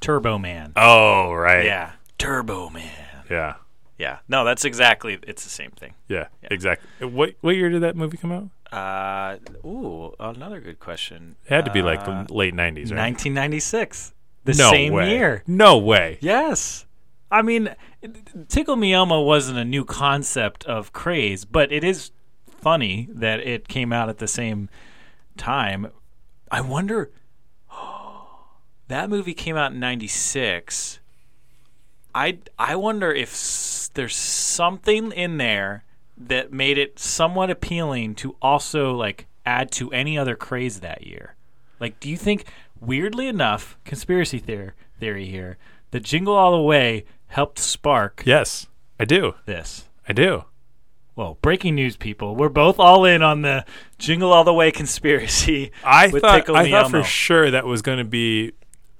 Turbo 0.00 0.38
Man. 0.38 0.72
Oh, 0.76 1.32
right. 1.32 1.64
Yeah. 1.64 1.92
Turbo 2.18 2.70
Man. 2.70 3.24
Yeah. 3.30 3.54
Yeah. 3.98 4.18
No, 4.28 4.44
that's 4.44 4.64
exactly. 4.64 5.18
It's 5.26 5.42
the 5.44 5.50
same 5.50 5.70
thing. 5.72 5.94
Yeah. 6.08 6.28
Exactly. 6.44 7.08
What 7.08 7.34
what 7.40 7.56
year 7.56 7.68
did 7.68 7.82
that 7.82 7.96
movie 7.96 8.16
come 8.16 8.30
out? 8.32 8.48
Uh, 8.72 9.38
ooh, 9.66 10.14
another 10.20 10.60
good 10.60 10.78
question. 10.78 11.36
It 11.46 11.52
had 11.54 11.64
to 11.64 11.72
be 11.72 11.82
like 11.82 12.00
Uh, 12.06 12.24
the 12.24 12.34
late 12.34 12.54
90s, 12.54 12.90
right? 12.92 12.98
1996. 13.10 14.14
The 14.44 14.52
no 14.52 14.70
same 14.70 14.92
way. 14.92 15.10
year. 15.10 15.42
No 15.46 15.78
way. 15.78 16.18
Yes. 16.20 16.84
I 17.30 17.42
mean, 17.42 17.74
Tickle 18.48 18.76
Me 18.76 18.92
Elmo 18.92 19.20
wasn't 19.20 19.58
a 19.58 19.64
new 19.64 19.84
concept 19.84 20.64
of 20.66 20.92
craze, 20.92 21.44
but 21.44 21.72
it 21.72 21.82
is 21.82 22.12
funny 22.48 23.08
that 23.12 23.40
it 23.40 23.68
came 23.68 23.92
out 23.92 24.08
at 24.08 24.18
the 24.18 24.28
same 24.28 24.68
time. 25.36 25.88
I 26.50 26.60
wonder. 26.60 27.10
that 28.88 29.10
movie 29.10 29.34
came 29.34 29.56
out 29.56 29.72
in 29.72 29.80
'96. 29.80 31.00
I 32.14 32.38
I 32.58 32.76
wonder 32.76 33.12
if 33.12 33.30
s- 33.30 33.90
there's 33.94 34.16
something 34.16 35.12
in 35.12 35.38
there 35.38 35.84
that 36.16 36.52
made 36.52 36.78
it 36.78 36.98
somewhat 36.98 37.50
appealing 37.50 38.14
to 38.16 38.36
also 38.40 38.92
like 38.92 39.26
add 39.44 39.70
to 39.72 39.90
any 39.92 40.16
other 40.16 40.36
craze 40.36 40.80
that 40.80 41.06
year. 41.06 41.34
Like, 41.80 42.00
do 42.00 42.08
you 42.08 42.16
think, 42.16 42.44
weirdly 42.80 43.28
enough, 43.28 43.76
conspiracy 43.84 44.38
theory 44.38 44.72
theory 44.98 45.26
here, 45.26 45.58
that 45.90 46.02
Jingle 46.02 46.34
All 46.34 46.52
the 46.52 46.62
Way 46.62 47.04
helped 47.28 47.58
spark 47.58 48.22
Yes, 48.26 48.66
I 48.98 49.04
do. 49.04 49.34
this? 49.46 49.86
I 50.08 50.12
do. 50.12 50.44
Well, 51.16 51.36
breaking 51.42 51.74
news, 51.74 51.96
people. 51.96 52.36
We're 52.36 52.48
both 52.48 52.78
all 52.78 53.04
in 53.04 53.22
on 53.22 53.42
the 53.42 53.64
Jingle 53.98 54.32
All 54.32 54.44
the 54.44 54.54
Way 54.54 54.70
conspiracy. 54.70 55.72
I 55.84 56.06
with 56.08 56.22
thought 56.22 56.36
Tickle 56.36 56.56
I 56.56 56.64
Me 56.64 56.70
thought 56.70 56.84
Elmo. 56.84 57.02
for 57.02 57.04
sure 57.08 57.50
that 57.50 57.64
was 57.66 57.82
going 57.82 57.98
to 57.98 58.04
be 58.04 58.52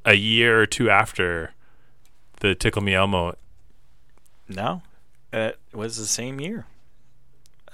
a 0.05 0.15
year 0.15 0.61
or 0.61 0.67
two 0.67 0.91
after 0.91 1.55
the 2.41 2.55
Tickle 2.57 2.83
Me 2.83 2.95
Elmo. 2.95 3.37
No, 4.49 4.83
it 5.33 5.59
was 5.73 5.97
the 5.97 6.07
same 6.07 6.41
year. 6.41 6.67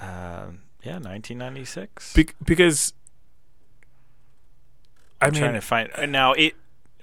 Um, 0.01 0.61
yeah, 0.83 0.95
1996. 0.99 2.13
Be- 2.15 2.29
because 2.45 2.93
I 5.23 5.27
I'm 5.27 5.33
mean, 5.33 5.41
trying 5.43 5.55
to 5.55 5.61
find 5.63 5.91
uh, 5.95 6.05
now. 6.07 6.33
It 6.35 6.55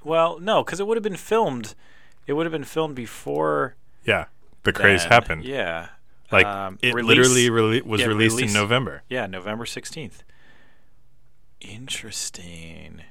well, 0.04 0.40
no, 0.40 0.64
because 0.64 0.80
it 0.80 0.86
would 0.88 0.98
have 0.98 1.04
been 1.04 1.16
filmed. 1.18 1.74
It 2.28 2.34
would 2.34 2.46
have 2.46 2.52
been 2.52 2.64
filmed 2.64 2.96
before 2.96 3.76
yeah, 4.06 4.26
the 4.64 4.72
craze 4.74 5.02
then. 5.04 5.12
happened. 5.12 5.44
Yeah, 5.44 5.90
Like 6.32 6.46
Um, 6.46 6.80
it 6.82 6.94
release- 6.94 7.18
literally 7.18 7.50
rele- 7.50 7.86
was 7.86 8.02
yeah, 8.02 8.08
released 8.08 8.38
release- 8.38 8.54
in 8.56 8.60
November. 8.62 9.04
Yeah, 9.10 9.26
November 9.28 9.66
16th. 9.66 10.24
Interesting. 11.60 13.02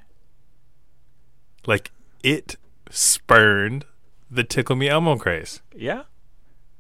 Like 1.66 1.90
it 2.23 2.57
spurned 2.90 3.85
the 4.31 4.44
Tickle 4.44 4.77
Me 4.77 4.88
Elmo 4.88 5.16
craze. 5.16 5.61
Yeah, 5.75 6.03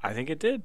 I 0.02 0.12
think 0.12 0.30
it 0.30 0.38
did. 0.38 0.62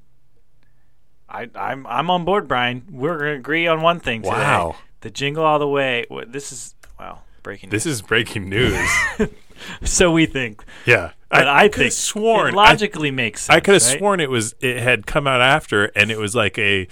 I, 1.28 1.50
I'm 1.56 1.86
I'm 1.88 2.10
on 2.10 2.24
board, 2.26 2.48
Brian. 2.48 2.86
We're 2.90 3.18
gonna 3.18 3.34
agree 3.34 3.68
on 3.68 3.82
one 3.82 4.00
thing 4.00 4.22
today. 4.22 4.34
Wow. 4.36 4.76
the 5.02 5.10
jingle 5.10 5.44
all 5.44 5.60
the 5.60 5.68
way. 5.68 6.06
This 6.28 6.52
is 6.52 6.76
wow, 7.00 7.20
breaking. 7.44 7.70
News. 7.70 7.84
This 7.84 7.92
is 7.94 8.02
breaking 8.02 8.50
news. 8.50 8.90
so 9.84 10.12
we 10.12 10.26
think, 10.26 10.64
yeah, 10.86 11.12
but 11.40 11.48
I, 11.48 11.68
could've 11.68 11.76
think 11.76 11.92
sworn 11.94 12.48
it 12.48 12.54
I- 12.54 12.56
logically 12.70 13.12
makes 13.12 13.42
sense. 13.44 13.56
I 13.56 13.60
could 13.60 13.74
have 13.76 13.84
right? 13.84 13.98
sworn 14.00 14.20
it 14.20 14.30
was 14.30 14.56
it 14.60 14.80
had 14.80 15.06
come 15.06 15.28
out 15.28 15.42
after, 15.42 15.86
and 15.96 16.12
it 16.12 16.18
was 16.18 16.36
like 16.36 16.58
a 16.58 16.88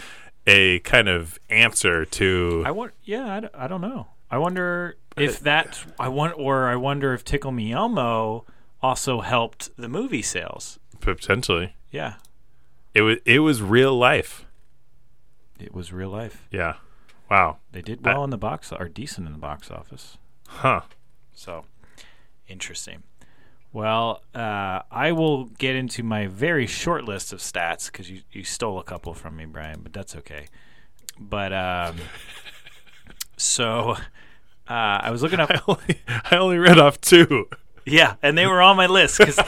a 0.45 0.79
kind 0.79 1.07
of 1.07 1.39
answer 1.49 2.05
to 2.05 2.63
I 2.65 2.71
want. 2.71 2.91
Yeah, 3.03 3.35
I, 3.35 3.39
d- 3.41 3.47
I 3.53 3.67
don't 3.67 3.81
know. 3.81 4.07
I 4.29 4.37
wonder 4.37 4.97
if 5.15 5.37
uh, 5.37 5.43
that. 5.43 5.83
I 5.99 6.09
want, 6.09 6.33
or 6.37 6.67
I 6.67 6.75
wonder 6.75 7.13
if 7.13 7.23
Tickle 7.23 7.51
Me 7.51 7.71
Elmo 7.71 8.45
also 8.81 9.21
helped 9.21 9.69
the 9.77 9.87
movie 9.87 10.21
sales. 10.21 10.79
potentially. 10.99 11.75
Yeah, 11.91 12.15
It 12.93 13.01
was 13.03 13.17
it 13.25 13.39
was 13.39 13.61
real 13.61 13.95
life. 13.95 14.45
it 15.59 15.73
was 15.73 15.93
real 15.93 16.09
life. 16.09 16.47
Yeah. 16.51 16.75
Wow. 17.29 17.57
They 17.71 17.81
did 17.81 18.03
well 18.05 18.23
in 18.23 18.29
the 18.31 18.37
box, 18.37 18.71
or 18.71 18.89
decent 18.89 19.25
in 19.27 19.33
the 19.33 19.39
box 19.39 19.71
office. 19.71 20.17
Huh. 20.47 20.81
So 21.33 21.65
interesting. 22.47 23.03
Well, 23.73 24.21
uh, 24.35 24.81
I 24.91 25.13
will 25.13 25.45
get 25.45 25.75
into 25.75 26.03
my 26.03 26.27
very 26.27 26.67
short 26.67 27.05
list 27.05 27.33
of 27.33 27.39
stats 27.39 27.91
because 27.91 28.09
you, 28.09 28.21
you 28.31 28.43
stole 28.43 28.79
a 28.79 28.83
couple 28.83 29.15
from 29.15 29.35
me, 29.35 29.45
Brian, 29.45 29.79
but 29.81 29.91
that's 29.91 30.15
okay. 30.15 30.45
But 31.19 31.51
um, 31.51 31.95
so 33.35 33.95
uh, 34.69 34.99
I 35.01 35.09
was 35.09 35.23
looking 35.23 35.39
up. 35.39 35.49
I 35.51 35.59
only, 35.67 36.01
I 36.07 36.35
only 36.37 36.57
read 36.59 36.77
off 36.77 37.01
two. 37.01 37.49
Yeah, 37.83 38.15
and 38.21 38.37
they 38.37 38.45
were 38.45 38.61
on 38.61 38.77
my 38.77 38.85
list 38.85 39.17
because 39.17 39.39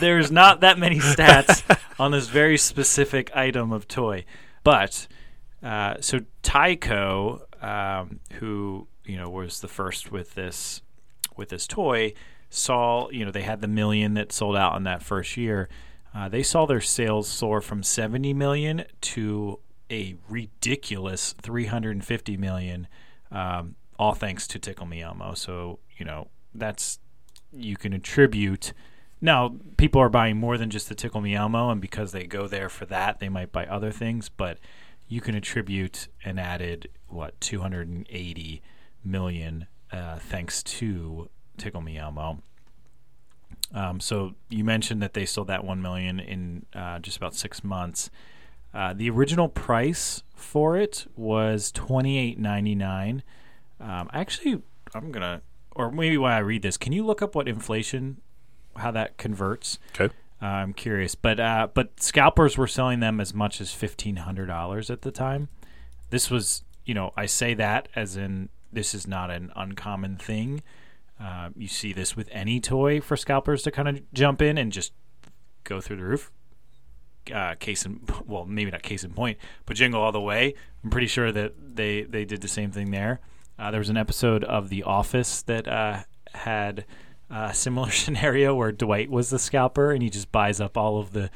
there's 0.00 0.32
not 0.32 0.60
that 0.60 0.78
many 0.78 0.98
stats 0.98 1.62
on 1.98 2.10
this 2.10 2.28
very 2.28 2.56
specific 2.56 3.36
item 3.36 3.70
of 3.70 3.86
toy. 3.86 4.24
But 4.64 5.06
uh, 5.62 5.96
so 6.00 6.20
Tyco, 6.42 7.42
um, 7.62 8.20
who 8.34 8.88
you 9.04 9.16
know 9.16 9.28
was 9.28 9.60
the 9.60 9.68
first 9.68 10.10
with 10.10 10.34
this 10.34 10.80
with 11.36 11.50
this 11.50 11.66
toy, 11.66 12.14
saw 12.54 13.08
you 13.10 13.24
know 13.24 13.30
they 13.30 13.42
had 13.42 13.60
the 13.60 13.68
million 13.68 14.14
that 14.14 14.32
sold 14.32 14.56
out 14.56 14.76
in 14.76 14.84
that 14.84 15.02
first 15.02 15.36
year. 15.36 15.68
Uh, 16.14 16.28
they 16.28 16.42
saw 16.42 16.64
their 16.64 16.80
sales 16.80 17.26
soar 17.26 17.60
from 17.60 17.82
70 17.82 18.32
million 18.34 18.84
to 19.00 19.58
a 19.90 20.14
ridiculous 20.28 21.34
350 21.42 22.36
million, 22.36 22.86
um, 23.32 23.74
all 23.98 24.14
thanks 24.14 24.46
to 24.46 24.58
Tickle 24.58 24.86
Me 24.86 25.02
Elmo. 25.02 25.34
So 25.34 25.80
you 25.96 26.04
know 26.04 26.28
that's 26.54 26.98
you 27.52 27.76
can 27.76 27.92
attribute. 27.92 28.72
Now, 29.20 29.56
people 29.76 30.00
are 30.00 30.08
buying 30.08 30.36
more 30.36 30.58
than 30.58 30.70
just 30.70 30.88
the 30.88 30.94
Tickle 30.94 31.20
Me 31.20 31.34
Elmo, 31.34 31.70
and 31.70 31.80
because 31.80 32.12
they 32.12 32.26
go 32.26 32.46
there 32.46 32.68
for 32.68 32.84
that, 32.86 33.20
they 33.20 33.28
might 33.28 33.52
buy 33.52 33.64
other 33.66 33.90
things. 33.90 34.28
But 34.28 34.58
you 35.08 35.20
can 35.20 35.34
attribute 35.34 36.08
an 36.24 36.38
added 36.38 36.88
what 37.08 37.40
280 37.40 38.62
million 39.04 39.66
uh, 39.92 40.18
thanks 40.18 40.62
to 40.62 41.28
Tickle 41.56 41.80
Me 41.80 41.98
Elmo. 41.98 42.42
Um, 43.72 44.00
so 44.00 44.34
you 44.48 44.64
mentioned 44.64 45.02
that 45.02 45.14
they 45.14 45.26
sold 45.26 45.48
that 45.48 45.64
one 45.64 45.82
million 45.82 46.20
in 46.20 46.66
uh, 46.74 46.98
just 47.00 47.16
about 47.16 47.34
six 47.34 47.64
months. 47.64 48.10
Uh, 48.72 48.92
the 48.92 49.08
original 49.10 49.48
price 49.48 50.22
for 50.34 50.76
it 50.76 51.06
was 51.16 51.72
twenty 51.72 52.18
eight 52.18 52.38
ninety 52.38 52.74
nine. 52.74 53.22
Um, 53.80 54.08
actually, 54.12 54.62
I'm 54.94 55.12
gonna, 55.12 55.42
or 55.72 55.90
maybe 55.90 56.18
while 56.18 56.36
I 56.36 56.40
read 56.40 56.62
this, 56.62 56.76
can 56.76 56.92
you 56.92 57.04
look 57.04 57.22
up 57.22 57.34
what 57.34 57.48
inflation, 57.48 58.20
how 58.76 58.90
that 58.92 59.16
converts? 59.16 59.78
Okay. 59.98 60.12
Uh, 60.42 60.46
I'm 60.46 60.72
curious, 60.74 61.14
but 61.14 61.40
uh, 61.40 61.68
but 61.72 62.00
scalpers 62.00 62.58
were 62.58 62.66
selling 62.66 63.00
them 63.00 63.20
as 63.20 63.32
much 63.32 63.60
as 63.60 63.72
fifteen 63.72 64.16
hundred 64.16 64.46
dollars 64.46 64.90
at 64.90 65.02
the 65.02 65.10
time. 65.10 65.48
This 66.10 66.30
was, 66.30 66.62
you 66.84 66.94
know, 66.94 67.12
I 67.16 67.26
say 67.26 67.54
that 67.54 67.88
as 67.96 68.16
in 68.16 68.50
this 68.72 68.94
is 68.94 69.06
not 69.06 69.30
an 69.30 69.52
uncommon 69.56 70.16
thing. 70.16 70.62
Uh, 71.20 71.50
you 71.56 71.68
see 71.68 71.92
this 71.92 72.16
with 72.16 72.28
any 72.32 72.60
toy 72.60 73.00
for 73.00 73.16
scalpers 73.16 73.62
to 73.62 73.70
kind 73.70 73.88
of 73.88 74.12
jump 74.12 74.42
in 74.42 74.58
and 74.58 74.72
just 74.72 74.92
go 75.62 75.80
through 75.80 75.96
the 75.96 76.04
roof. 76.04 76.30
Uh, 77.32 77.54
case 77.54 77.86
in 77.86 78.00
well, 78.26 78.44
maybe 78.44 78.70
not 78.70 78.82
case 78.82 79.04
in 79.04 79.12
point, 79.12 79.38
but 79.64 79.76
Jingle 79.76 80.02
All 80.02 80.12
the 80.12 80.20
Way. 80.20 80.54
I'm 80.82 80.90
pretty 80.90 81.06
sure 81.06 81.32
that 81.32 81.54
they 81.58 82.02
they 82.02 82.24
did 82.24 82.42
the 82.42 82.48
same 82.48 82.70
thing 82.70 82.90
there. 82.90 83.20
Uh, 83.58 83.70
there 83.70 83.80
was 83.80 83.88
an 83.88 83.96
episode 83.96 84.44
of 84.44 84.68
The 84.68 84.82
Office 84.82 85.42
that 85.42 85.68
uh, 85.68 86.00
had 86.34 86.84
a 87.30 87.54
similar 87.54 87.90
scenario 87.92 88.54
where 88.54 88.72
Dwight 88.72 89.10
was 89.10 89.30
the 89.30 89.38
scalper 89.38 89.92
and 89.92 90.02
he 90.02 90.10
just 90.10 90.32
buys 90.32 90.60
up 90.60 90.76
all 90.76 90.98
of 90.98 91.12
the 91.12 91.30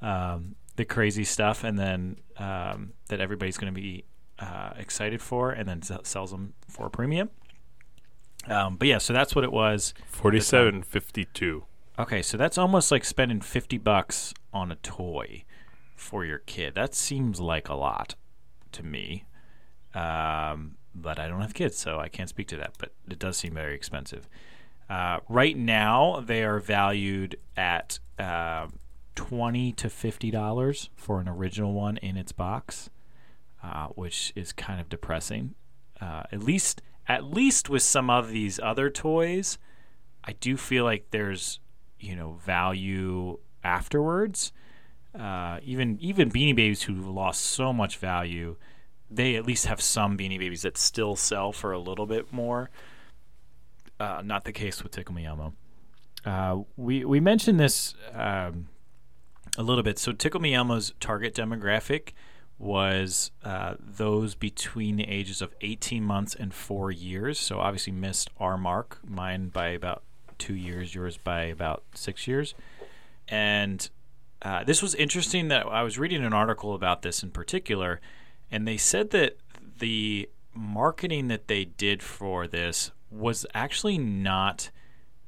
um, 0.00 0.54
the 0.76 0.84
crazy 0.84 1.24
stuff 1.24 1.64
and 1.64 1.78
then 1.78 2.16
um, 2.38 2.92
that 3.08 3.20
everybody's 3.20 3.58
going 3.58 3.72
to 3.74 3.80
be 3.80 4.04
uh, 4.38 4.70
excited 4.76 5.20
for 5.20 5.50
and 5.50 5.68
then 5.68 5.82
sells 5.82 6.30
them 6.30 6.52
for 6.68 6.86
a 6.86 6.90
premium. 6.90 7.30
Um, 8.48 8.76
but 8.76 8.88
yeah, 8.88 8.98
so 8.98 9.12
that's 9.12 9.34
what 9.34 9.44
it 9.44 9.52
was. 9.52 9.94
Forty-seven 10.06 10.82
fifty-two. 10.82 11.64
Okay, 11.98 12.20
so 12.20 12.36
that's 12.36 12.58
almost 12.58 12.92
like 12.92 13.06
spending 13.06 13.40
50 13.40 13.78
bucks 13.78 14.34
on 14.52 14.70
a 14.70 14.76
toy 14.76 15.44
for 15.94 16.26
your 16.26 16.40
kid. 16.40 16.74
That 16.74 16.94
seems 16.94 17.40
like 17.40 17.70
a 17.70 17.74
lot 17.74 18.16
to 18.72 18.82
me. 18.82 19.24
Um, 19.94 20.76
but 20.94 21.18
I 21.18 21.26
don't 21.26 21.40
have 21.40 21.54
kids, 21.54 21.78
so 21.78 21.98
I 21.98 22.08
can't 22.08 22.28
speak 22.28 22.48
to 22.48 22.56
that. 22.58 22.74
But 22.78 22.92
it 23.08 23.18
does 23.18 23.38
seem 23.38 23.54
very 23.54 23.74
expensive. 23.74 24.28
Uh, 24.90 25.20
right 25.28 25.56
now, 25.56 26.22
they 26.24 26.44
are 26.44 26.58
valued 26.58 27.36
at 27.56 27.98
uh, 28.18 28.66
20 29.14 29.72
to 29.72 29.88
$50 29.88 30.88
for 30.94 31.20
an 31.20 31.28
original 31.28 31.72
one 31.72 31.96
in 31.96 32.18
its 32.18 32.30
box, 32.32 32.90
uh, 33.64 33.86
which 33.88 34.34
is 34.36 34.52
kind 34.52 34.80
of 34.82 34.90
depressing. 34.90 35.54
Uh, 35.98 36.24
at 36.30 36.42
least, 36.42 36.82
at 37.08 37.24
least 37.24 37.68
with 37.68 37.82
some 37.82 38.10
of 38.10 38.30
these 38.30 38.58
other 38.60 38.90
toys, 38.90 39.58
I 40.24 40.32
do 40.32 40.56
feel 40.56 40.84
like 40.84 41.06
there's 41.10 41.60
you 41.98 42.16
know 42.16 42.38
value 42.44 43.38
afterwards. 43.62 44.52
Uh, 45.18 45.60
even 45.62 45.98
even 46.00 46.30
Beanie 46.30 46.54
Babies 46.54 46.82
who 46.82 46.94
lost 46.94 47.42
so 47.42 47.72
much 47.72 47.96
value, 47.96 48.56
they 49.10 49.36
at 49.36 49.46
least 49.46 49.66
have 49.66 49.80
some 49.80 50.16
Beanie 50.18 50.38
Babies 50.38 50.62
that 50.62 50.76
still 50.76 51.16
sell 51.16 51.52
for 51.52 51.72
a 51.72 51.78
little 51.78 52.06
bit 52.06 52.32
more. 52.32 52.70
Uh, 53.98 54.20
not 54.24 54.44
the 54.44 54.52
case 54.52 54.82
with 54.82 54.92
Tickle 54.92 55.14
Me 55.14 55.24
Elmo. 55.24 55.54
Uh, 56.24 56.62
we 56.76 57.04
we 57.04 57.20
mentioned 57.20 57.58
this 57.58 57.94
um, 58.12 58.68
a 59.56 59.62
little 59.62 59.82
bit. 59.82 59.98
So 59.98 60.12
Tickle 60.12 60.40
Me 60.40 60.54
Elmo's 60.54 60.92
target 61.00 61.34
demographic 61.34 62.12
was 62.58 63.30
uh, 63.44 63.74
those 63.78 64.34
between 64.34 64.96
the 64.96 65.08
ages 65.08 65.42
of 65.42 65.54
18 65.60 66.02
months 66.02 66.34
and 66.34 66.54
four 66.54 66.90
years. 66.90 67.38
So 67.38 67.58
obviously 67.58 67.92
missed 67.92 68.30
our 68.38 68.56
mark, 68.56 68.98
mine 69.06 69.48
by 69.48 69.68
about 69.68 70.02
two 70.38 70.54
years, 70.54 70.94
yours 70.94 71.18
by 71.18 71.42
about 71.42 71.84
six 71.94 72.26
years. 72.26 72.54
And 73.28 73.88
uh, 74.42 74.64
this 74.64 74.82
was 74.82 74.94
interesting 74.94 75.48
that 75.48 75.66
I 75.66 75.82
was 75.82 75.98
reading 75.98 76.24
an 76.24 76.32
article 76.32 76.74
about 76.74 77.02
this 77.02 77.22
in 77.22 77.30
particular, 77.30 78.00
and 78.50 78.66
they 78.66 78.76
said 78.76 79.10
that 79.10 79.38
the 79.78 80.28
marketing 80.54 81.28
that 81.28 81.48
they 81.48 81.64
did 81.64 82.02
for 82.02 82.46
this 82.46 82.90
was 83.10 83.44
actually 83.54 83.98
not 83.98 84.70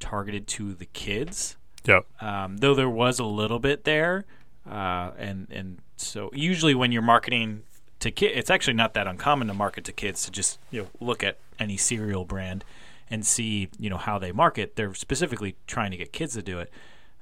targeted 0.00 0.46
to 0.46 0.74
the 0.74 0.86
kids 0.86 1.56
Yep. 1.88 2.06
um, 2.20 2.58
though 2.58 2.74
there 2.74 2.88
was 2.90 3.18
a 3.18 3.24
little 3.24 3.58
bit 3.58 3.84
there, 3.84 4.24
uh, 4.70 5.12
and 5.16 5.46
and 5.50 5.78
so 6.00 6.30
usually 6.32 6.74
when 6.74 6.92
you're 6.92 7.02
marketing 7.02 7.62
to 8.00 8.10
kids, 8.10 8.32
it's 8.36 8.50
actually 8.50 8.74
not 8.74 8.94
that 8.94 9.06
uncommon 9.06 9.48
to 9.48 9.54
market 9.54 9.84
to 9.84 9.92
kids 9.92 10.24
to 10.24 10.30
just 10.30 10.58
you 10.70 10.82
know 10.82 10.88
look 11.00 11.22
at 11.22 11.38
any 11.58 11.76
cereal 11.76 12.24
brand 12.24 12.64
and 13.10 13.26
see 13.26 13.68
you 13.78 13.90
know 13.90 13.96
how 13.96 14.18
they 14.18 14.32
market. 14.32 14.76
They're 14.76 14.94
specifically 14.94 15.56
trying 15.66 15.90
to 15.90 15.96
get 15.96 16.12
kids 16.12 16.34
to 16.34 16.42
do 16.42 16.60
it, 16.60 16.72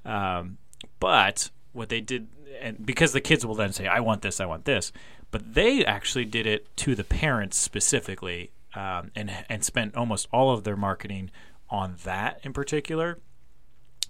um, 0.05 0.59
but 1.01 1.51
what 1.73 1.89
they 1.89 2.01
did, 2.01 2.29
and 2.61 2.85
because 2.85 3.13
the 3.13 3.21
kids 3.21 3.45
will 3.47 3.55
then 3.55 3.73
say, 3.73 3.87
"I 3.87 4.01
want 4.01 4.23
this, 4.23 4.41
I 4.41 4.47
want 4.47 4.65
this," 4.65 4.93
but 5.31 5.55
they 5.55 5.85
actually 5.85 6.25
did 6.25 6.47
it 6.47 6.75
to 6.79 6.95
the 6.95 7.05
parents 7.05 7.57
specifically, 7.57 8.51
um, 8.75 9.11
and 9.15 9.31
and 9.49 9.65
spent 9.65 9.97
almost 9.97 10.29
all 10.33 10.51
of 10.51 10.65
their 10.65 10.77
marketing 10.77 11.31
on 11.71 11.97
that 12.05 12.41
in 12.43 12.53
particular 12.53 13.19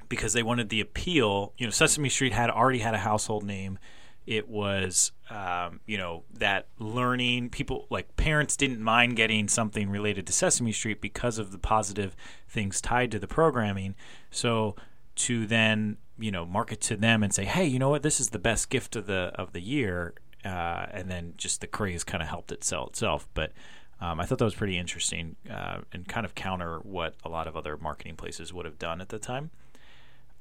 because 0.08 0.32
they 0.32 0.42
wanted 0.42 0.68
the 0.68 0.80
appeal. 0.80 1.52
You 1.58 1.66
know, 1.66 1.70
Sesame 1.70 2.08
Street 2.08 2.32
had 2.32 2.50
already 2.50 2.80
had 2.80 2.94
a 2.94 2.98
household 2.98 3.44
name. 3.44 3.78
It 4.26 4.48
was, 4.48 5.12
um, 5.30 5.80
you 5.86 5.98
know, 5.98 6.24
that 6.34 6.66
learning 6.78 7.50
people 7.50 7.86
like 7.90 8.16
parents 8.16 8.56
didn't 8.56 8.82
mind 8.82 9.16
getting 9.16 9.48
something 9.48 9.88
related 9.88 10.26
to 10.26 10.32
Sesame 10.32 10.72
Street 10.72 11.00
because 11.00 11.38
of 11.38 11.52
the 11.52 11.58
positive 11.58 12.16
things 12.48 12.80
tied 12.80 13.12
to 13.12 13.18
the 13.18 13.28
programming. 13.28 13.94
So 14.30 14.74
to 15.16 15.46
then, 15.46 15.98
you 16.18 16.30
know, 16.30 16.44
market 16.44 16.80
to 16.82 16.96
them 16.96 17.22
and 17.22 17.32
say, 17.32 17.44
hey, 17.44 17.64
you 17.64 17.78
know 17.78 17.88
what, 17.88 18.02
this 18.02 18.20
is 18.20 18.30
the 18.30 18.38
best 18.38 18.68
gift 18.68 18.96
of 18.96 19.06
the 19.06 19.32
of 19.36 19.52
the 19.52 19.60
year, 19.60 20.14
uh, 20.44 20.86
and 20.90 21.10
then 21.10 21.34
just 21.36 21.60
the 21.60 21.66
craze 21.66 22.04
kind 22.04 22.22
of 22.22 22.28
helped 22.28 22.50
it 22.50 22.64
sell 22.64 22.86
itself. 22.86 23.28
But 23.32 23.52
um, 24.00 24.20
I 24.20 24.26
thought 24.26 24.38
that 24.38 24.44
was 24.44 24.54
pretty 24.54 24.76
interesting 24.76 25.36
uh, 25.50 25.78
and 25.92 26.06
kind 26.06 26.26
of 26.26 26.34
counter 26.34 26.78
what 26.80 27.14
a 27.24 27.28
lot 27.28 27.46
of 27.46 27.56
other 27.56 27.76
marketing 27.76 28.16
places 28.16 28.52
would 28.52 28.66
have 28.66 28.78
done 28.78 29.00
at 29.00 29.08
the 29.08 29.18
time. 29.18 29.50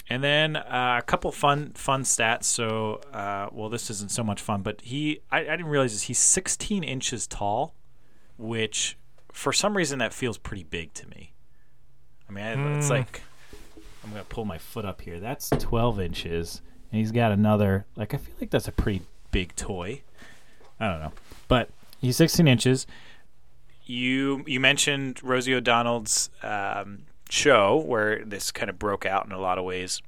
And 0.10 0.24
then 0.24 0.56
uh, 0.56 0.98
a 1.00 1.02
couple 1.02 1.32
fun 1.32 1.72
fun 1.74 2.04
stats. 2.04 2.44
So, 2.44 3.02
uh, 3.12 3.50
well, 3.52 3.70
this 3.70 3.90
isn't 3.90 4.12
so 4.12 4.24
much 4.24 4.42
fun, 4.42 4.62
but 4.62 4.82
he 4.82 5.22
I, 5.32 5.40
I 5.40 5.44
didn't 5.44 5.68
realize 5.68 5.94
this. 5.94 6.04
He's 6.04 6.20
16 6.20 6.84
inches 6.84 7.26
tall, 7.26 7.74
which 8.38 8.98
for 9.32 9.52
some 9.52 9.76
reason 9.76 10.00
that 10.00 10.14
feels 10.14 10.38
pretty 10.38 10.64
big 10.64 10.94
to 10.94 11.08
me. 11.10 11.34
I 12.30 12.32
mean, 12.32 12.46
I, 12.46 12.78
it's 12.78 12.90
like 12.90 13.22
I'm 14.04 14.12
gonna 14.12 14.24
pull 14.26 14.46
my 14.46 14.60
foot 14.60 14.86
up 14.86 15.02
here. 15.02 15.20
That's 15.20 15.50
12 15.50 16.00
inches, 16.00 16.62
and 16.92 17.00
he's 17.00 17.12
got 17.12 17.32
another. 17.32 17.86
Like 17.96 18.14
I 18.14 18.18
feel 18.18 18.36
like 18.40 18.52
that's 18.52 18.68
a 18.68 18.72
pretty 18.72 19.02
big 19.32 19.56
toy. 19.56 20.04
I 20.80 20.88
don't 20.88 21.00
know, 21.00 21.14
but 21.48 21.70
he's 22.00 22.18
16 22.18 22.48
inches. 22.48 22.86
You 23.86 24.44
you 24.46 24.60
mentioned 24.60 25.24
Rosie 25.24 25.56
O'Donnell's 25.56 26.30
um, 26.44 27.04
show 27.30 27.78
where 27.78 28.24
this 28.24 28.52
kind 28.52 28.70
of 28.70 28.78
broke 28.80 29.06
out 29.06 29.26
in 29.26 29.32
a 29.32 29.40
lot 29.40 29.58
of 29.58 29.64
ways. 29.66 30.02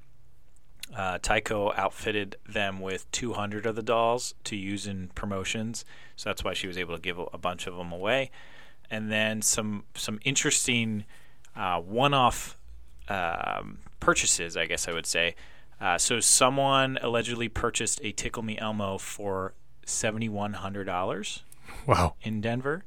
Uh, 0.96 1.18
Tyco 1.20 1.78
outfitted 1.78 2.38
them 2.48 2.80
with 2.80 3.12
200 3.12 3.66
of 3.66 3.76
the 3.76 3.84
dolls 3.84 4.34
to 4.46 4.56
use 4.56 4.88
in 4.88 5.10
promotions, 5.16 5.84
so 6.16 6.30
that's 6.30 6.44
why 6.44 6.54
she 6.54 6.66
was 6.68 6.78
able 6.78 6.96
to 6.96 7.02
give 7.02 7.20
a, 7.20 7.24
a 7.34 7.38
bunch 7.38 7.68
of 7.68 7.76
them 7.76 7.92
away. 7.92 8.32
And 8.90 9.12
then 9.12 9.42
some 9.42 9.84
some 9.96 10.20
interesting 10.24 11.04
uh, 11.58 11.82
one-off 11.82 12.56
um, 13.10 13.80
purchases, 14.00 14.56
I 14.56 14.66
guess 14.66 14.88
I 14.88 14.94
would 14.94 15.06
say. 15.06 15.36
Uh, 15.82 15.98
so 15.98 16.20
someone 16.22 16.98
allegedly 17.02 17.50
purchased 17.50 18.00
a 18.02 18.12
Tickle 18.14 18.44
Me 18.44 18.58
Elmo 18.58 18.98
for 18.98 19.54
seventy-one 19.86 20.54
hundred 20.54 20.86
dollars 20.86 21.44
Wow. 21.86 22.16
in 22.22 22.40
Denver. 22.40 22.86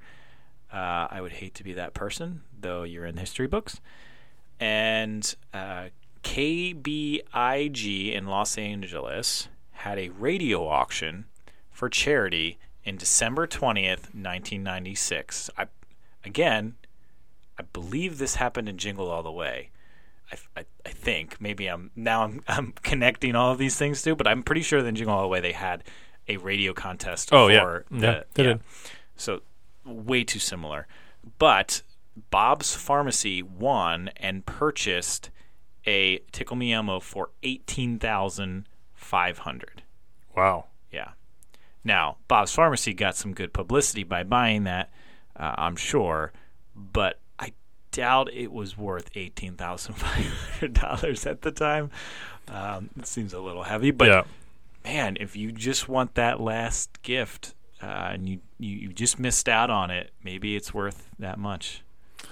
Uh, 0.72 1.06
I 1.10 1.20
would 1.20 1.32
hate 1.32 1.54
to 1.56 1.64
be 1.64 1.74
that 1.74 1.92
person, 1.92 2.42
though 2.58 2.82
you're 2.84 3.04
in 3.04 3.18
history 3.18 3.46
books. 3.46 3.80
And 4.60 5.34
uh, 5.54 5.86
KBIG 6.22 8.12
in 8.14 8.26
Los 8.26 8.58
Angeles 8.58 9.48
had 9.72 9.98
a 9.98 10.10
radio 10.10 10.66
auction 10.68 11.24
for 11.70 11.88
charity 11.88 12.58
in 12.84 12.96
December 12.96 13.46
20th, 13.46 14.12
1996. 14.14 15.50
I, 15.56 15.66
again, 16.24 16.74
I 17.58 17.62
believe 17.72 18.18
this 18.18 18.34
happened 18.36 18.68
in 18.68 18.76
Jingle 18.76 19.10
All 19.10 19.22
the 19.22 19.32
Way. 19.32 19.70
I, 20.30 20.60
I, 20.60 20.64
I 20.86 20.90
think 20.90 21.40
maybe 21.40 21.66
I'm 21.66 21.90
now 21.96 22.22
I'm, 22.24 22.42
I'm 22.46 22.72
connecting 22.82 23.34
all 23.34 23.52
of 23.52 23.58
these 23.58 23.76
things 23.76 24.02
too, 24.02 24.14
but 24.14 24.26
I'm 24.28 24.42
pretty 24.42 24.62
sure 24.62 24.82
that 24.82 24.88
in 24.88 24.94
Jingle 24.94 25.14
All 25.16 25.22
the 25.22 25.28
Way 25.28 25.40
they 25.40 25.52
had 25.52 25.82
a 26.28 26.36
radio 26.36 26.72
contest 26.74 27.30
Oh, 27.32 27.48
yeah. 27.48 27.60
for 27.62 27.84
Yeah, 27.90 27.98
the, 28.00 28.24
they 28.34 28.42
did. 28.44 28.60
so 29.16 29.40
way 29.84 30.22
too 30.22 30.38
similar. 30.38 30.86
But 31.38 31.82
Bob's 32.30 32.74
Pharmacy 32.74 33.42
won 33.42 34.10
and 34.16 34.44
purchased 34.44 35.30
a 35.86 36.18
Tickle 36.32 36.56
Me 36.56 36.72
Elmo 36.72 37.00
for 37.00 37.30
eighteen 37.42 37.98
thousand 37.98 38.66
five 38.92 39.38
hundred. 39.38 39.82
Wow. 40.36 40.66
Yeah. 40.92 41.12
Now 41.84 42.18
Bob's 42.28 42.54
Pharmacy 42.54 42.92
got 42.92 43.16
some 43.16 43.32
good 43.32 43.52
publicity 43.52 44.04
by 44.04 44.22
buying 44.22 44.64
that, 44.64 44.92
uh, 45.36 45.54
I'm 45.56 45.76
sure, 45.76 46.32
but 46.76 47.18
I 47.38 47.52
doubt 47.92 48.32
it 48.32 48.52
was 48.52 48.76
worth 48.76 49.10
eighteen 49.14 49.54
thousand 49.54 49.94
five 49.94 50.26
hundred 50.26 50.74
dollars 50.74 51.26
at 51.26 51.42
the 51.42 51.50
time. 51.50 51.90
Um, 52.48 52.90
it 52.98 53.06
seems 53.06 53.32
a 53.32 53.40
little 53.40 53.62
heavy, 53.62 53.90
but 53.90 54.08
yeah. 54.08 54.22
man, 54.84 55.16
if 55.20 55.36
you 55.36 55.52
just 55.52 55.88
want 55.88 56.14
that 56.16 56.40
last 56.40 57.02
gift 57.02 57.54
uh, 57.82 58.10
and 58.12 58.28
you, 58.28 58.40
you 58.58 58.76
you 58.76 58.92
just 58.92 59.18
missed 59.18 59.48
out 59.48 59.70
on 59.70 59.90
it, 59.90 60.10
maybe 60.22 60.56
it's 60.56 60.74
worth 60.74 61.08
that 61.18 61.38
much 61.38 61.82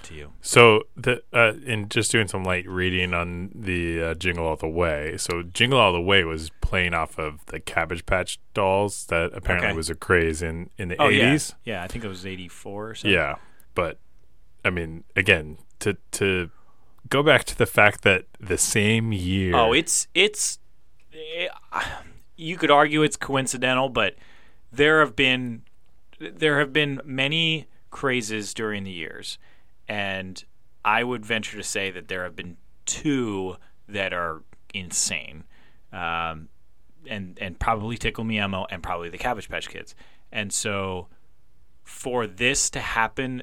to 0.09 0.13
you. 0.13 0.33
So 0.41 0.83
the 0.95 1.23
uh, 1.33 1.53
in 1.65 1.89
just 1.89 2.11
doing 2.11 2.27
some 2.27 2.43
light 2.43 2.67
reading 2.67 3.13
on 3.13 3.51
the 3.55 4.03
uh, 4.03 4.13
Jingle 4.15 4.45
All 4.45 4.55
the 4.57 4.67
Way. 4.67 5.15
So 5.17 5.41
Jingle 5.41 5.79
All 5.79 5.93
the 5.93 6.01
Way 6.01 6.23
was 6.23 6.51
playing 6.61 6.93
off 6.93 7.17
of 7.17 7.45
the 7.47 7.59
Cabbage 7.59 8.05
Patch 8.05 8.39
Dolls 8.53 9.05
that 9.07 9.31
apparently 9.33 9.69
Okay. 9.69 9.77
was 9.77 9.89
a 9.89 9.95
craze 9.95 10.41
in 10.41 10.69
in 10.77 10.89
the 10.89 11.01
Oh 11.01 11.07
yeah, 11.07 11.27
eighties. 11.29 11.55
yeah. 11.63 11.83
I 11.83 11.87
think 11.87 12.03
it 12.03 12.07
was 12.09 12.25
eighty 12.25 12.47
four 12.47 12.89
or 12.89 12.95
something. 12.95 13.13
Yeah, 13.13 13.35
but 13.73 13.97
I 14.65 14.69
mean, 14.69 15.03
again, 15.15 15.57
to 15.79 15.95
to 16.11 16.49
go 17.09 17.23
back 17.23 17.45
to 17.45 17.57
the 17.57 17.65
fact 17.65 18.01
that 18.03 18.25
the 18.39 18.57
same 18.57 19.11
year. 19.13 19.55
Oh, 19.55 19.71
it's 19.73 20.07
it's. 20.13 20.59
eh, 21.13 21.47
you 22.35 22.55
could 22.57 22.71
argue 22.71 23.03
it's 23.03 23.15
coincidental, 23.17 23.89
but 23.89 24.15
there 24.71 24.99
have 24.99 25.15
been 25.15 25.63
there 26.19 26.59
have 26.59 26.71
been 26.73 27.01
many 27.05 27.67
crazes 27.91 28.53
during 28.53 28.83
the 28.83 28.91
years, 28.91 29.37
and 29.89 30.41
I 30.85 31.03
would 31.03 31.25
venture 31.25 31.57
to 31.57 31.63
say 31.63 31.91
that 31.91 32.07
there 32.07 32.23
have 32.23 32.35
been 32.35 32.55
two 32.85 33.57
that 33.89 34.13
are 34.13 34.43
insane, 34.73 35.43
um, 35.91 36.47
and 37.07 37.37
and 37.41 37.59
probably 37.59 37.97
Tickle 37.97 38.23
Me 38.23 38.37
Elmo 38.39 38.65
and 38.69 38.81
probably 38.81 39.09
the 39.09 39.17
Cabbage 39.17 39.49
Patch 39.49 39.67
Kids, 39.67 39.95
and 40.31 40.53
so 40.53 41.07
for 41.83 42.27
this 42.27 42.69
to 42.69 42.79
happen 42.79 43.41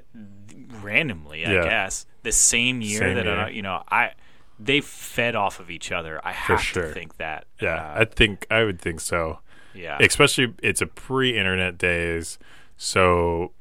randomly, 0.83 1.45
I 1.45 1.53
Yeah. 1.53 1.65
guess 1.65 2.07
the 2.23 2.33
same 2.33 2.81
year 2.81 3.01
Same 3.01 3.17
that 3.17 3.25
year. 3.27 3.35
I, 3.37 3.49
you 3.51 3.63
know 3.63 3.83
I 3.91 4.13
they 4.59 4.81
fed 4.81 5.35
off 5.37 5.61
of 5.61 5.69
each 5.71 5.93
other. 5.93 6.21
I 6.25 6.33
have 6.33 6.63
sure. 6.63 6.85
to 6.89 6.93
think 6.95 7.17
that. 7.19 7.45
yeah, 7.61 7.75
uh, 7.93 8.01
I 8.01 8.05
think 8.07 8.47
I 8.51 8.63
would 8.65 8.81
think 8.81 9.01
so. 9.01 9.41
yeah. 9.75 9.99
especially 10.01 10.55
it's 10.63 10.81
a 10.81 10.87
pre-internet 10.87 11.77
days 11.77 12.39
so 12.79 13.53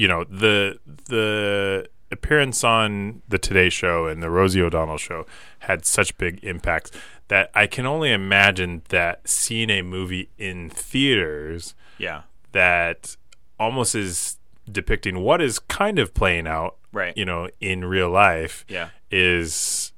you 0.00 0.08
know 0.08 0.24
the 0.24 0.78
the 1.08 1.86
appearance 2.10 2.64
on 2.64 3.22
the 3.28 3.38
today 3.38 3.68
show 3.68 4.06
and 4.06 4.22
the 4.22 4.30
rosie 4.30 4.62
o'donnell 4.62 4.96
show 4.96 5.24
had 5.60 5.84
such 5.84 6.16
big 6.18 6.42
impacts 6.42 6.90
that 7.28 7.50
i 7.54 7.66
can 7.66 7.84
only 7.86 8.10
imagine 8.12 8.82
that 8.88 9.20
seeing 9.28 9.70
a 9.70 9.82
movie 9.82 10.28
in 10.38 10.70
theaters 10.70 11.74
yeah. 11.98 12.22
that 12.52 13.16
almost 13.58 13.94
is 13.94 14.38
depicting 14.70 15.20
what 15.20 15.40
is 15.42 15.58
kind 15.58 15.98
of 15.98 16.14
playing 16.14 16.46
out 16.46 16.76
Right. 16.92 17.16
you 17.16 17.24
know 17.24 17.48
in 17.60 17.84
real 17.84 18.10
life 18.10 18.64
Yeah. 18.68 18.88
is 19.12 19.92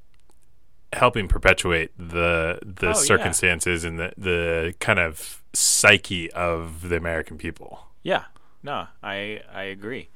helping 0.92 1.26
perpetuate 1.28 1.90
the 1.96 2.58
the 2.62 2.88
Oh, 2.88 2.90
yeah. 2.90 2.92
circumstances 3.12 3.84
and 3.84 3.98
the 3.98 4.12
the 4.18 4.74
kind 4.80 4.98
of 4.98 5.42
psyche 5.54 6.30
of 6.32 6.88
the 6.90 6.96
American 6.96 7.36
people. 7.38 7.86
Yeah, 8.02 8.24
no, 8.62 8.86
I 9.02 9.40
I 9.52 9.64
agree. 9.64 10.08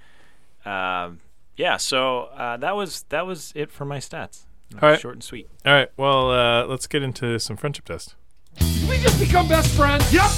Um, 0.65 1.21
yeah, 1.57 1.77
so 1.77 2.25
uh, 2.35 2.57
that 2.59 2.77
was 2.77 3.05
that 3.09 3.27
was 3.27 3.53
it 3.55 3.71
for 3.71 3.85
my 3.85 3.99
stats. 3.99 4.45
All 4.75 4.89
right. 4.89 5.01
Short 5.01 5.15
and 5.15 5.23
sweet. 5.23 5.49
All 5.65 5.73
right, 5.73 5.89
well, 5.97 6.31
uh, 6.31 6.67
let's 6.67 6.87
get 6.87 7.03
into 7.03 7.39
some 7.39 7.57
friendship 7.57 7.85
test. 7.85 8.15
We 8.61 8.99
just 8.99 9.19
become 9.19 9.49
best 9.49 9.75
friends. 9.77 10.13
Yep. 10.13 10.31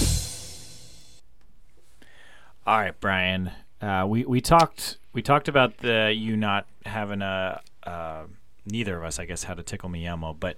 All 2.67 2.79
right, 2.79 2.99
Brian. 3.01 3.53
Uh, 3.81 4.05
we 4.09 4.25
we 4.25 4.41
talked 4.41 4.99
we 5.13 5.23
talked 5.23 5.49
about 5.49 5.79
the 5.79 6.13
you 6.15 6.37
not 6.37 6.67
having 6.85 7.23
a 7.23 7.61
uh, 7.85 8.25
neither 8.67 8.99
of 8.99 9.05
us, 9.05 9.19
I 9.19 9.25
guess, 9.25 9.45
had 9.45 9.59
a 9.59 9.63
tickle 9.63 9.89
me 9.89 10.07
Elmo. 10.07 10.35
But 10.35 10.57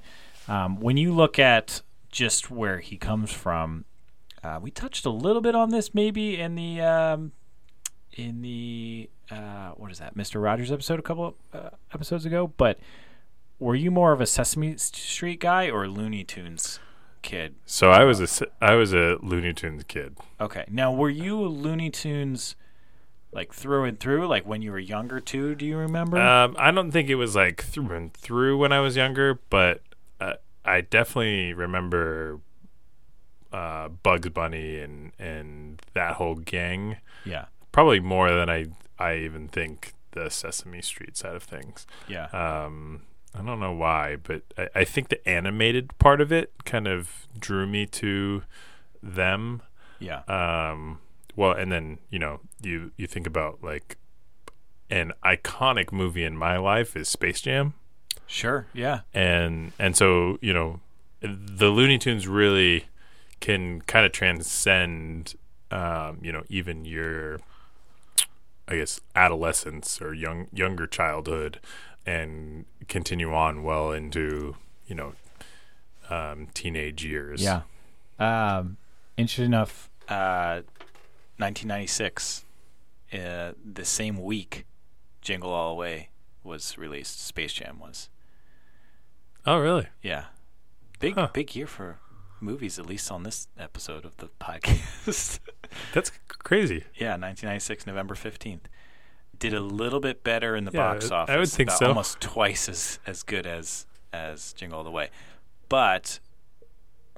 um, 0.48 0.80
when 0.80 0.96
you 0.96 1.14
look 1.14 1.38
at 1.38 1.82
just 2.10 2.50
where 2.50 2.80
he 2.80 2.96
comes 2.96 3.30
from, 3.30 3.84
uh, 4.42 4.58
we 4.60 4.70
touched 4.70 5.06
a 5.06 5.10
little 5.10 5.42
bit 5.42 5.54
on 5.54 5.70
this 5.70 5.94
maybe 5.94 6.38
in 6.38 6.54
the 6.54 6.80
um, 6.80 7.32
in 8.12 8.42
the 8.42 9.08
uh, 9.30 9.70
what 9.76 9.90
is 9.90 9.98
that, 9.98 10.16
Mister 10.16 10.40
Rogers 10.40 10.72
episode 10.72 10.98
a 10.98 11.02
couple 11.02 11.36
uh, 11.52 11.70
episodes 11.94 12.24
ago. 12.26 12.52
But 12.56 12.78
were 13.58 13.74
you 13.74 13.90
more 13.90 14.12
of 14.12 14.20
a 14.20 14.26
Sesame 14.26 14.76
Street 14.76 15.40
guy 15.40 15.68
or 15.70 15.86
Looney 15.88 16.24
Tunes 16.24 16.80
kid? 17.22 17.54
So 17.66 17.90
I 17.90 18.04
was 18.04 18.20
a 18.20 18.46
I 18.60 18.74
was 18.74 18.92
a 18.92 19.16
Looney 19.22 19.52
Tunes 19.52 19.84
kid. 19.84 20.16
Okay. 20.40 20.64
Now, 20.68 20.92
were 20.92 21.10
you 21.10 21.40
a 21.44 21.46
Looney 21.46 21.90
Tunes 21.90 22.56
like 23.32 23.52
through 23.52 23.84
and 23.84 24.00
through, 24.00 24.26
like 24.26 24.44
when 24.44 24.62
you 24.62 24.72
were 24.72 24.78
younger 24.78 25.20
too? 25.20 25.54
Do 25.54 25.64
you 25.64 25.76
remember? 25.76 26.18
Um, 26.18 26.56
I 26.58 26.70
don't 26.72 26.90
think 26.90 27.08
it 27.08 27.14
was 27.14 27.36
like 27.36 27.62
through 27.62 27.92
and 27.94 28.12
through 28.12 28.58
when 28.58 28.72
I 28.72 28.80
was 28.80 28.96
younger, 28.96 29.38
but 29.50 29.82
uh, 30.20 30.34
I 30.64 30.80
definitely 30.80 31.52
remember 31.52 32.40
uh, 33.52 33.88
Bugs 33.88 34.30
Bunny 34.30 34.78
and 34.80 35.12
and 35.18 35.80
that 35.94 36.14
whole 36.14 36.34
gang. 36.34 36.96
yeah. 37.24 37.44
Probably 37.80 38.00
more 38.00 38.30
than 38.30 38.50
I 38.50 38.66
I 38.98 39.16
even 39.16 39.48
think 39.48 39.94
the 40.10 40.28
Sesame 40.28 40.82
Street 40.82 41.16
side 41.16 41.34
of 41.34 41.42
things. 41.42 41.86
Yeah. 42.08 42.26
Um, 42.26 43.04
I 43.34 43.40
don't 43.40 43.58
know 43.58 43.72
why, 43.72 44.16
but 44.22 44.42
I, 44.58 44.68
I 44.74 44.84
think 44.84 45.08
the 45.08 45.26
animated 45.26 45.96
part 45.98 46.20
of 46.20 46.30
it 46.30 46.52
kind 46.66 46.86
of 46.86 47.26
drew 47.38 47.66
me 47.66 47.86
to 47.86 48.42
them. 49.02 49.62
yeah. 49.98 50.24
Um, 50.28 50.98
well, 51.36 51.52
and 51.52 51.72
then 51.72 51.96
you 52.10 52.18
know 52.18 52.40
you 52.60 52.90
you 52.98 53.06
think 53.06 53.26
about 53.26 53.64
like 53.64 53.96
an 54.90 55.14
iconic 55.24 55.90
movie 55.90 56.24
in 56.24 56.36
my 56.36 56.58
life 56.58 56.94
is 56.94 57.08
Space 57.08 57.40
Jam, 57.40 57.72
sure. 58.26 58.66
Yeah. 58.74 59.00
and 59.14 59.72
and 59.78 59.96
so 59.96 60.36
you 60.42 60.52
know 60.52 60.80
the 61.22 61.68
Looney 61.70 61.96
Tunes 61.96 62.28
really 62.28 62.88
can 63.40 63.80
kind 63.82 64.04
of 64.04 64.12
transcend 64.12 65.34
um, 65.70 66.18
you 66.20 66.30
know 66.30 66.42
even 66.50 66.84
your 66.84 67.40
I 68.70 68.76
guess 68.76 69.00
adolescence 69.16 70.00
or 70.00 70.14
young 70.14 70.46
younger 70.52 70.86
childhood 70.86 71.58
and 72.06 72.64
continue 72.88 73.34
on 73.34 73.62
well 73.64 73.90
into 73.92 74.56
you 74.86 74.94
know 74.94 75.12
um, 76.08 76.46
teenage 76.54 77.04
years. 77.04 77.42
Yeah. 77.42 77.62
Um, 78.18 78.76
interesting 79.16 79.46
enough, 79.46 79.90
uh, 80.08 80.62
1996, 81.38 82.44
uh, 83.12 83.52
the 83.64 83.84
same 83.84 84.22
week, 84.22 84.66
Jingle 85.22 85.50
All 85.52 85.70
the 85.74 85.80
Way 85.80 86.08
was 86.44 86.76
released. 86.78 87.24
Space 87.24 87.52
Jam 87.54 87.78
was. 87.78 88.08
Oh, 89.46 89.58
really? 89.58 89.86
Yeah. 90.02 90.26
Big 90.98 91.14
Huh. 91.14 91.28
big 91.32 91.56
year 91.56 91.66
for 91.66 91.98
movies, 92.42 92.78
at 92.78 92.86
least 92.86 93.10
on 93.10 93.22
this 93.22 93.48
episode 93.58 94.04
of 94.04 94.16
the 94.18 94.28
podcast. 94.40 95.40
That's 95.94 96.10
crazy. 96.28 96.84
Yeah, 96.94 97.10
1996, 97.12 97.86
November 97.86 98.14
15th. 98.14 98.60
Did 99.38 99.54
a 99.54 99.60
little 99.60 100.00
bit 100.00 100.22
better 100.22 100.54
in 100.56 100.64
the 100.64 100.72
Yeah, 100.72 100.92
box 100.92 101.10
office. 101.10 101.34
I 101.34 101.38
would 101.38 101.48
think 101.48 101.70
so. 101.70 101.86
Almost 101.88 102.20
twice 102.20 102.68
as, 102.68 102.98
as 103.06 103.22
good 103.22 103.46
as 103.46 103.86
as 104.12 104.52
Jingle 104.54 104.78
All 104.78 104.84
the 104.84 104.90
Way. 104.90 105.08
But 105.68 106.20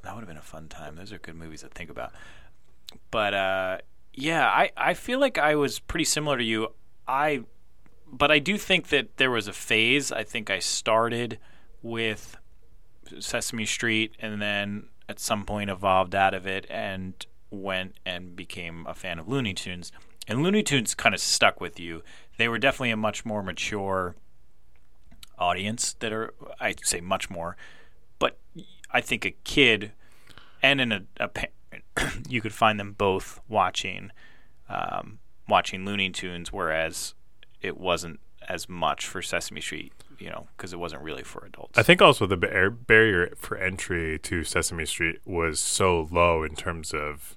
that 0.02 0.14
would 0.14 0.20
have 0.20 0.28
been 0.28 0.36
a 0.36 0.42
fun 0.42 0.68
time. 0.68 0.96
Those 0.96 1.12
are 1.12 1.18
good 1.18 1.34
movies 1.36 1.62
to 1.62 1.68
think 1.68 1.90
about. 1.90 2.12
But 3.10 3.34
uh, 3.34 3.78
yeah, 4.14 4.46
I 4.46 4.70
I 4.76 4.94
feel 4.94 5.18
like 5.18 5.38
I 5.38 5.54
was 5.56 5.78
pretty 5.78 6.04
similar 6.04 6.38
to 6.38 6.44
you. 6.44 6.68
I 7.08 7.42
but 8.12 8.30
I 8.30 8.38
do 8.38 8.58
think 8.58 8.88
that 8.88 9.16
there 9.16 9.30
was 9.30 9.48
a 9.48 9.52
phase. 9.52 10.12
I 10.12 10.22
think 10.22 10.50
I 10.50 10.58
started 10.58 11.38
with 11.82 12.36
Sesame 13.18 13.64
Street 13.66 14.14
and 14.20 14.40
then 14.40 14.88
at 15.12 15.20
some 15.20 15.44
point 15.44 15.68
evolved 15.68 16.14
out 16.14 16.32
of 16.32 16.46
it 16.46 16.66
and 16.70 17.26
went 17.50 17.94
and 18.06 18.34
became 18.34 18.86
a 18.88 18.94
fan 18.94 19.18
of 19.18 19.28
Looney 19.28 19.52
Tunes. 19.52 19.92
And 20.26 20.42
Looney 20.42 20.62
Tunes 20.62 20.94
kind 20.94 21.14
of 21.14 21.20
stuck 21.20 21.60
with 21.60 21.78
you. 21.78 22.02
They 22.38 22.48
were 22.48 22.58
definitely 22.58 22.92
a 22.92 22.96
much 22.96 23.26
more 23.26 23.42
mature 23.42 24.16
audience 25.38 25.94
that 25.98 26.12
are 26.12 26.32
I'd 26.58 26.84
say 26.84 27.02
much 27.02 27.28
more. 27.28 27.58
But 28.18 28.38
I 28.90 29.02
think 29.02 29.26
a 29.26 29.32
kid 29.44 29.92
and 30.62 30.80
in 30.80 30.92
a, 30.92 31.02
a 31.20 31.28
parent, 31.28 31.52
you 32.28 32.40
could 32.40 32.54
find 32.54 32.80
them 32.80 32.92
both 32.92 33.38
watching 33.48 34.12
um, 34.70 35.18
watching 35.46 35.84
Looney 35.84 36.08
Tunes, 36.08 36.50
whereas 36.52 37.14
it 37.60 37.76
wasn't 37.76 38.20
as 38.48 38.66
much 38.66 39.06
for 39.06 39.20
Sesame 39.20 39.60
Street, 39.60 39.92
you 40.18 40.28
know, 40.30 40.46
because 40.56 40.72
it 40.72 40.78
wasn't 40.78 41.02
really 41.02 41.22
for 41.22 41.44
adults. 41.44 41.78
I 41.78 41.82
think 41.82 42.00
also 42.02 42.26
the 42.26 42.36
bar- 42.36 42.70
barrier 42.70 43.32
for 43.36 43.56
entry 43.56 44.18
to 44.20 44.44
Sesame 44.44 44.86
Street 44.86 45.20
was 45.24 45.60
so 45.60 46.08
low 46.10 46.42
in 46.42 46.54
terms 46.54 46.92
of, 46.92 47.36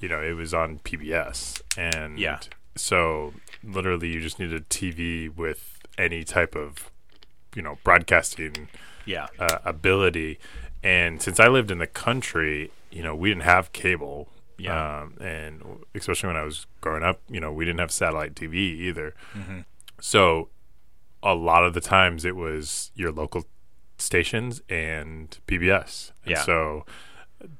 you 0.00 0.08
know, 0.08 0.20
it 0.22 0.32
was 0.34 0.52
on 0.54 0.78
PBS, 0.80 1.60
and 1.76 2.18
Yeah. 2.18 2.40
so 2.76 3.34
literally 3.62 4.08
you 4.08 4.20
just 4.20 4.38
needed 4.38 4.60
a 4.60 4.64
TV 4.64 5.28
with 5.28 5.78
any 5.96 6.24
type 6.24 6.54
of, 6.56 6.90
you 7.54 7.62
know, 7.62 7.78
broadcasting 7.84 8.68
yeah, 9.06 9.26
uh, 9.38 9.58
ability. 9.64 10.38
And 10.82 11.20
since 11.22 11.38
I 11.38 11.48
lived 11.48 11.70
in 11.70 11.78
the 11.78 11.86
country, 11.86 12.70
you 12.90 13.02
know, 13.02 13.14
we 13.14 13.28
didn't 13.28 13.42
have 13.44 13.72
cable. 13.72 14.28
Yeah. 14.58 15.00
Um, 15.02 15.14
and 15.20 15.62
especially 15.94 16.28
when 16.28 16.36
I 16.36 16.42
was 16.42 16.66
growing 16.80 17.02
up, 17.02 17.20
you 17.28 17.40
know, 17.40 17.52
we 17.52 17.64
didn't 17.64 17.80
have 17.80 17.90
satellite 17.90 18.34
TV 18.34 18.54
either. 18.54 19.14
Mm-hmm. 19.34 19.60
So 20.00 20.48
a 21.24 21.34
lot 21.34 21.64
of 21.64 21.74
the 21.74 21.80
times 21.80 22.24
it 22.24 22.36
was 22.36 22.92
your 22.94 23.10
local 23.10 23.44
stations 23.98 24.62
and 24.68 25.36
PBS. 25.48 26.12
And 26.24 26.30
Yeah. 26.32 26.42
So 26.42 26.86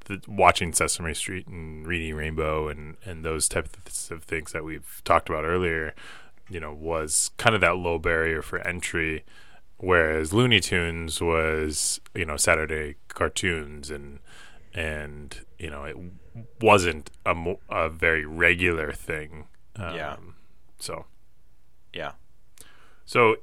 the, 0.05 0.21
watching 0.29 0.73
Sesame 0.73 1.15
Street 1.15 1.49
and 1.49 1.87
Reading 1.87 2.15
Rainbow 2.15 2.69
and, 2.69 2.97
and 3.05 3.25
those 3.25 3.49
types 3.49 4.11
of 4.11 4.23
things 4.23 4.53
that 4.53 4.63
we've 4.63 5.03
talked 5.05 5.29
about 5.29 5.45
earlier, 5.45 5.95
you 6.49 6.61
know, 6.61 6.73
was 6.73 7.31
kind 7.39 7.55
of 7.55 7.61
that 7.63 7.77
low 7.77 7.99
barrier 7.99 8.43
for 8.43 8.61
entry 8.61 9.25
whereas 9.79 10.33
Looney 10.33 10.61
Tunes 10.61 11.21
was 11.21 12.01
you 12.15 12.25
know 12.25 12.37
Saturday 12.37 12.97
cartoons 13.09 13.91
and 13.91 14.21
and 14.73 15.41
you 15.59 15.71
know 15.71 15.85
it 15.85 15.97
wasn't 16.61 17.11
a, 17.25 17.35
mo- 17.35 17.61
a 17.71 17.89
very 17.89 18.25
regular 18.25 18.93
thing. 18.93 19.47
Um, 19.77 19.95
Yeah. 19.95 20.17
So 20.79 21.07
yeah, 21.93 22.13
so 23.05 23.37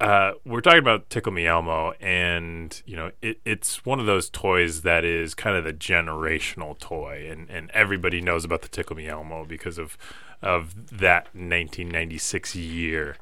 uh, 0.00 0.32
we're 0.44 0.60
talking 0.60 0.80
about 0.80 1.08
Tickle 1.08 1.32
Me 1.32 1.46
Elmo, 1.46 1.92
and 2.00 2.82
you 2.84 2.96
know 2.96 3.12
it, 3.22 3.40
it's 3.44 3.84
one 3.84 4.00
of 4.00 4.06
those 4.06 4.28
toys 4.28 4.82
that 4.82 5.04
is 5.04 5.34
kind 5.34 5.56
of 5.56 5.64
the 5.64 5.72
generational 5.72 6.78
toy, 6.78 7.28
and, 7.30 7.48
and 7.48 7.70
everybody 7.72 8.20
knows 8.20 8.44
about 8.44 8.62
the 8.62 8.68
Tickle 8.68 8.96
Me 8.96 9.06
Elmo 9.06 9.44
because 9.44 9.78
of 9.78 9.96
of 10.42 10.74
that 10.90 11.24
1996 11.34 12.54
year. 12.54 13.16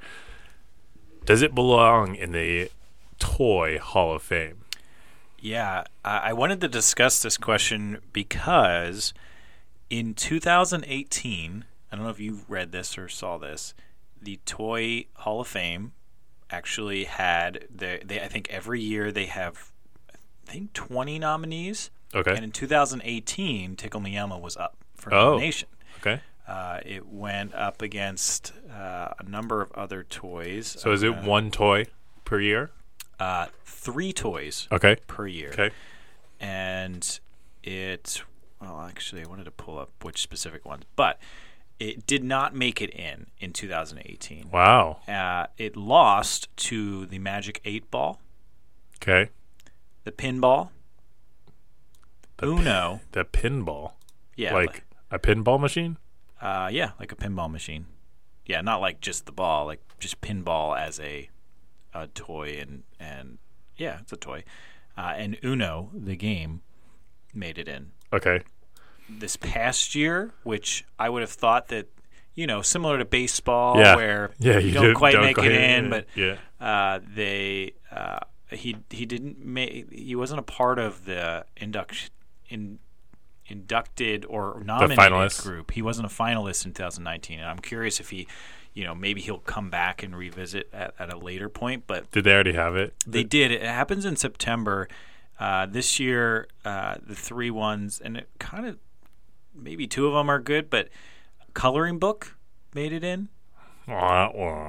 Does 1.24 1.42
it 1.42 1.54
belong 1.54 2.16
in 2.16 2.32
the 2.32 2.70
Toy 3.18 3.78
Hall 3.78 4.14
of 4.14 4.22
Fame? 4.22 4.62
yeah. 5.42 5.84
I, 6.04 6.18
I 6.18 6.32
wanted 6.32 6.60
to 6.62 6.68
discuss 6.68 7.20
this 7.20 7.36
question 7.36 7.98
because 8.12 9.12
in 9.90 10.14
2018, 10.14 11.64
I 11.90 11.96
don't 11.96 12.04
know 12.04 12.10
if 12.10 12.20
you 12.20 12.40
read 12.48 12.72
this 12.72 12.96
or 12.96 13.08
saw 13.08 13.36
this, 13.36 13.74
the 14.20 14.38
Toy 14.46 15.06
Hall 15.16 15.40
of 15.40 15.48
Fame 15.48 15.92
actually 16.52 17.04
had 17.04 17.66
the 17.74 18.00
they 18.04 18.20
I 18.20 18.28
think 18.28 18.48
every 18.50 18.80
year 18.80 19.10
they 19.10 19.26
have 19.26 19.72
I 20.12 20.50
think 20.52 20.72
20 20.74 21.18
nominees. 21.18 21.90
Okay. 22.14 22.34
And 22.34 22.44
in 22.44 22.52
2018, 22.52 23.74
Tickle 23.76 24.00
Me 24.00 24.16
Elmo 24.16 24.36
was 24.38 24.56
up 24.56 24.76
for 24.94 25.12
Oh. 25.14 25.30
nomination. 25.32 25.68
Okay. 25.98 26.20
Uh, 26.46 26.80
it 26.84 27.06
went 27.06 27.54
up 27.54 27.80
against 27.80 28.52
uh, 28.70 29.14
a 29.18 29.22
number 29.26 29.62
of 29.62 29.72
other 29.72 30.02
toys. 30.04 30.66
So 30.78 30.92
is 30.92 31.02
it 31.02 31.12
Uh, 31.16 31.22
one 31.22 31.50
toy 31.50 31.86
per 32.24 32.38
year? 32.40 32.70
Uh, 33.18 33.46
three 33.64 34.12
toys 34.12 34.68
Okay. 34.70 34.96
per 35.06 35.26
year. 35.26 35.50
Okay. 35.52 35.70
And 36.40 37.20
it, 37.62 38.22
well, 38.60 38.80
actually, 38.82 39.22
I 39.22 39.26
wanted 39.26 39.44
to 39.44 39.50
pull 39.52 39.78
up 39.78 39.90
which 40.02 40.20
specific 40.20 40.64
ones, 40.66 40.84
but 40.96 41.18
it 41.82 42.06
did 42.06 42.22
not 42.24 42.54
make 42.54 42.80
it 42.80 42.90
in 42.90 43.26
in 43.38 43.52
2018. 43.52 44.50
Wow. 44.50 44.98
Uh, 45.08 45.46
it 45.58 45.76
lost 45.76 46.48
to 46.68 47.06
the 47.06 47.18
Magic 47.18 47.60
8 47.64 47.90
Ball, 47.90 48.20
Okay. 49.02 49.30
the 50.04 50.12
Pinball, 50.12 50.70
The 52.38 52.46
pin- 52.46 52.58
Uno. 52.58 53.00
The 53.12 53.24
pinball. 53.24 53.92
yeah. 54.36 54.54
like 54.54 54.84
a 55.10 55.18
pinball 55.18 55.60
machine? 55.60 55.96
Uh, 56.40 56.68
yeah, 56.72 56.92
like 56.98 57.12
a 57.12 57.16
pinball 57.16 57.50
machine. 57.50 57.86
Yeah, 58.46 58.60
not 58.62 58.80
like 58.80 59.00
just 59.00 59.26
the 59.26 59.32
ball, 59.32 59.66
like 59.66 59.80
just 60.00 60.20
pinball 60.20 60.76
as 60.78 60.98
a 61.00 61.28
a 61.94 62.06
toy, 62.08 62.58
and 62.60 62.82
and 62.98 63.38
yeah, 63.76 63.98
it's 64.00 64.12
a 64.12 64.16
toy. 64.16 64.42
Uh, 64.96 65.12
and 65.16 65.38
Uno, 65.44 65.90
the 65.94 66.16
game, 66.16 66.62
made 67.32 67.58
it 67.58 67.68
in 67.68 67.92
Okay. 68.12 68.40
This 69.08 69.36
past 69.36 69.94
year, 69.94 70.32
which 70.42 70.84
I 70.98 71.08
would 71.08 71.20
have 71.22 71.30
thought 71.30 71.68
that 71.68 71.88
you 72.34 72.46
know, 72.46 72.62
similar 72.62 72.96
to 72.96 73.04
baseball, 73.04 73.76
Yeah. 73.78 73.94
where 73.94 74.30
Yeah, 74.38 74.58
you, 74.58 74.68
you 74.68 74.72
don't 74.74 74.94
quite 74.94 75.12
don't 75.12 75.24
make 75.24 75.36
it 75.38 75.52
in, 75.52 75.90
but 75.90 76.06
yeah. 76.14 76.36
uh, 76.60 77.00
they 77.14 77.72
uh, 77.90 78.20
he 78.50 78.76
he 78.90 79.04
didn't 79.04 79.44
make 79.44 79.92
he 79.92 80.14
wasn't 80.16 80.40
a 80.40 80.42
part 80.42 80.78
of 80.78 81.04
the 81.04 81.44
induction 81.58 82.10
in 82.48 82.78
inducted 83.46 84.24
or 84.28 84.62
nominated 84.64 85.36
group. 85.42 85.72
He 85.72 85.82
wasn't 85.82 86.06
a 86.06 86.10
finalist 86.14 86.64
in 86.64 86.72
2019, 86.72 87.38
and 87.40 87.48
I'm 87.48 87.58
curious 87.58 88.00
if 88.00 88.10
he, 88.10 88.26
you 88.72 88.84
know, 88.84 88.94
maybe 88.94 89.20
he'll 89.20 89.38
come 89.38 89.68
back 89.68 90.02
and 90.02 90.16
revisit 90.16 90.68
at, 90.72 90.94
at 90.98 91.12
a 91.12 91.18
later 91.18 91.48
point. 91.48 91.84
But 91.86 92.10
Did 92.12 92.24
they 92.24 92.32
already 92.32 92.52
have 92.54 92.76
it? 92.76 92.94
they 93.06 93.24
did. 93.24 93.50
It 93.50 93.62
happens 93.62 94.04
in 94.04 94.16
September. 94.16 94.88
Uh, 95.38 95.66
this 95.66 95.98
year, 95.98 96.46
uh, 96.64 96.94
the 97.04 97.16
three 97.16 97.50
ones, 97.50 98.00
and 98.02 98.16
it 98.16 98.28
kind 98.38 98.64
of 98.64 98.78
maybe 99.54 99.86
two 99.86 100.06
of 100.06 100.14
them 100.14 100.28
are 100.30 100.38
good, 100.40 100.70
but 100.70 100.88
coloring 101.54 101.98
book 101.98 102.36
made 102.74 102.92
it 102.92 103.04
in 103.04 103.28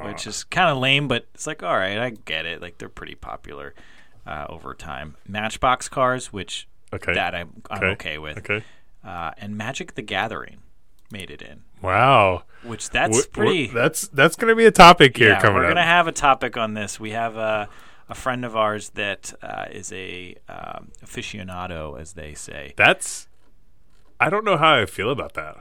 which 0.05 0.25
is 0.27 0.43
kind 0.45 0.69
of 0.69 0.77
lame, 0.77 1.07
but 1.07 1.27
it's 1.33 1.45
like, 1.47 1.63
all 1.63 1.75
right, 1.75 1.97
I 1.97 2.09
get 2.11 2.45
it. 2.45 2.61
Like 2.61 2.77
they're 2.77 2.89
pretty 2.89 3.15
popular 3.15 3.73
uh, 4.25 4.45
over 4.49 4.73
time. 4.73 5.15
Matchbox 5.27 5.87
cars, 5.89 6.33
which 6.33 6.67
okay. 6.91 7.13
that 7.13 7.35
I'm, 7.35 7.61
I'm 7.69 7.83
okay. 7.91 8.17
with, 8.17 8.37
Okay. 8.39 8.63
uh, 9.03 9.31
and 9.37 9.55
Magic 9.57 9.95
the 9.95 10.01
Gathering 10.01 10.57
made 11.11 11.29
it 11.29 11.41
in, 11.41 11.61
Wow. 11.81 12.43
which 12.63 12.89
that's 12.89 13.11
We're- 13.11 13.27
we're- 13.37 13.47
pretty. 13.65 13.67
that's 13.67 14.07
that's 14.07 14.35
going 14.35 14.49
to 14.51 14.55
be 14.55 14.65
a 14.65 14.71
topic 14.71 15.15
here 15.17 15.29
yeah, 15.29 15.39
coming 15.41 15.57
we're 15.61 15.67
gonna 15.67 15.83
have 15.83 16.07
a 16.07 16.11
topic 16.11 16.57
on 16.57 16.73
this. 16.73 16.99
We 16.99 17.11
have 17.11 17.35
a, 17.37 17.69
a 18.09 18.15
friend 18.15 18.43
of 18.43 18.55
ours 18.55 18.89
that 18.95 19.31
uh, 19.43 19.65
is 19.71 19.91
a 19.93 20.35
um, 20.49 20.91
aficionado, 21.05 21.99
as 21.99 22.13
they 22.13 22.33
say, 22.33 22.73
that's. 22.77 23.27
I 24.23 24.29
don't 24.29 24.45
know 24.45 24.57
how 24.57 24.75
I 24.75 24.85
feel 24.85 25.09
about 25.09 25.33
that. 25.33 25.57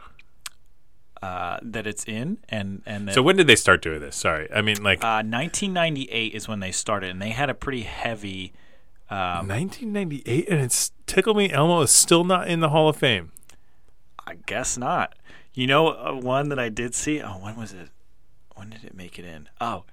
uh, 1.21 1.59
that 1.63 1.87
it's 1.87 2.05
in, 2.05 2.39
and 2.49 2.83
and 2.87 3.09
that, 3.09 3.15
So 3.15 3.23
when 3.23 3.37
did 3.37 3.47
they 3.47 3.57
start 3.57 3.83
doing 3.83 4.01
this? 4.01 4.17
Sorry, 4.17 4.49
I 4.53 4.63
mean 4.63 4.83
like 4.83 5.05
uh, 5.05 5.23
1998 5.23 6.35
is 6.35 6.49
when 6.49 6.61
they 6.61 6.73
started, 6.73 7.11
and 7.11 7.21
they 7.21 7.31
had 7.31 7.51
a 7.51 7.55
pretty 7.55 7.83
heavy. 7.83 8.53
Um, 9.11 9.49
1998, 9.49 10.49
and 10.49 10.61
it's 10.61 10.93
Tickle 11.07 11.35
Me 11.35 11.51
Elmo 11.53 11.83
is 11.83 11.91
still 11.91 12.25
not 12.25 12.49
in 12.49 12.61
the 12.61 12.71
Hall 12.71 12.89
of 12.89 12.97
Fame. 12.97 13.33
I 14.27 14.37
guess 14.47 14.79
not. 14.79 15.15
You 15.55 15.67
know, 15.67 15.89
uh, 15.89 16.13
one 16.15 16.49
that 16.49 16.59
I 16.59 16.71
did 16.71 16.95
see. 16.95 17.21
Oh, 17.21 17.33
when 17.33 17.57
was 17.57 17.73
it? 17.73 17.91
When 18.55 18.71
did 18.71 18.85
it 18.85 18.95
make 18.95 19.19
it 19.19 19.25
in? 19.25 19.49
Oh, 19.61 19.85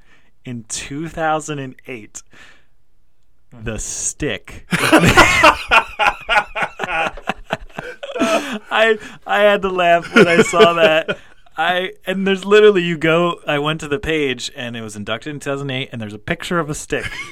in 0.46 0.64
2008. 0.70 2.24
The 3.52 3.80
stick. 3.80 4.68
I 8.20 8.98
I 9.26 9.42
had 9.42 9.62
to 9.64 9.70
laugh 9.70 10.14
when 10.14 10.28
I 10.28 10.42
saw 10.42 10.74
that. 10.74 11.18
I 11.58 11.94
and 12.06 12.26
there's 12.26 12.46
literally 12.46 12.84
you 12.84 12.98
go. 12.98 13.42
I 13.46 13.60
went 13.60 13.82
to 13.82 13.88
the 13.88 14.00
page 14.00 14.50
and 14.56 14.78
it 14.78 14.82
was 14.82 14.96
inducted 14.96 15.34
in 15.34 15.40
2008, 15.40 15.90
and 15.92 16.02
there's 16.02 16.14
a 16.14 16.20
picture 16.20 16.60
of 16.60 16.70
a 16.70 16.76
stick, 16.76 17.12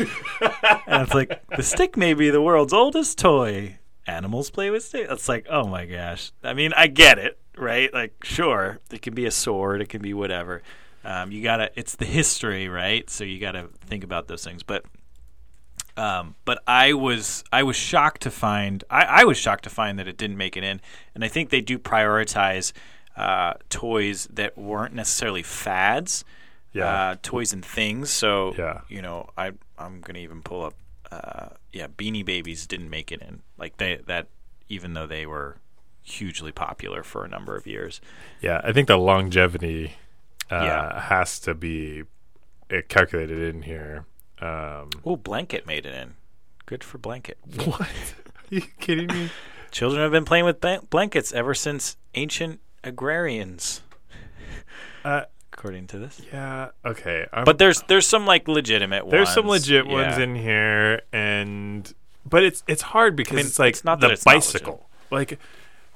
and 0.86 1.04
it's 1.04 1.14
like 1.14 1.42
the 1.56 1.64
stick 1.64 1.96
may 1.96 2.14
be 2.14 2.30
the 2.30 2.42
world's 2.42 2.74
oldest 2.74 3.18
toy. 3.18 3.80
Animals 4.06 4.50
play 4.50 4.70
with 4.70 4.84
sticks. 4.84 5.12
It's 5.12 5.30
like, 5.30 5.48
oh 5.50 5.68
my 5.68 5.86
gosh. 5.86 6.32
I 6.44 6.54
mean, 6.54 6.72
I 6.76 6.88
get 6.88 7.20
it, 7.20 7.38
right? 7.58 7.94
Like, 7.94 8.24
sure, 8.24 8.80
it 8.92 9.02
can 9.02 9.14
be 9.14 9.26
a 9.26 9.32
sword, 9.32 9.82
it 9.82 9.90
can 9.90 10.02
be 10.02 10.14
whatever. 10.14 10.62
Um, 11.04 11.32
you 11.32 11.42
gotta. 11.42 11.72
It's 11.76 11.96
the 11.96 12.06
history, 12.06 12.68
right? 12.68 13.10
So 13.10 13.24
you 13.24 13.40
gotta 13.40 13.70
think 13.86 14.04
about 14.04 14.28
those 14.28 14.44
things. 14.44 14.62
But 14.62 14.84
Um, 15.98 16.36
but 16.46 16.62
I 16.68 16.94
was 16.94 17.44
I 17.52 17.64
was 17.64 17.76
shocked 17.76 18.22
to 18.22 18.32
find 18.32 18.84
I, 18.90 19.04
I 19.04 19.24
was 19.24 19.38
shocked 19.38 19.64
to 19.64 19.70
find 19.70 19.98
that 20.00 20.08
it 20.08 20.16
didn't 20.18 20.38
make 20.38 20.56
it 20.56 20.64
in, 20.64 20.80
and 21.16 21.24
I 21.24 21.28
think 21.28 21.50
they 21.50 21.62
do 21.62 21.80
prioritize 21.80 22.72
uh, 23.16 23.54
toys 23.70 24.28
that 24.32 24.56
weren't 24.58 24.94
necessarily 24.94 25.42
fads, 25.42 26.24
Yeah. 26.72 26.86
uh, 26.86 27.16
toys 27.24 27.52
and 27.52 27.66
things. 27.66 28.12
So 28.12 28.54
Yeah. 28.58 28.82
you 28.90 29.02
know 29.02 29.30
I 29.38 29.54
I'm 29.80 30.02
gonna 30.02 30.20
even 30.20 30.42
pull 30.44 30.64
up 30.66 30.76
uh, 31.12 31.50
yeah 31.74 31.88
Beanie 31.88 32.24
Babies 32.26 32.68
didn't 32.68 32.90
make 32.92 33.12
it 33.12 33.22
in 33.22 33.42
like 33.58 33.78
they 33.78 33.98
that 34.06 34.28
even 34.70 34.94
though 34.94 35.08
they 35.08 35.26
were 35.26 35.58
hugely 36.04 36.52
popular 36.52 37.02
for 37.04 37.26
a 37.26 37.28
number 37.28 37.56
of 37.56 37.66
years. 37.66 38.00
Yeah, 38.40 38.62
I 38.64 38.72
think 38.72 38.88
the 38.88 38.98
longevity 38.98 39.94
uh, 40.52 40.56
Yeah. 40.64 41.02
has 41.02 41.40
to 41.40 41.54
be 41.56 42.04
calculated 42.88 43.56
in 43.56 43.64
here. 43.64 44.06
Um, 44.42 44.90
Oh, 45.06 45.16
Blanket 45.16 45.66
made 45.66 45.86
it 45.86 45.94
in. 45.96 46.16
Good 46.66 46.84
for 46.84 46.98
Blanket. 46.98 47.38
what? 47.66 47.82
Are 47.82 47.88
you 48.50 48.62
kidding 48.80 49.08
me? 49.08 49.30
Children 49.72 50.02
have 50.02 50.12
been 50.12 50.26
playing 50.26 50.46
with 50.46 50.62
blan- 50.62 50.86
blankets 50.90 51.32
ever 51.34 51.54
since 51.54 51.98
ancient 52.16 52.60
agrarians, 52.84 53.82
Uh, 55.04 55.24
according 55.54 55.88
to 55.88 56.00
this. 56.00 56.22
yeah. 56.32 56.70
Okay. 56.86 57.26
I'm, 57.34 57.44
But 57.46 57.58
there's 57.58 57.82
there's 57.84 58.06
some 58.08 58.26
like 58.26 58.48
legitimate 58.48 59.10
there's 59.10 59.28
ones. 59.28 59.36
some 59.36 59.48
legit 59.48 59.88
ones 59.88 60.18
in 60.18 60.36
here, 60.36 61.02
and 61.14 61.94
but 62.26 62.44
it's 62.44 62.64
it's 62.68 62.82
hard 62.82 63.16
because 63.16 63.36
mean, 63.38 63.46
it's 63.46 63.60
like 63.60 63.74
it's 63.74 63.84
not 63.86 64.00
the 64.00 64.10
it's 64.12 64.26
not 64.26 64.36
bicycle. 64.36 64.90
Like 65.12 65.40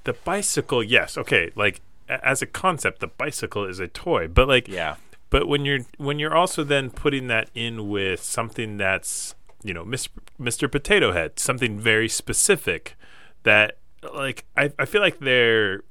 the 0.04 0.14
bicycle, 0.14 0.84
yes, 0.84 1.18
okay. 1.18 1.52
Like 1.56 1.82
as 2.10 2.42
a 2.42 2.46
concept, 2.46 3.00
the 3.00 3.08
bicycle 3.08 3.66
is 3.66 3.80
a 3.80 3.88
toy, 3.88 4.28
but 4.28 4.48
like 4.48 4.68
Yeah. 4.68 4.96
But 5.32 5.48
when 5.48 5.66
you're 5.66 5.80
when 5.98 6.20
you're 6.20 6.36
also 6.36 6.64
then 6.64 6.92
putting 6.92 7.28
that 7.28 7.50
in 7.56 7.90
with 7.90 8.22
something 8.22 8.78
that's 8.78 9.34
you 9.64 9.74
know 9.74 9.84
Mr. 9.84 10.10
Mr. 10.40 10.72
Potato 10.72 11.14
Head, 11.14 11.40
something 11.40 11.80
very 11.80 12.08
specific 12.08 12.96
that 13.42 13.80
like 14.14 14.46
I, 14.56 14.72
I 14.78 14.86
feel 14.86 15.02
like 15.02 15.20
they're 15.20 15.84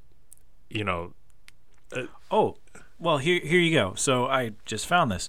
you 0.69 0.85
know 0.85 1.15
Oh, 2.31 2.57
well 2.99 3.19
here 3.19 3.41
here 3.43 3.59
you 3.59 3.73
go. 3.73 3.95
So 3.95 4.27
I 4.27 4.53
just 4.65 4.87
found 4.87 5.11
this. 5.11 5.29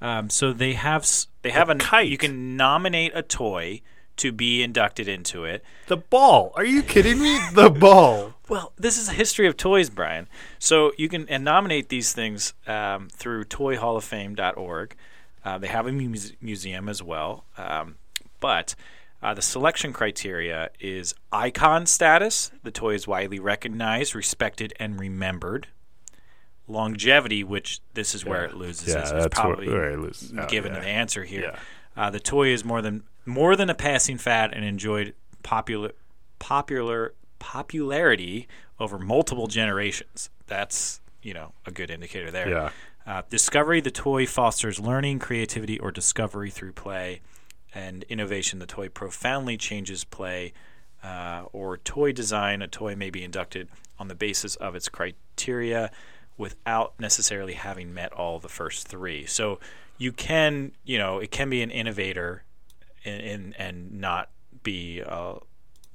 Um, 0.00 0.28
so 0.28 0.52
they 0.52 0.74
have 0.74 1.08
they 1.42 1.50
have 1.50 1.70
a 1.70 1.76
kite. 1.76 2.08
You 2.08 2.18
can 2.18 2.56
nominate 2.56 3.12
a 3.14 3.22
toy 3.22 3.80
to 4.18 4.32
be 4.32 4.62
inducted 4.62 5.08
into 5.08 5.44
it. 5.44 5.64
the 5.88 5.96
ball. 5.96 6.52
Are 6.54 6.64
you 6.64 6.82
kidding 6.82 7.20
me? 7.20 7.38
the 7.54 7.70
ball. 7.70 8.34
Well, 8.48 8.72
this 8.76 8.98
is 8.98 9.08
a 9.08 9.12
history 9.12 9.46
of 9.46 9.56
toys, 9.56 9.88
Brian. 9.88 10.28
So 10.58 10.92
you 10.98 11.08
can 11.08 11.26
and 11.30 11.42
nominate 11.42 11.88
these 11.88 12.12
things 12.12 12.52
um, 12.66 13.08
through 13.08 13.44
ToyHallOfFame.org. 13.44 14.94
Uh, 15.42 15.58
they 15.58 15.68
have 15.68 15.86
a 15.86 15.92
muse- 15.92 16.34
museum 16.38 16.86
as 16.86 17.02
well, 17.02 17.44
um, 17.56 17.94
but 18.40 18.74
uh, 19.22 19.32
the 19.32 19.40
selection 19.40 19.92
criteria 19.92 20.70
is 20.80 21.14
icon 21.32 21.86
status. 21.86 22.50
The 22.62 22.70
toy 22.70 22.94
is 22.94 23.06
widely 23.06 23.38
recognized, 23.38 24.14
respected, 24.14 24.74
and 24.78 25.00
remembered. 25.00 25.68
Longevity, 26.68 27.44
which 27.44 27.80
this 27.94 28.14
is 28.14 28.24
where 28.24 28.44
it 28.44 28.54
loses. 28.54 28.88
Yeah, 28.88 29.00
it's, 29.00 29.12
that's 29.12 29.28
probably 29.28 29.68
where, 29.68 29.78
where 29.78 29.90
it 29.92 29.98
loses. 29.98 30.36
out, 30.36 30.48
given 30.48 30.72
yeah. 30.72 30.80
an 30.80 30.84
answer 30.84 31.24
here. 31.24 31.52
Yeah. 31.54 31.58
Uh, 31.96 32.10
the 32.10 32.20
toy 32.20 32.48
is 32.48 32.64
more 32.64 32.82
than 32.82 33.04
more 33.24 33.56
than 33.56 33.70
a 33.70 33.74
passing 33.74 34.18
fad 34.18 34.52
and 34.52 34.64
enjoyed 34.64 35.14
popular 35.42 35.92
popular 36.38 37.14
popularity 37.38 38.48
over 38.78 38.98
multiple 38.98 39.46
generations. 39.46 40.30
That's 40.46 41.00
you 41.22 41.34
know 41.34 41.52
a 41.66 41.70
good 41.70 41.90
indicator 41.90 42.30
there. 42.30 42.48
Yeah. 42.48 42.70
Uh, 43.06 43.22
discovery: 43.30 43.80
the 43.80 43.90
toy 43.90 44.26
fosters 44.26 44.78
learning, 44.80 45.18
creativity, 45.18 45.78
or 45.78 45.90
discovery 45.90 46.50
through 46.50 46.72
play, 46.72 47.20
and 47.74 48.04
innovation. 48.04 48.58
The 48.58 48.66
toy 48.66 48.88
profoundly 48.88 49.56
changes 49.56 50.04
play. 50.04 50.52
Uh, 51.02 51.46
or 51.52 51.78
toy 51.78 52.12
design, 52.12 52.62
a 52.62 52.68
toy 52.68 52.94
may 52.94 53.10
be 53.10 53.24
inducted 53.24 53.68
on 53.98 54.06
the 54.06 54.14
basis 54.14 54.54
of 54.56 54.76
its 54.76 54.88
criteria 54.88 55.90
without 56.38 56.94
necessarily 57.00 57.54
having 57.54 57.92
met 57.92 58.12
all 58.12 58.38
the 58.38 58.48
first 58.48 58.86
three. 58.86 59.26
So 59.26 59.58
you 59.98 60.12
can, 60.12 60.72
you 60.84 60.98
know, 60.98 61.18
it 61.18 61.32
can 61.32 61.50
be 61.50 61.60
an 61.60 61.72
innovator 61.72 62.44
and 63.04 63.22
and, 63.22 63.54
and 63.58 64.00
not 64.00 64.30
be 64.62 65.02
uh, 65.04 65.34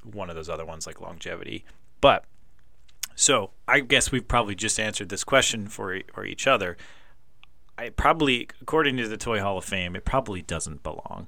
one 0.04 0.30
of 0.30 0.36
those 0.36 0.50
other 0.50 0.66
ones 0.66 0.88
like 0.88 1.02
longevity. 1.02 1.66
But 2.02 2.26
so 3.16 3.52
I 3.68 3.80
guess 3.80 4.12
we've 4.12 4.28
probably 4.28 4.56
just 4.56 4.80
answered 4.80 5.10
this 5.10 5.24
question 5.24 5.68
for 5.68 6.00
for 6.14 6.26
each 6.26 6.48
other. 6.48 6.78
I 7.78 7.90
probably, 7.90 8.48
according 8.62 8.98
to 8.98 9.08
the 9.08 9.18
Toy 9.18 9.40
Hall 9.40 9.58
of 9.58 9.66
Fame, 9.66 9.96
it 9.96 10.04
probably 10.04 10.42
doesn't 10.42 10.82
belong. 10.82 11.28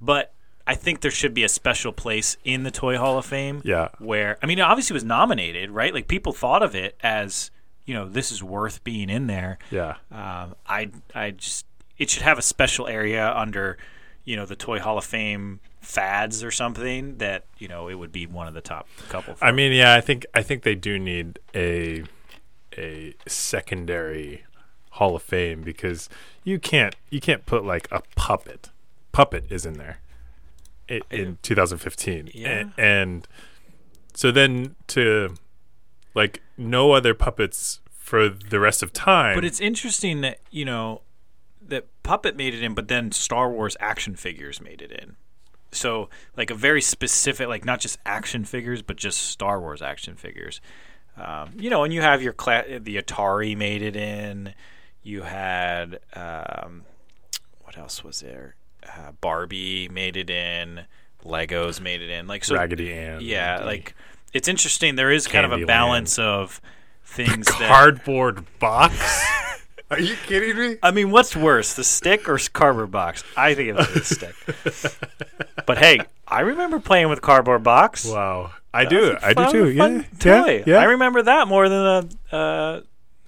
But 0.00 0.32
I 0.66 0.74
think 0.74 1.00
there 1.00 1.10
should 1.10 1.34
be 1.34 1.44
a 1.44 1.48
special 1.48 1.92
place 1.92 2.38
in 2.42 2.62
the 2.62 2.70
Toy 2.70 2.96
Hall 2.96 3.18
of 3.18 3.26
Fame. 3.26 3.60
Yeah. 3.64 3.88
Where 3.98 4.38
I 4.42 4.46
mean, 4.46 4.58
it 4.58 4.62
obviously 4.62 4.94
was 4.94 5.04
nominated, 5.04 5.70
right? 5.70 5.92
Like 5.92 6.08
people 6.08 6.32
thought 6.32 6.62
of 6.62 6.74
it 6.74 6.96
as, 7.02 7.50
you 7.84 7.92
know, 7.92 8.08
this 8.08 8.32
is 8.32 8.42
worth 8.42 8.82
being 8.82 9.10
in 9.10 9.26
there. 9.26 9.58
Yeah. 9.70 9.96
Um, 10.10 10.54
I 10.66 10.90
I 11.14 11.32
just 11.32 11.66
it 11.98 12.10
should 12.10 12.22
have 12.22 12.38
a 12.38 12.42
special 12.42 12.88
area 12.88 13.32
under, 13.36 13.76
you 14.24 14.36
know, 14.36 14.46
the 14.46 14.56
Toy 14.56 14.78
Hall 14.78 14.98
of 14.98 15.04
Fame 15.04 15.60
fads 15.80 16.42
or 16.42 16.50
something 16.50 17.18
that 17.18 17.44
you 17.58 17.68
know 17.68 17.88
it 17.88 17.94
would 17.94 18.12
be 18.12 18.26
one 18.26 18.48
of 18.48 18.54
the 18.54 18.60
top 18.60 18.88
couple. 19.08 19.36
I 19.40 19.52
mean, 19.52 19.72
yeah, 19.72 19.94
I 19.94 20.00
think 20.00 20.26
I 20.34 20.42
think 20.42 20.62
they 20.62 20.74
do 20.74 20.98
need 20.98 21.38
a 21.54 22.04
a 22.76 23.14
secondary 23.26 24.44
Hall 24.90 25.14
of 25.16 25.22
Fame 25.22 25.62
because 25.62 26.08
you 26.42 26.58
can't 26.58 26.94
you 27.10 27.20
can't 27.20 27.46
put 27.46 27.64
like 27.64 27.88
a 27.90 28.02
puppet. 28.16 28.70
Puppet 29.12 29.46
is 29.50 29.64
in 29.64 29.74
there 29.74 29.98
i 30.90 31.00
in 31.10 31.38
2015, 31.42 32.30
Yeah. 32.34 32.48
and, 32.48 32.72
and 32.76 33.28
so 34.12 34.30
then 34.30 34.74
to 34.88 35.34
like 36.14 36.42
no 36.56 36.92
other 36.92 37.14
puppets 37.14 37.80
for 37.90 38.28
the 38.28 38.60
rest 38.60 38.82
of 38.82 38.92
time. 38.92 39.34
But 39.34 39.44
it's 39.44 39.60
interesting 39.60 40.20
that 40.22 40.40
you 40.50 40.64
know 40.64 41.02
that 41.68 41.86
Puppet 42.02 42.36
made 42.36 42.54
it 42.54 42.62
in, 42.62 42.74
but 42.74 42.88
then 42.88 43.12
Star 43.12 43.50
Wars 43.50 43.76
action 43.80 44.16
figures 44.16 44.60
made 44.60 44.82
it 44.82 44.90
in. 44.90 45.16
So 45.72 46.08
like 46.36 46.50
a 46.50 46.54
very 46.54 46.80
specific, 46.80 47.48
like 47.48 47.64
not 47.64 47.80
just 47.80 47.98
action 48.06 48.44
figures, 48.44 48.82
but 48.82 48.96
just 48.96 49.18
Star 49.20 49.60
Wars 49.60 49.82
action 49.82 50.14
figures. 50.14 50.60
Um, 51.16 51.50
you 51.56 51.70
know, 51.70 51.84
and 51.84 51.92
you 51.92 52.00
have 52.00 52.22
your 52.22 52.32
cla- 52.32 52.78
the 52.80 52.96
Atari 52.96 53.56
made 53.56 53.82
it 53.82 53.96
in. 53.96 54.54
You 55.02 55.22
had 55.22 56.00
um, 56.14 56.84
what 57.62 57.76
else 57.78 58.02
was 58.02 58.20
there? 58.20 58.56
Uh, 58.86 59.12
Barbie 59.20 59.88
made 59.88 60.16
it 60.16 60.30
in. 60.30 60.82
Legos 61.24 61.80
made 61.80 62.02
it 62.02 62.10
in. 62.10 62.26
Like 62.26 62.44
so, 62.44 62.54
Raggedy 62.54 62.92
Ann. 62.92 63.20
yeah. 63.22 63.64
Like 63.64 63.94
it's 64.32 64.48
interesting. 64.48 64.96
There 64.96 65.10
is 65.10 65.26
kind 65.26 65.46
of 65.46 65.52
a 65.52 65.64
balance 65.64 66.18
of 66.18 66.60
things 67.04 67.46
that 67.46 67.68
cardboard 67.68 68.44
box. 68.58 68.96
Are 69.90 70.00
you 70.00 70.16
kidding 70.26 70.56
me? 70.56 70.76
I 70.82 70.90
mean, 70.90 71.10
what's 71.10 71.36
worse, 71.36 71.74
the 71.74 71.84
stick 71.84 72.28
or 72.28 72.38
cardboard 72.52 72.90
box? 72.90 73.22
I 73.36 73.54
think 73.54 73.78
it's 73.78 73.94
the 73.94 74.04
stick. 74.04 74.96
but 75.66 75.78
hey, 75.78 76.00
I 76.26 76.40
remember 76.40 76.80
playing 76.80 77.08
with 77.10 77.20
cardboard 77.20 77.62
box. 77.62 78.04
Wow, 78.06 78.52
I 78.72 78.84
That 78.84 78.90
do. 78.90 79.12
a 79.12 79.18
I 79.26 79.34
do 79.34 79.50
too. 79.52 79.70
Yeah, 79.70 79.82
fun 79.82 80.06
yeah, 80.24 80.42
toy. 80.42 80.62
yeah. 80.66 80.78
I 80.78 80.84
remember 80.84 81.22
that 81.22 81.46
more 81.48 81.68
than 81.68 82.10
uh, 82.32 82.34
uh, 82.34 82.80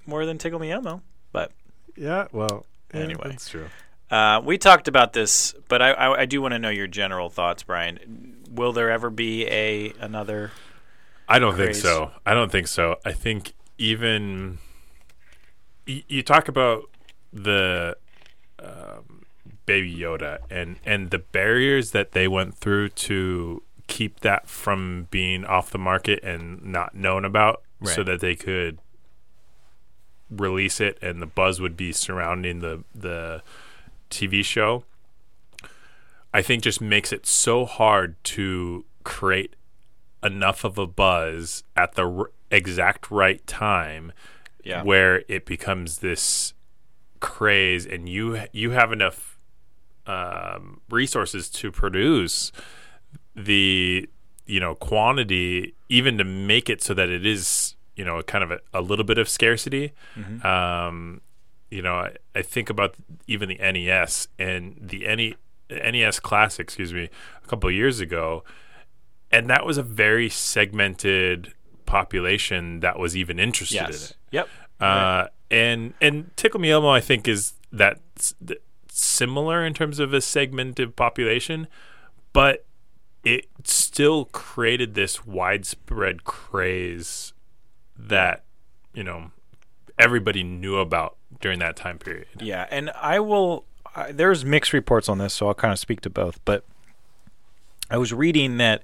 more 0.07 0.25
than 0.27 0.39
Tickle 0.39 0.59
Me 0.59 0.71
Elmo. 0.73 1.03
But 1.33 1.53
yeah. 1.97 2.27
Well, 2.33 2.65
yeah, 2.95 3.01
Anyway. 3.01 3.29
that's 3.29 3.49
true. 3.49 3.67
uh, 4.11 4.41
we 4.45 4.57
talked 4.59 4.89
about 4.89 5.13
this, 5.13 5.55
but 5.69 5.83
I, 5.83 5.91
I, 5.93 6.21
I 6.23 6.27
do 6.27 6.41
want 6.41 6.53
to 6.53 6.59
know 6.59 6.71
your 6.71 6.87
general 6.87 7.29
thoughts, 7.29 7.63
Brian. 7.65 8.35
Will 8.51 8.73
there 8.73 8.91
ever 8.91 9.11
be 9.11 9.47
a 9.47 9.93
another? 10.01 10.53
I 11.29 11.39
don't 11.39 11.57
think 11.57 11.75
so. 11.75 12.13
I 12.25 12.33
don't 12.35 12.51
think 12.51 12.67
so. 12.69 12.97
I 13.05 13.13
think 13.13 13.53
even 13.79 14.59
y- 15.87 16.05
you 16.09 16.23
talk 16.23 16.49
about 16.49 16.85
the 17.33 17.97
um, 18.59 19.25
Baby 19.67 19.95
Yoda 19.95 20.39
and 20.51 20.77
and 20.85 21.11
the 21.11 21.19
barriers 21.19 21.91
that 21.93 22.13
they 22.13 22.29
went 22.29 22.55
through 22.55 22.91
to 22.91 23.63
keep 23.87 24.21
that 24.21 24.49
from 24.49 25.07
being 25.11 25.45
off 25.45 25.71
the 25.71 25.79
market 25.79 26.23
and 26.25 26.63
not 26.65 26.95
known 26.95 27.25
about, 27.25 27.63
so 27.95 28.03
that 28.05 28.21
they 28.21 28.35
could 28.35 28.79
release 30.31 30.81
it 30.81 30.99
and 31.01 31.23
the 31.23 31.27
buzz 31.27 31.61
would 31.61 31.77
be 31.77 31.93
surrounding 31.93 32.61
the 32.61 32.83
the 32.95 33.43
TV 34.11 34.45
show. 34.45 34.85
I 36.35 36.43
think 36.43 36.63
just 36.63 36.81
makes 36.81 37.13
it 37.13 37.27
so 37.27 37.65
hard 37.65 38.23
to 38.25 38.85
create 39.05 39.55
enough 40.23 40.65
of 40.65 40.77
a 40.79 40.87
buzz 40.87 41.63
at 41.77 41.95
the 41.95 42.09
r- 42.09 42.31
exact 42.51 43.11
right 43.11 43.47
time 43.47 44.13
Yeah. 44.67 44.83
where 44.83 45.23
it 45.29 45.47
becomes 45.47 45.99
this 45.99 46.53
craze 47.21 47.87
and 47.87 48.09
you 48.09 48.41
you 48.53 48.73
have 48.73 48.93
enough 48.93 49.39
um, 50.07 50.81
resources 50.91 51.49
to 51.51 51.71
produce 51.71 52.53
the 53.35 54.09
you 54.47 54.61
know 54.61 54.75
quantity 54.75 55.75
even 55.89 56.19
to 56.19 56.25
make 56.25 56.69
it 56.69 56.83
so 56.83 56.95
that 56.95 57.09
it 57.09 57.25
is 57.25 57.75
you 57.95 58.05
know 58.05 58.23
kind 58.23 58.45
of 58.45 58.51
a, 58.51 58.61
a 58.75 58.81
little 58.81 59.05
bit 59.05 59.19
of 59.19 59.29
scarcity 59.29 59.93
um, 60.45 61.21
you 61.71 61.83
know 61.83 61.95
I, 61.95 62.17
I 62.35 62.43
think 62.43 62.69
about 62.71 62.95
even 63.27 63.49
the 63.49 63.59
NES 63.59 64.29
and 64.39 64.77
the 64.81 65.07
NE 65.17 65.35
NES 65.69 66.21
Classic, 66.21 66.65
excuse 66.65 66.93
me, 66.93 67.09
a 67.45 67.49
couple 67.49 67.69
of 67.69 67.75
years 67.75 67.99
ago, 67.99 68.45
and 69.33 69.51
that 69.51 69.67
was 69.67 69.79
a 69.79 69.83
very 69.83 70.29
segmented 70.29 71.55
population 71.87 72.81
that 72.81 72.99
was 72.99 73.17
even 73.17 73.39
interested 73.39 73.83
in 73.83 73.95
it. 73.95 74.17
Yep. 74.33 74.49
Uh, 74.81 75.27
and 75.51 75.95
and 76.01 76.37
Tickle 76.37 76.61
Me 76.61 76.71
Elmo, 76.71 76.89
I 76.89 77.01
think, 77.01 77.29
is 77.29 77.55
that 77.73 78.01
similar 78.91 79.65
in 79.65 79.75
terms 79.75 79.99
of 79.99 80.13
a 80.13 80.21
segmented 80.21 80.97
population, 80.97 81.67
but 82.33 82.67
it 83.25 83.47
still 83.65 84.27
created 84.27 84.95
this 84.95 85.27
widespread 85.27 86.25
craze 86.25 87.33
that 87.99 88.45
you 88.93 89.03
know 89.03 89.31
everybody 89.99 90.43
knew 90.43 90.77
about 90.77 91.17
during 91.41 91.59
that 91.61 91.77
time 91.77 91.99
period. 91.99 92.27
Yeah, 92.41 92.67
and 92.71 92.91
I 92.91 93.21
will. 93.21 93.65
I, 93.95 94.13
there's 94.13 94.45
mixed 94.45 94.73
reports 94.73 95.09
on 95.09 95.19
this, 95.19 95.35
so 95.35 95.49
I'll 95.49 95.55
kind 95.55 95.73
of 95.73 95.79
speak 95.79 96.01
to 96.03 96.11
both. 96.11 96.39
But 96.45 96.65
I 97.91 97.99
was 97.99 98.13
reading 98.13 98.57
that 98.59 98.83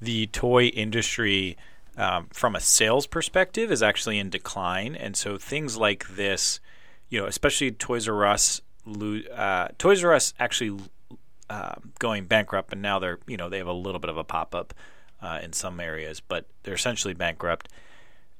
the 0.00 0.26
toy 0.28 0.66
industry, 0.66 1.56
um, 1.96 2.28
from 2.32 2.54
a 2.56 2.60
sales 2.60 3.06
perspective, 3.06 3.70
is 3.70 3.82
actually 3.82 4.18
in 4.18 4.30
decline, 4.30 4.94
and 4.94 5.16
so 5.16 5.36
things 5.36 5.76
like 5.76 6.06
this, 6.16 6.60
you 7.08 7.20
know, 7.20 7.26
especially 7.26 7.70
Toys 7.70 8.08
R 8.08 8.26
Us, 8.26 8.60
uh, 8.86 9.68
Toys 9.78 10.02
R 10.02 10.14
Us 10.14 10.34
actually 10.38 10.78
uh, 11.50 11.74
going 11.98 12.24
bankrupt, 12.24 12.72
and 12.72 12.80
now 12.80 12.98
they're 12.98 13.18
you 13.26 13.36
know 13.36 13.48
they 13.48 13.58
have 13.58 13.66
a 13.66 13.72
little 13.72 14.00
bit 14.00 14.10
of 14.10 14.16
a 14.16 14.24
pop 14.24 14.54
up 14.54 14.72
uh, 15.20 15.40
in 15.42 15.52
some 15.52 15.80
areas, 15.80 16.20
but 16.20 16.46
they're 16.62 16.74
essentially 16.74 17.14
bankrupt. 17.14 17.68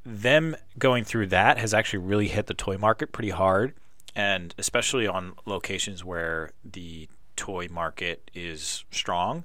Them 0.04 0.56
going 0.78 1.04
through 1.04 1.28
that 1.28 1.58
has 1.58 1.72
actually 1.72 2.00
really 2.00 2.28
hit 2.28 2.46
the 2.46 2.54
toy 2.54 2.76
market 2.76 3.12
pretty 3.12 3.30
hard, 3.30 3.74
and 4.16 4.54
especially 4.58 5.06
on 5.06 5.34
locations 5.46 6.04
where 6.04 6.50
the 6.64 7.08
toy 7.36 7.68
market 7.70 8.30
is 8.34 8.84
strong, 8.90 9.44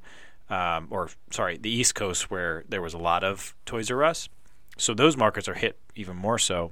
um, 0.50 0.88
or 0.89 1.10
sorry, 1.32 1.58
the 1.58 1.70
East 1.70 1.95
Coast 1.95 2.32
where 2.32 2.64
there 2.70 2.82
was 2.82 2.93
a 2.93 2.98
lot 2.98 3.24
of 3.24 3.56
Toys 3.66 3.91
R 3.91 4.04
Us. 4.04 4.30
So 4.78 4.93
those 4.93 5.18
markets 5.18 5.48
are 5.48 5.56
hit 5.56 5.80
even 5.95 6.16
more 6.16 6.38
so. 6.38 6.72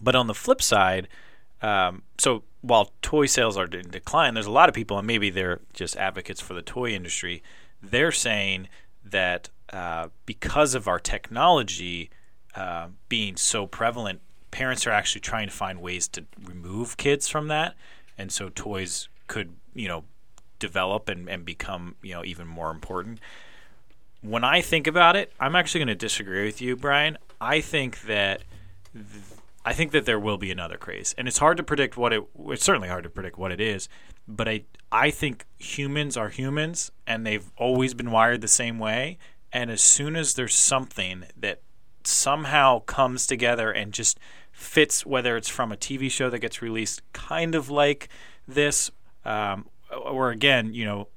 But 0.00 0.14
on 0.14 0.26
the 0.26 0.34
flip 0.34 0.62
side, 0.62 1.08
um, 1.62 2.02
so 2.18 2.44
while 2.60 2.92
toy 3.02 3.26
sales 3.26 3.56
are 3.56 3.66
in 3.66 3.90
decline, 3.90 4.34
there's 4.34 4.46
a 4.46 4.50
lot 4.50 4.68
of 4.68 4.74
people, 4.74 4.98
and 4.98 5.06
maybe 5.06 5.30
they're 5.30 5.60
just 5.72 5.96
advocates 5.96 6.40
for 6.40 6.54
the 6.54 6.62
toy 6.62 6.90
industry. 6.90 7.42
They're 7.82 8.12
saying 8.12 8.68
that 9.04 9.48
uh, 9.72 10.08
because 10.26 10.74
of 10.74 10.86
our 10.86 10.98
technology 10.98 12.10
uh, 12.54 12.88
being 13.08 13.36
so 13.36 13.66
prevalent, 13.66 14.20
parents 14.50 14.86
are 14.86 14.90
actually 14.90 15.22
trying 15.22 15.48
to 15.48 15.54
find 15.54 15.80
ways 15.80 16.08
to 16.08 16.24
remove 16.42 16.96
kids 16.96 17.28
from 17.28 17.48
that, 17.48 17.74
and 18.18 18.30
so 18.30 18.50
toys 18.54 19.08
could, 19.26 19.54
you 19.74 19.88
know, 19.88 20.04
develop 20.62 21.08
and, 21.08 21.28
and 21.28 21.44
become, 21.44 21.96
you 22.02 22.14
know, 22.14 22.24
even 22.24 22.46
more 22.46 22.70
important. 22.70 23.18
When 24.22 24.44
I 24.44 24.60
think 24.60 24.86
about 24.86 25.16
it, 25.16 25.32
I'm 25.40 25.56
actually 25.56 25.80
going 25.80 25.88
to 25.88 25.94
disagree 25.96 26.46
with 26.46 26.62
you, 26.62 26.76
Brian. 26.76 27.18
I 27.40 27.60
think 27.60 28.02
that 28.02 28.42
I 29.64 29.72
think 29.72 29.90
that 29.90 30.06
there 30.06 30.18
will 30.18 30.38
be 30.38 30.52
another 30.52 30.76
craze, 30.76 31.14
and 31.18 31.26
it's 31.26 31.38
hard 31.38 31.56
to 31.56 31.64
predict 31.64 31.96
what 31.96 32.12
it. 32.12 32.22
It's 32.46 32.64
certainly 32.64 32.88
hard 32.88 33.02
to 33.02 33.10
predict 33.10 33.36
what 33.36 33.50
it 33.50 33.60
is, 33.60 33.88
but 34.28 34.48
I 34.48 34.62
I 34.92 35.10
think 35.10 35.46
humans 35.58 36.16
are 36.16 36.28
humans, 36.28 36.92
and 37.06 37.26
they've 37.26 37.50
always 37.56 37.94
been 37.94 38.12
wired 38.12 38.40
the 38.40 38.48
same 38.48 38.78
way. 38.78 39.18
And 39.52 39.70
as 39.70 39.82
soon 39.82 40.16
as 40.16 40.34
there's 40.34 40.54
something 40.54 41.24
that 41.36 41.60
somehow 42.04 42.80
comes 42.80 43.26
together 43.26 43.70
and 43.70 43.92
just 43.92 44.18
fits, 44.52 45.04
whether 45.04 45.36
it's 45.36 45.48
from 45.48 45.72
a 45.72 45.76
TV 45.76 46.10
show 46.10 46.30
that 46.30 46.38
gets 46.38 46.62
released, 46.62 47.02
kind 47.12 47.54
of 47.54 47.68
like 47.70 48.08
this, 48.46 48.90
um, 49.24 49.66
or 49.96 50.30
again, 50.30 50.74
you 50.74 50.84
know, 50.84 51.08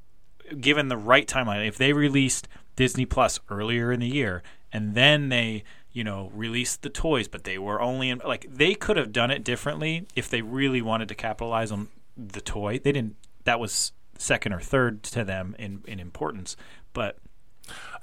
given 0.60 0.88
the 0.88 0.98
right 0.98 1.28
timeline, 1.28 1.68
if 1.68 1.78
they 1.78 1.94
released 1.94 2.48
Disney 2.76 3.06
Plus 3.06 3.40
earlier 3.50 3.92
in 3.92 4.00
the 4.00 4.08
year 4.08 4.44
and 4.72 4.96
then 4.96 5.30
they, 5.30 5.64
you 5.92 6.04
know, 6.04 6.32
released 6.34 6.82
the 6.82 6.90
toys, 6.90 7.28
but 7.28 7.44
they 7.44 7.58
were 7.58 7.82
only 7.82 8.10
in 8.10 8.22
like 8.26 8.46
they 8.50 8.76
could 8.76 8.98
have 8.98 9.12
done 9.12 9.32
it 9.32 9.44
differently 9.44 10.06
if 10.16 10.30
they 10.30 10.42
really 10.42 10.82
wanted 10.82 11.08
to 11.08 11.16
capitalize 11.16 11.72
on 11.72 11.88
the 12.18 12.42
toy. 12.42 12.80
They 12.80 12.92
didn't. 12.92 13.16
That 13.46 13.60
was 13.60 13.92
second 14.18 14.54
or 14.54 14.60
third 14.60 15.04
to 15.04 15.24
them 15.24 15.56
in 15.58 15.82
in 15.88 16.00
importance, 16.00 16.58
but 16.94 17.18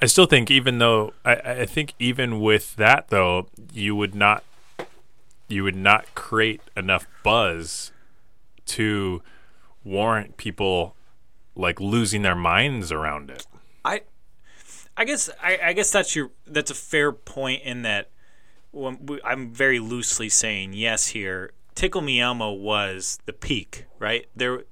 I 0.01 0.07
still 0.07 0.27
think, 0.27 0.51
even 0.51 0.79
though 0.79 1.13
I, 1.25 1.35
I 1.35 1.67
think 1.67 1.95
even 1.99 2.41
with 2.41 2.77
that 2.77 3.09
though, 3.09 3.49
you 3.73 3.95
would 3.95 4.15
not 4.15 4.45
you 5.49 5.65
would 5.65 5.77
not 5.77 6.15
create 6.15 6.61
enough 6.77 7.07
buzz 7.23 7.93
to 8.67 9.23
warrant 9.85 10.37
people 10.37 10.97
like 11.55 11.81
losing 11.81 12.23
their 12.23 12.35
minds 12.35 12.91
around 12.91 13.31
it. 13.31 13.47
I, 13.85 14.03
I 14.97 15.05
guess 15.05 15.31
I, 15.43 15.59
I 15.63 15.73
guess 15.73 15.91
that's 15.91 16.15
your 16.17 16.31
that's 16.47 16.71
a 16.71 16.75
fair 16.75 17.13
point 17.13 17.63
in 17.63 17.83
that. 17.83 18.11
We, 18.73 19.21
I'm 19.23 19.51
very 19.51 19.79
loosely 19.79 20.29
saying 20.29 20.73
yes 20.73 21.09
here. 21.09 21.53
Tickle 21.75 22.01
Me 22.01 22.21
Elmo 22.21 22.53
was 22.53 23.19
the 23.27 23.33
peak, 23.33 23.87
right? 23.99 24.27
There, 24.35 24.65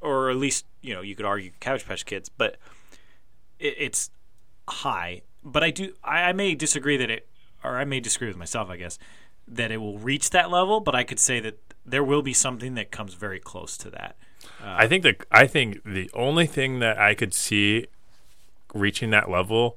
or 0.00 0.30
at 0.30 0.36
least 0.36 0.64
you 0.80 0.94
know 0.94 1.02
you 1.02 1.14
could 1.14 1.26
argue 1.26 1.50
Cabbage 1.60 1.86
Patch 1.86 2.06
Kids, 2.06 2.28
but 2.28 2.56
it, 3.58 3.74
it's 3.78 4.10
high. 4.68 5.22
But 5.44 5.62
I 5.62 5.70
do 5.70 5.94
I, 6.02 6.22
I 6.24 6.32
may 6.32 6.54
disagree 6.54 6.96
that 6.96 7.10
it, 7.10 7.28
or 7.62 7.76
I 7.76 7.84
may 7.84 8.00
disagree 8.00 8.28
with 8.28 8.36
myself. 8.36 8.70
I 8.70 8.76
guess 8.76 8.98
that 9.48 9.70
it 9.70 9.78
will 9.78 9.98
reach 9.98 10.30
that 10.30 10.50
level, 10.50 10.80
but 10.80 10.94
I 10.94 11.04
could 11.04 11.20
say 11.20 11.40
that 11.40 11.58
there 11.84 12.02
will 12.02 12.22
be 12.22 12.32
something 12.32 12.74
that 12.74 12.90
comes 12.90 13.14
very 13.14 13.38
close 13.38 13.76
to 13.78 13.90
that. 13.90 14.16
I 14.64 14.86
think 14.88 15.02
that 15.04 15.24
I 15.30 15.46
think 15.46 15.82
the 15.84 16.10
only 16.14 16.46
thing 16.46 16.78
that 16.80 16.98
I 16.98 17.14
could 17.14 17.32
see 17.34 17.86
reaching 18.74 19.10
that 19.10 19.30
level 19.30 19.76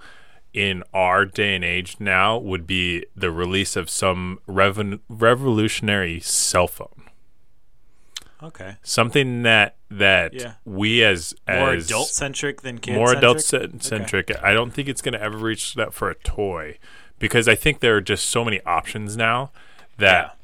in 0.54 0.84
our 0.94 1.26
day 1.26 1.56
and 1.56 1.64
age 1.64 1.98
now 2.00 2.38
would 2.38 2.66
be 2.66 3.06
the 3.16 3.30
release 3.32 3.76
of 3.76 3.90
some 3.90 4.40
revolutionary 4.48 6.20
cell 6.20 6.68
phone. 6.68 7.04
Okay, 8.42 8.78
Something 8.84 9.44
that 9.44 9.76
that 9.92 10.34
Yeah. 10.34 10.54
we 10.64 11.04
as 11.04 11.36
more 11.48 11.74
as 11.74 11.88
adult 11.88 12.08
centric 12.08 12.62
than 12.62 12.78
kid 12.80 12.96
more 12.96 13.12
adult 13.14 13.42
centric. 13.42 13.84
centric. 13.84 14.32
I 14.44 14.54
don't 14.54 14.72
think 14.72 14.88
it's 14.88 15.02
going 15.02 15.14
to 15.14 15.22
ever 15.22 15.38
reach 15.38 15.74
that 15.76 15.94
for 15.94 16.10
a 16.10 16.16
toy 16.16 16.78
because 17.20 17.50
I 17.50 17.56
think 17.56 17.82
there 17.82 17.98
are 17.98 18.02
just 18.02 18.30
so 18.30 18.46
many 18.46 18.62
options 18.66 19.18
now 19.18 19.52
that 19.98 20.38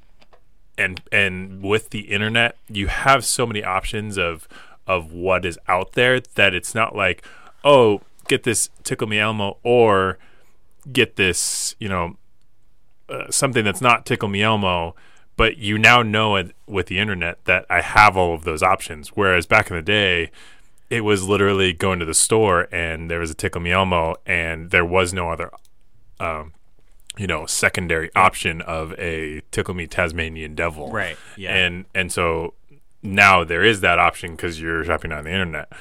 and 0.77 1.01
and 1.11 1.63
with 1.63 1.89
the 1.91 2.01
internet 2.01 2.57
you 2.69 2.87
have 2.87 3.23
so 3.23 3.45
many 3.45 3.63
options 3.63 4.17
of 4.17 4.47
of 4.87 5.11
what 5.11 5.45
is 5.45 5.57
out 5.67 5.93
there 5.93 6.19
that 6.19 6.53
it's 6.53 6.75
not 6.75 6.95
like 6.95 7.25
oh 7.63 8.01
get 8.27 8.43
this 8.43 8.69
tickle 8.83 9.07
me 9.07 9.19
elmo 9.19 9.57
or 9.63 10.17
get 10.91 11.15
this 11.15 11.75
you 11.79 11.89
know 11.89 12.17
uh, 13.07 13.29
something 13.29 13.63
that's 13.63 13.81
not 13.81 14.05
tickle 14.05 14.29
me 14.29 14.41
elmo. 14.41 14.95
But 15.37 15.57
you 15.57 15.77
now 15.77 16.01
know 16.01 16.37
it 16.37 16.55
with 16.65 16.87
the 16.87 16.97
internet 16.97 17.43
that 17.45 17.65
I 17.69 17.81
have 17.81 18.15
all 18.15 18.33
of 18.33 18.45
those 18.45 18.63
options. 18.63 19.09
Whereas 19.09 19.45
back 19.45 19.69
in 19.69 19.75
the 19.75 19.81
day 19.81 20.31
it 20.89 21.01
was 21.01 21.27
literally 21.27 21.73
going 21.73 21.99
to 21.99 22.05
the 22.05 22.13
store 22.13 22.67
and 22.71 23.11
there 23.11 23.19
was 23.19 23.31
a 23.31 23.33
tickle 23.33 23.61
me 23.61 23.71
elmo 23.71 24.15
and 24.25 24.71
there 24.71 24.85
was 24.85 25.13
no 25.13 25.29
other 25.31 25.51
um 26.19 26.53
you 27.17 27.27
know 27.27 27.45
secondary 27.45 28.09
option 28.15 28.61
of 28.61 28.93
a 28.99 29.41
tickle 29.51 29.73
me 29.73 29.87
tasmanian 29.87 30.55
devil 30.55 30.91
Right, 30.91 31.17
yeah. 31.37 31.55
and 31.55 31.85
and 31.93 32.11
so 32.11 32.53
now 33.03 33.43
there 33.43 33.63
is 33.63 33.81
that 33.81 33.99
option 33.99 34.31
because 34.31 34.59
you're 34.59 34.83
shopping 34.83 35.11
on 35.11 35.23
the 35.25 35.29
internet 35.31 35.71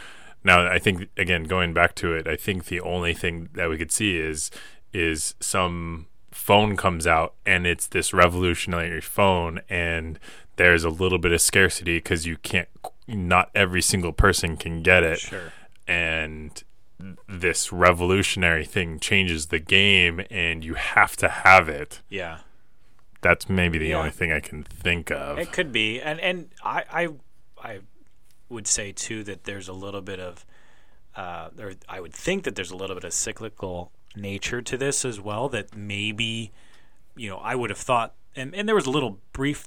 now 0.45 0.67
i 0.67 0.79
think 0.79 1.09
again 1.17 1.45
going 1.45 1.73
back 1.73 1.95
to 1.97 2.13
it 2.15 2.27
i 2.27 2.37
think 2.37 2.67
the 2.67 2.81
only 2.81 3.15
thing 3.15 3.49
that 3.55 3.69
we 3.71 3.77
could 3.79 3.91
see 3.93 4.19
is 4.19 4.51
is 4.93 5.35
some 5.41 6.07
phone 6.31 6.77
comes 6.77 7.07
out 7.07 7.35
and 7.47 7.67
it's 7.67 7.87
this 7.87 8.13
revolutionary 8.13 9.01
phone 9.01 9.61
and 9.69 10.19
there's 10.57 10.85
a 10.85 10.91
little 10.91 11.19
bit 11.19 11.33
of 11.33 11.41
scarcity 11.41 11.97
because 11.97 12.27
you 12.27 12.37
can't 12.37 12.69
not 13.09 13.51
every 13.55 13.83
single 13.83 14.13
person 14.13 14.57
can 14.57 14.83
get 14.83 15.03
it 15.03 15.19
Sure. 15.19 15.53
and 15.89 16.63
this 17.29 17.73
revolutionary 17.73 18.65
thing 18.65 18.99
changes 18.99 19.47
the 19.47 19.59
game 19.59 20.23
and 20.31 20.65
you 20.65 20.75
have 20.75 21.17
to 21.17 21.29
have 21.29 21.69
it 21.69 22.01
Yeah. 22.09 22.39
that's 23.21 23.49
maybe 23.49 23.79
the 23.79 23.89
Yeah. 23.89 23.99
only 23.99 24.11
thing 24.11 24.33
i 24.33 24.41
can 24.41 24.63
think 24.65 25.11
of 25.11 25.39
It 25.39 25.53
could 25.53 25.73
be, 25.73 26.01
and 26.01 26.21
and 26.21 26.51
I 26.63 26.85
I 26.93 27.09
I 27.71 27.81
would 28.49 28.67
say 28.67 28.93
too 28.93 29.25
that 29.25 29.45
there's 29.45 29.69
a 29.69 29.73
little 29.73 30.03
bit 30.03 30.21
of, 30.21 30.45
uh, 31.17 31.49
or 31.59 31.73
I 31.89 31.99
would 32.01 32.13
think 32.13 32.45
that 32.45 32.55
there's 32.57 32.71
a 32.71 32.77
little 32.77 32.95
bit 32.95 33.05
of 33.05 33.13
cyclical 33.15 33.91
nature 34.15 34.61
to 34.63 34.77
this 34.77 35.05
as 35.05 35.19
well. 35.19 35.49
That 35.49 35.75
maybe, 35.75 36.53
you 37.17 37.31
know, 37.31 37.39
I 37.39 37.55
would 37.55 37.71
have 37.71 37.79
thought, 37.79 38.15
and 38.37 38.55
and 38.55 38.69
there 38.69 38.75
was 38.75 38.87
a 38.87 38.91
little 38.91 39.19
brief 39.33 39.67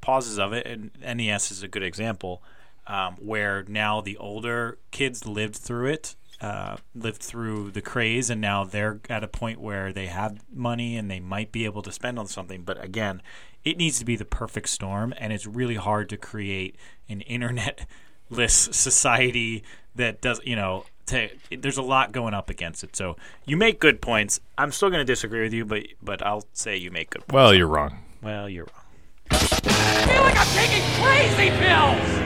pauses 0.00 0.38
of 0.38 0.52
it, 0.54 0.66
and 0.66 0.90
NES 1.02 1.50
is 1.52 1.62
a 1.62 1.68
good 1.68 1.82
example, 1.82 2.42
um, 2.86 3.14
where 3.16 3.62
now 3.68 4.00
the 4.00 4.16
older 4.16 4.78
kids 4.90 5.26
lived 5.26 5.56
through 5.56 5.88
it. 5.92 6.16
Uh, 6.40 6.76
lived 6.94 7.22
through 7.22 7.70
the 7.70 7.80
craze 7.80 8.28
and 8.28 8.40
now 8.40 8.64
they're 8.64 9.00
at 9.08 9.22
a 9.22 9.28
point 9.28 9.60
where 9.60 9.92
they 9.92 10.06
have 10.06 10.44
money 10.52 10.96
and 10.96 11.10
they 11.10 11.20
might 11.20 11.52
be 11.52 11.64
able 11.64 11.80
to 11.80 11.92
spend 11.92 12.18
on 12.18 12.26
something 12.26 12.62
but 12.62 12.82
again 12.84 13.22
it 13.64 13.76
needs 13.78 13.98
to 13.98 14.04
be 14.04 14.16
the 14.16 14.24
perfect 14.24 14.68
storm 14.68 15.14
and 15.16 15.32
it's 15.32 15.46
really 15.46 15.76
hard 15.76 16.08
to 16.08 16.16
create 16.16 16.76
an 17.08 17.20
internet 17.22 17.86
society 18.48 19.62
that 19.94 20.20
does 20.20 20.40
you 20.44 20.56
know. 20.56 20.84
To, 21.08 21.28
there's 21.58 21.76
a 21.76 21.82
lot 21.82 22.12
going 22.12 22.32
up 22.32 22.48
against 22.48 22.82
it, 22.82 22.96
so 22.96 23.16
you 23.44 23.58
make 23.58 23.78
good 23.78 24.00
points. 24.00 24.40
I'm 24.56 24.72
still 24.72 24.88
going 24.88 25.00
to 25.00 25.04
disagree 25.04 25.42
with 25.42 25.52
you, 25.52 25.66
but 25.66 25.82
but 26.00 26.24
I'll 26.24 26.44
say 26.54 26.78
you 26.78 26.90
make 26.90 27.10
good 27.10 27.26
points. 27.26 27.34
Well, 27.34 27.52
you're 27.52 27.66
wrong. 27.66 27.98
Well, 28.22 28.48
you're 28.48 28.64
wrong. 28.64 28.84
I 29.30 29.36
feel 29.36 30.22
like 30.22 30.38
I'm 30.38 30.46
taking 30.54 30.82
crazy 31.02 31.50
pills! 31.58 32.20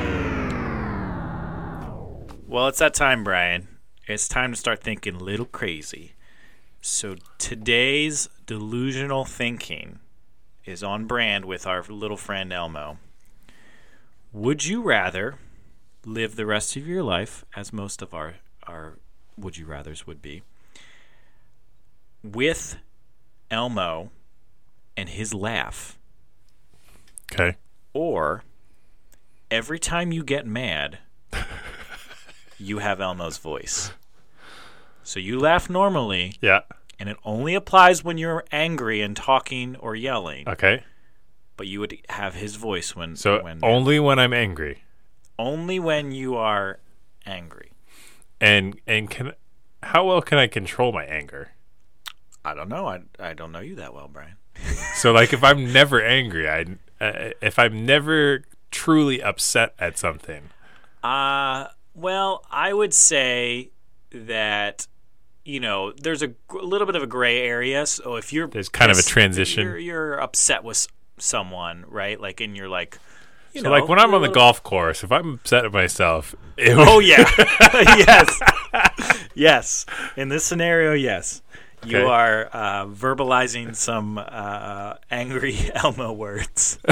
Well, 2.47 2.69
it's 2.69 2.79
that 2.79 2.95
time, 2.95 3.25
Brian. 3.25 3.67
It's 4.09 4.27
time 4.27 4.53
to 4.53 4.57
start 4.57 4.83
thinking 4.83 5.17
a 5.17 5.23
little 5.23 5.45
crazy. 5.45 6.15
So 6.81 7.17
today's 7.37 8.31
delusional 8.47 9.27
thinking 9.27 9.99
is 10.65 10.83
on 10.83 11.05
brand 11.05 11.45
with 11.45 11.67
our 11.67 11.83
little 11.83 12.17
friend 12.17 12.51
Elmo. 12.51 12.97
Would 14.33 14.65
you 14.65 14.81
rather 14.81 15.35
live 16.07 16.37
the 16.37 16.47
rest 16.47 16.75
of 16.75 16.87
your 16.87 17.03
life, 17.03 17.45
as 17.55 17.71
most 17.71 18.01
of 18.01 18.15
our, 18.15 18.37
our 18.67 18.95
would 19.37 19.59
you 19.59 19.67
rathers 19.67 20.07
would 20.07 20.23
be, 20.23 20.41
with 22.25 22.77
Elmo 23.51 24.11
and 24.97 25.11
his 25.11 25.35
laugh, 25.35 25.99
Okay. 27.31 27.59
or 27.93 28.43
every 29.51 29.79
time 29.79 30.13
you 30.13 30.25
get 30.25 30.47
mad, 30.47 30.99
you 32.59 32.79
have 32.79 33.01
Elmo's 33.01 33.39
voice? 33.39 33.93
So 35.03 35.19
you 35.21 35.39
laugh 35.39 35.71
normally, 35.71 36.35
Yeah. 36.41 36.61
and 36.99 37.09
it 37.09 37.17
only 37.25 37.55
applies 37.55 38.05
when 38.05 38.19
you're 38.19 38.45
angry 38.53 39.01
and 39.01 39.17
talking 39.17 39.77
or 39.77 39.95
yelling. 39.97 40.49
Okay. 40.49 40.83
But 41.57 41.67
you 41.67 41.81
would 41.81 41.97
have 42.11 42.35
his 42.35 42.57
voice 42.57 42.95
when 42.95 43.17
So 43.17 43.43
when 43.43 43.61
only 43.63 43.99
when 43.99 44.19
I'm 44.19 44.33
angry. 44.33 44.83
only 45.39 45.79
when 45.81 46.13
you 46.13 46.37
are 46.37 46.79
angry. 47.27 47.73
And 48.41 48.81
and 48.87 49.09
can 49.11 49.33
how 49.83 50.07
well 50.07 50.21
can 50.23 50.39
I 50.39 50.47
control 50.47 50.93
my 50.93 51.05
anger? 51.05 51.53
I 52.45 52.55
don't 52.55 52.69
know. 52.69 52.87
I 52.87 53.01
I 53.19 53.35
don't 53.35 53.51
know 53.53 53.61
you 53.61 53.75
that 53.77 53.93
well, 53.95 54.09
Brian. 54.13 54.37
So 54.97 55.13
like 55.13 55.33
if 55.33 55.43
I'm 55.43 55.73
never 55.73 56.01
angry, 56.05 56.49
I 56.49 56.65
uh, 57.01 57.31
if 57.41 57.59
I'm 57.59 57.85
never 57.87 58.43
truly 58.71 59.21
upset 59.23 59.75
at 59.79 59.97
something. 59.99 60.51
Uh 61.03 61.69
well, 61.99 62.45
I 62.51 62.73
would 62.73 62.95
say 62.95 63.71
that 64.13 64.87
you 65.45 65.61
know 65.61 65.93
there's 65.93 66.23
a, 66.23 66.33
little 66.53 66.87
bit 66.87 66.97
of 66.97 67.03
a 67.03 67.07
gray 67.07 67.41
area. 67.43 67.87
So 67.87 68.17
if 68.17 68.33
you're 68.33 68.49
There's 68.49 68.69
kind 68.69 68.91
of 68.91 68.99
a 68.99 69.03
transition. 69.03 69.65
you're, 69.65 69.79
you're 69.79 70.15
upset 70.21 70.63
with 70.65 70.87
someone, 71.19 71.85
right? 71.89 72.21
Like, 72.21 72.41
and 72.41 72.57
you're 72.57 72.69
like, 72.69 72.99
you 73.53 73.61
So 73.63 73.69
know, 73.69 73.71
like 73.73 73.89
when 73.89 73.99
I'm 73.99 74.15
on 74.15 74.21
the 74.23 74.29
little- 74.29 74.35
golf 74.35 74.63
course, 74.63 75.03
if 75.03 75.11
I'm 75.11 75.35
upset 75.35 75.65
at 75.65 75.73
myself, 75.73 76.35
it 76.57 76.75
Oh 76.77 76.99
yeah, 77.01 77.25
yes, 77.73 78.41
yes. 79.35 79.87
In 80.17 80.29
this 80.29 80.45
scenario, 80.45 80.93
yes, 80.93 81.43
you 81.85 81.99
Okay. 81.99 82.07
are 82.07 82.49
uh, 82.53 82.87
verbalizing 82.87 83.75
some 83.75 84.19
uh, 84.19 84.95
angry 85.11 85.57
Elmo 85.75 86.13
words. 86.13 86.79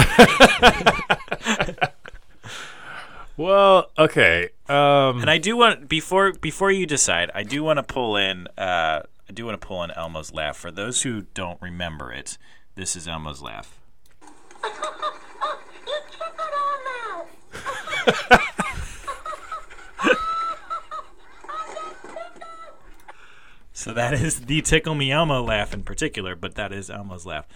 well, 3.37 3.91
okay. 3.99 4.51
Um 4.69 5.21
And 5.21 5.31
I 5.31 5.39
do 5.39 5.57
want 5.57 5.89
before 5.89 6.33
before 6.33 6.71
you 6.71 6.87
decide, 6.87 7.31
I 7.35 7.43
do 7.43 7.63
want 7.63 7.79
to 7.79 7.83
pull 7.83 8.17
in. 8.17 8.49
Uh, 8.59 9.03
I 9.29 9.33
do 9.33 9.45
want 9.45 9.61
to 9.61 9.67
pull 9.67 9.83
in 9.83 9.91
Elmo's 9.91 10.33
laugh. 10.33 10.57
For 10.57 10.71
those 10.71 11.03
who 11.03 11.23
don't 11.35 11.61
remember 11.61 12.13
it, 12.13 12.39
this 12.77 12.95
is 12.97 13.09
Elmo's 13.09 13.43
laugh. 13.43 13.79
you 14.63 14.71
tickle 16.11 16.45
our 16.61 16.79
mouth. 17.19 18.43
So 23.73 23.93
that 23.93 24.15
is 24.15 24.47
the 24.47 24.63
Tickle 24.63 24.95
Me 24.97 25.13
Elmo 25.13 25.43
laugh 25.43 25.73
in 25.75 25.83
particular, 25.83 26.35
but 26.35 26.55
that 26.57 26.73
is 26.73 26.91
Elmo's 26.91 27.27
laugh. 27.27 27.47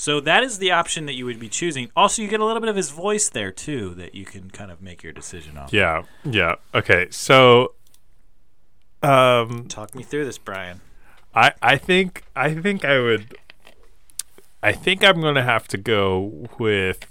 So 0.00 0.18
that 0.20 0.42
is 0.42 0.56
the 0.56 0.70
option 0.70 1.04
that 1.04 1.12
you 1.12 1.26
would 1.26 1.38
be 1.38 1.50
choosing. 1.50 1.90
Also, 1.94 2.22
you 2.22 2.28
get 2.28 2.40
a 2.40 2.44
little 2.46 2.60
bit 2.60 2.70
of 2.70 2.76
his 2.76 2.88
voice 2.88 3.28
there 3.28 3.52
too, 3.52 3.92
that 3.96 4.14
you 4.14 4.24
can 4.24 4.48
kind 4.48 4.70
of 4.70 4.80
make 4.80 5.02
your 5.02 5.12
decision 5.12 5.58
on. 5.58 5.68
yeah, 5.72 6.04
yeah. 6.24 6.54
Okay. 6.74 7.08
So 7.10 7.74
um 9.02 9.66
Talk 9.68 9.94
me 9.94 10.02
through 10.02 10.24
this, 10.24 10.38
Brian. 10.38 10.80
I 11.34 11.52
I 11.60 11.76
think 11.76 12.24
I 12.34 12.54
think 12.54 12.82
I 12.82 12.98
would 12.98 13.36
I 14.62 14.72
think 14.72 15.04
I'm 15.04 15.20
going 15.20 15.34
to 15.34 15.42
have 15.42 15.68
to 15.68 15.76
go 15.76 16.48
with 16.58 17.06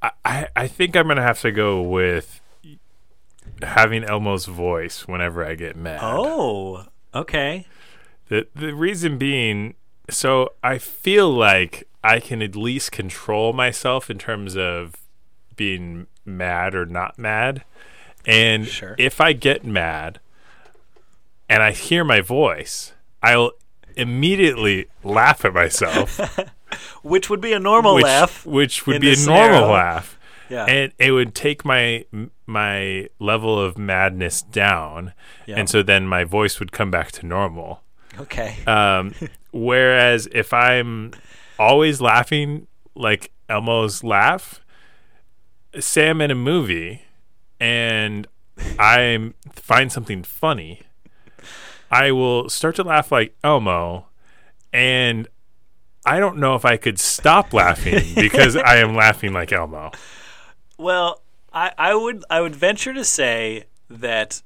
I, 0.00 0.10
I 0.24 0.48
I 0.54 0.66
think 0.68 0.94
I'm 0.94 1.06
going 1.06 1.16
to 1.16 1.22
have 1.22 1.40
to 1.40 1.50
go 1.50 1.82
with 1.82 2.40
having 3.60 4.04
Elmo's 4.04 4.46
voice 4.46 5.08
whenever 5.08 5.44
I 5.44 5.56
get 5.56 5.74
mad. 5.74 5.98
Oh, 6.00 6.84
okay. 7.12 7.66
The 8.28 8.46
the 8.54 8.72
reason 8.72 9.18
being, 9.18 9.74
so 10.10 10.50
I 10.62 10.78
feel 10.78 11.30
like 11.30 11.88
I 12.04 12.20
can 12.20 12.42
at 12.42 12.54
least 12.56 12.92
control 12.92 13.52
myself 13.52 14.10
in 14.10 14.18
terms 14.18 14.56
of 14.56 14.94
being 15.56 16.06
mad 16.24 16.74
or 16.74 16.86
not 16.86 17.18
mad. 17.18 17.64
And 18.26 18.66
Sure. 18.66 18.94
if 18.98 19.20
I 19.20 19.32
get 19.32 19.64
mad 19.64 20.20
and 21.48 21.62
I 21.62 21.72
hear 21.72 22.04
my 22.04 22.20
voice, 22.20 22.92
I'll 23.22 23.52
immediately 23.96 24.86
laugh 25.02 25.44
at 25.44 25.52
myself, 25.54 26.20
Which 27.02 27.28
would 27.28 27.40
be 27.40 27.52
a 27.52 27.58
normal 27.58 27.96
which, 27.96 28.04
laugh. 28.04 28.46
which 28.46 28.86
would 28.86 29.00
be 29.00 29.08
a 29.08 29.10
this 29.10 29.26
normal 29.26 29.46
scenario. 29.58 29.72
laugh. 29.72 30.18
Yeah. 30.48 30.64
And 30.66 30.92
it 30.98 31.10
would 31.12 31.34
take 31.34 31.64
my 31.64 32.04
my 32.46 33.08
level 33.18 33.58
of 33.60 33.76
madness 33.78 34.42
down, 34.42 35.12
Yeah. 35.46 35.56
and 35.58 35.68
so 35.68 35.82
then 35.82 36.06
my 36.06 36.24
voice 36.24 36.58
would 36.60 36.72
come 36.72 36.90
back 36.90 37.10
to 37.12 37.26
normal. 37.26 37.82
okay. 38.18 38.56
Um, 38.66 39.14
whereas 39.52 40.28
if 40.32 40.52
I'm 40.52 41.12
always 41.58 42.00
laughing 42.00 42.66
like 42.94 43.30
Elmo's 43.48 44.02
laugh, 44.04 44.60
say 45.78 46.08
I'm 46.10 46.20
in 46.20 46.30
a 46.30 46.34
movie 46.34 47.02
and 47.58 48.26
I 48.78 49.32
find 49.52 49.92
something 49.92 50.22
funny, 50.22 50.82
I 51.90 52.12
will 52.12 52.48
start 52.48 52.76
to 52.76 52.84
laugh 52.84 53.10
like 53.10 53.36
Elmo, 53.42 54.06
and 54.72 55.28
I 56.06 56.20
don't 56.20 56.38
know 56.38 56.54
if 56.54 56.64
I 56.64 56.76
could 56.76 56.98
stop 56.98 57.52
laughing 57.52 58.02
because 58.14 58.56
I 58.56 58.76
am 58.76 58.94
laughing 58.94 59.32
like 59.32 59.52
Elmo. 59.52 59.90
Well, 60.78 61.22
I, 61.52 61.72
I 61.76 61.94
would 61.94 62.24
I 62.30 62.40
would 62.40 62.54
venture 62.54 62.94
to 62.94 63.04
say 63.04 63.64
that 63.88 64.42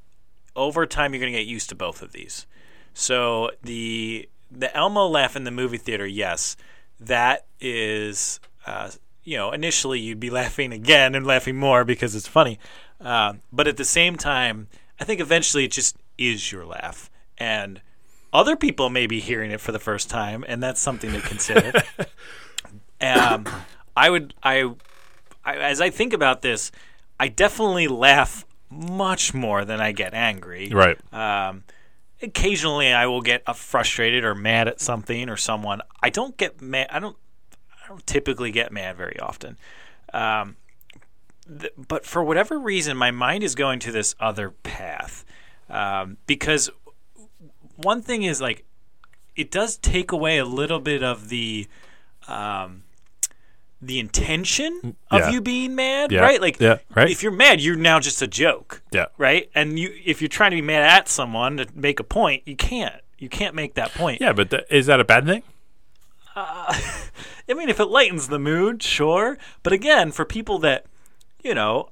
over 0.57 0.87
time 0.87 1.13
you're 1.13 1.21
going 1.21 1.33
to 1.33 1.39
get 1.39 1.47
used 1.47 1.69
to 1.69 1.75
both 1.75 2.03
of 2.03 2.13
these. 2.13 2.47
So 2.95 3.51
the 3.63 4.29
the 4.59 4.75
Elmo 4.77 5.07
laugh 5.07 5.37
in 5.37 5.45
the 5.45 5.51
movie 5.51 5.79
theater, 5.79 6.07
yes, 6.07 6.57
that 7.01 7.47
is 7.61 8.41
uh, 8.67 8.91
you 9.23 9.37
know 9.37 9.53
initially 9.53 10.01
you'd 10.01 10.21
be 10.21 10.31
laughing 10.41 10.73
again 10.73 11.15
and 11.15 11.27
laughing 11.27 11.57
more 11.57 11.85
because 11.85 12.15
it's 12.15 12.29
funny, 12.29 12.59
uh, 13.01 13.35
but 13.53 13.69
at 13.69 13.77
the 13.77 13.85
same 13.85 14.17
time, 14.17 14.69
I 15.01 15.05
think 15.05 15.21
eventually 15.21 15.65
it 15.65 15.73
just 15.73 15.97
is 16.19 16.51
your 16.53 16.65
laugh 16.65 17.11
and. 17.39 17.81
Other 18.33 18.57
people 18.57 18.91
may 18.91 19.07
be 19.07 19.21
hearing 19.21 19.53
it 19.53 19.61
for 19.61 19.71
the 19.71 19.79
first 19.79 20.11
time, 20.11 20.45
and 20.49 20.61
that's 20.61 20.81
something 20.81 21.13
to 21.13 21.21
consider. 21.21 21.73
um, 23.01 23.47
I 23.97 24.11
would, 24.11 24.35
I 24.43 24.75
I, 25.45 25.57
as 25.57 25.81
I 25.81 25.91
think 25.91 26.13
about 26.13 26.43
this, 26.43 26.73
I 27.21 27.29
definitely 27.29 27.89
laugh 27.89 28.45
much 28.71 29.35
more 29.35 29.65
than 29.65 29.81
I 29.81 29.93
get 29.93 30.15
angry. 30.15 30.71
Right. 30.73 30.97
Um, 31.13 31.65
occasionally, 32.25 32.93
I 32.93 33.07
will 33.07 33.23
get 33.23 33.43
frustrated 33.57 34.25
or 34.25 34.35
mad 34.35 34.69
at 34.69 34.81
something 34.81 35.29
or 35.29 35.37
someone. 35.37 35.81
I 36.03 36.11
don't 36.11 36.37
get 36.37 36.61
mad. 36.61 36.89
I 36.91 36.99
don't. 36.99 37.17
I 37.85 37.89
don't 37.89 38.07
typically 38.07 38.51
get 38.51 38.73
mad 38.73 38.97
very 38.97 39.21
often. 39.21 39.59
Um, 40.13 40.57
th- 41.47 41.73
but 41.77 42.07
for 42.07 42.25
whatever 42.25 42.59
reason, 42.59 42.97
my 42.97 43.11
mind 43.11 43.45
is 43.45 43.55
going 43.55 43.79
to 43.81 43.93
this 43.93 44.15
other 44.19 44.51
path 44.51 45.25
um, 45.69 46.17
because 46.27 46.71
one 47.77 48.01
thing 48.01 48.23
is 48.23 48.41
like 48.41 48.65
it 49.37 49.51
does 49.51 49.77
take 49.77 50.13
away 50.13 50.39
a 50.39 50.45
little 50.45 50.81
bit 50.81 51.03
of 51.03 51.29
the 51.29 51.67
um, 52.29 52.84
the 53.87 53.99
intention 53.99 54.81
mm, 54.83 54.95
of 55.11 55.21
Yeah. 55.21 55.31
you 55.31 55.41
being 55.41 55.75
mad, 55.75 56.13
Yeah. 56.13 56.21
right? 56.21 56.41
Like, 56.41 56.61
Yeah, 56.61 56.79
right. 56.95 57.11
if 57.11 57.23
you're 57.23 57.33
mad, 57.33 57.61
you're 57.61 57.77
now 57.77 58.01
just 58.01 58.21
a 58.23 58.27
joke, 58.27 58.83
Yeah. 58.93 59.07
right? 59.19 59.51
And 59.55 59.79
you, 59.79 59.95
if 60.05 60.21
you're 60.23 60.29
trying 60.29 60.51
to 60.51 60.57
be 60.57 60.63
mad 60.63 60.83
at 60.83 61.09
someone 61.09 61.57
to 61.59 61.67
make 61.75 62.01
a 62.01 62.05
point, 62.05 62.43
you 62.47 62.57
can't. 62.57 62.95
You 63.19 63.29
can't 63.29 63.55
make 63.55 63.75
that 63.75 63.93
point. 63.95 64.21
Yeah, 64.21 64.33
but 64.33 64.51
th- 64.51 64.65
is 64.71 64.87
that 64.87 65.01
a 65.01 65.05
bad 65.05 65.25
thing? 65.27 65.43
Uh, 66.35 66.75
I 67.49 67.55
mean, 67.55 67.69
if 67.69 67.79
it 67.81 67.87
lightens 67.87 68.29
the 68.29 68.39
mood, 68.39 68.83
sure. 68.83 69.39
But 69.63 69.73
again, 69.73 70.11
for 70.13 70.25
people 70.25 70.59
that, 70.61 70.87
you 71.43 71.55
know, 71.55 71.91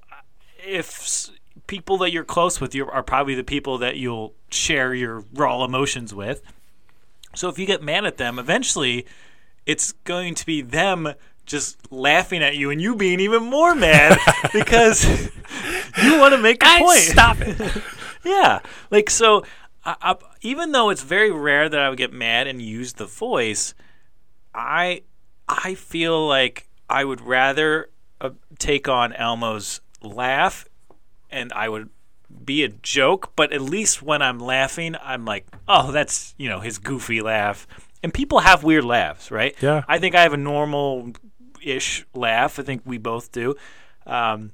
if 0.67 0.89
s- 1.01 1.31
people 1.67 1.97
that 1.99 2.11
you're 2.13 2.25
close 2.25 2.61
with 2.61 2.75
you 2.75 2.89
are 2.89 3.03
probably 3.03 3.35
the 3.35 3.45
people 3.45 3.79
that 3.79 3.97
you'll 3.97 4.35
share 4.51 4.95
your 4.95 5.25
raw 5.33 5.63
emotions 5.65 6.15
with. 6.15 6.43
So 7.35 7.49
if 7.49 7.59
you 7.59 7.67
get 7.67 7.83
mad 7.83 8.05
at 8.05 8.17
them, 8.17 8.39
eventually 8.39 9.07
it's 9.65 9.93
going 10.05 10.35
to 10.35 10.45
be 10.45 10.61
them 10.61 11.15
just 11.47 11.93
laughing 11.93 12.43
at 12.43 12.57
you 12.57 12.71
and 12.71 12.81
you 12.81 12.95
being 12.97 13.21
even 13.21 13.43
more 13.45 13.75
mad 13.75 14.19
because 14.53 15.05
you 16.03 16.19
want 16.19 16.35
to 16.35 16.39
make 16.41 16.63
a 16.63 16.79
point. 16.79 17.01
Stop 17.01 17.41
it. 17.41 17.83
Yeah, 18.25 18.61
like 18.93 19.11
so. 19.11 19.45
I, 19.85 19.97
I, 20.01 20.17
even 20.43 20.71
though 20.71 20.91
it's 20.91 21.03
very 21.03 21.33
rare 21.33 21.69
that 21.69 21.81
I 21.81 21.89
would 21.89 21.99
get 21.99 22.13
mad 22.13 22.47
and 22.47 22.63
use 22.63 22.93
the 22.93 23.05
voice, 23.05 23.75
I 24.55 25.03
I 25.49 25.75
feel 25.75 26.27
like 26.29 26.69
I 26.89 27.05
would 27.05 27.21
rather 27.21 27.91
uh, 28.21 28.31
take 28.61 28.89
on 28.89 29.13
Elmo's 29.13 29.81
laugh, 30.03 30.67
and 31.31 31.53
I 31.53 31.69
would 31.69 31.91
be 32.45 32.63
a 32.63 32.69
joke. 32.69 33.33
But 33.35 33.53
at 33.53 33.61
least 33.61 34.03
when 34.03 34.23
I'm 34.23 34.39
laughing, 34.39 34.95
I'm 35.03 35.25
like, 35.25 35.47
oh, 35.67 35.91
that's 35.91 36.35
you 36.39 36.49
know 36.49 36.61
his 36.61 36.79
goofy 36.79 37.21
laugh. 37.21 37.67
And 38.05 38.13
people 38.13 38.41
have 38.41 38.65
weird 38.65 38.85
laughs, 38.85 39.31
right? 39.31 39.55
Yeah. 39.61 39.83
I 39.87 39.99
think 39.99 40.15
I 40.15 40.23
have 40.23 40.33
a 40.33 40.37
normal-ish 41.63 42.07
laugh. 42.15 42.59
I 42.59 42.63
think 42.63 42.83
we 42.85 42.99
both 42.99 43.33
do. 43.33 43.55
Um, 44.07 44.53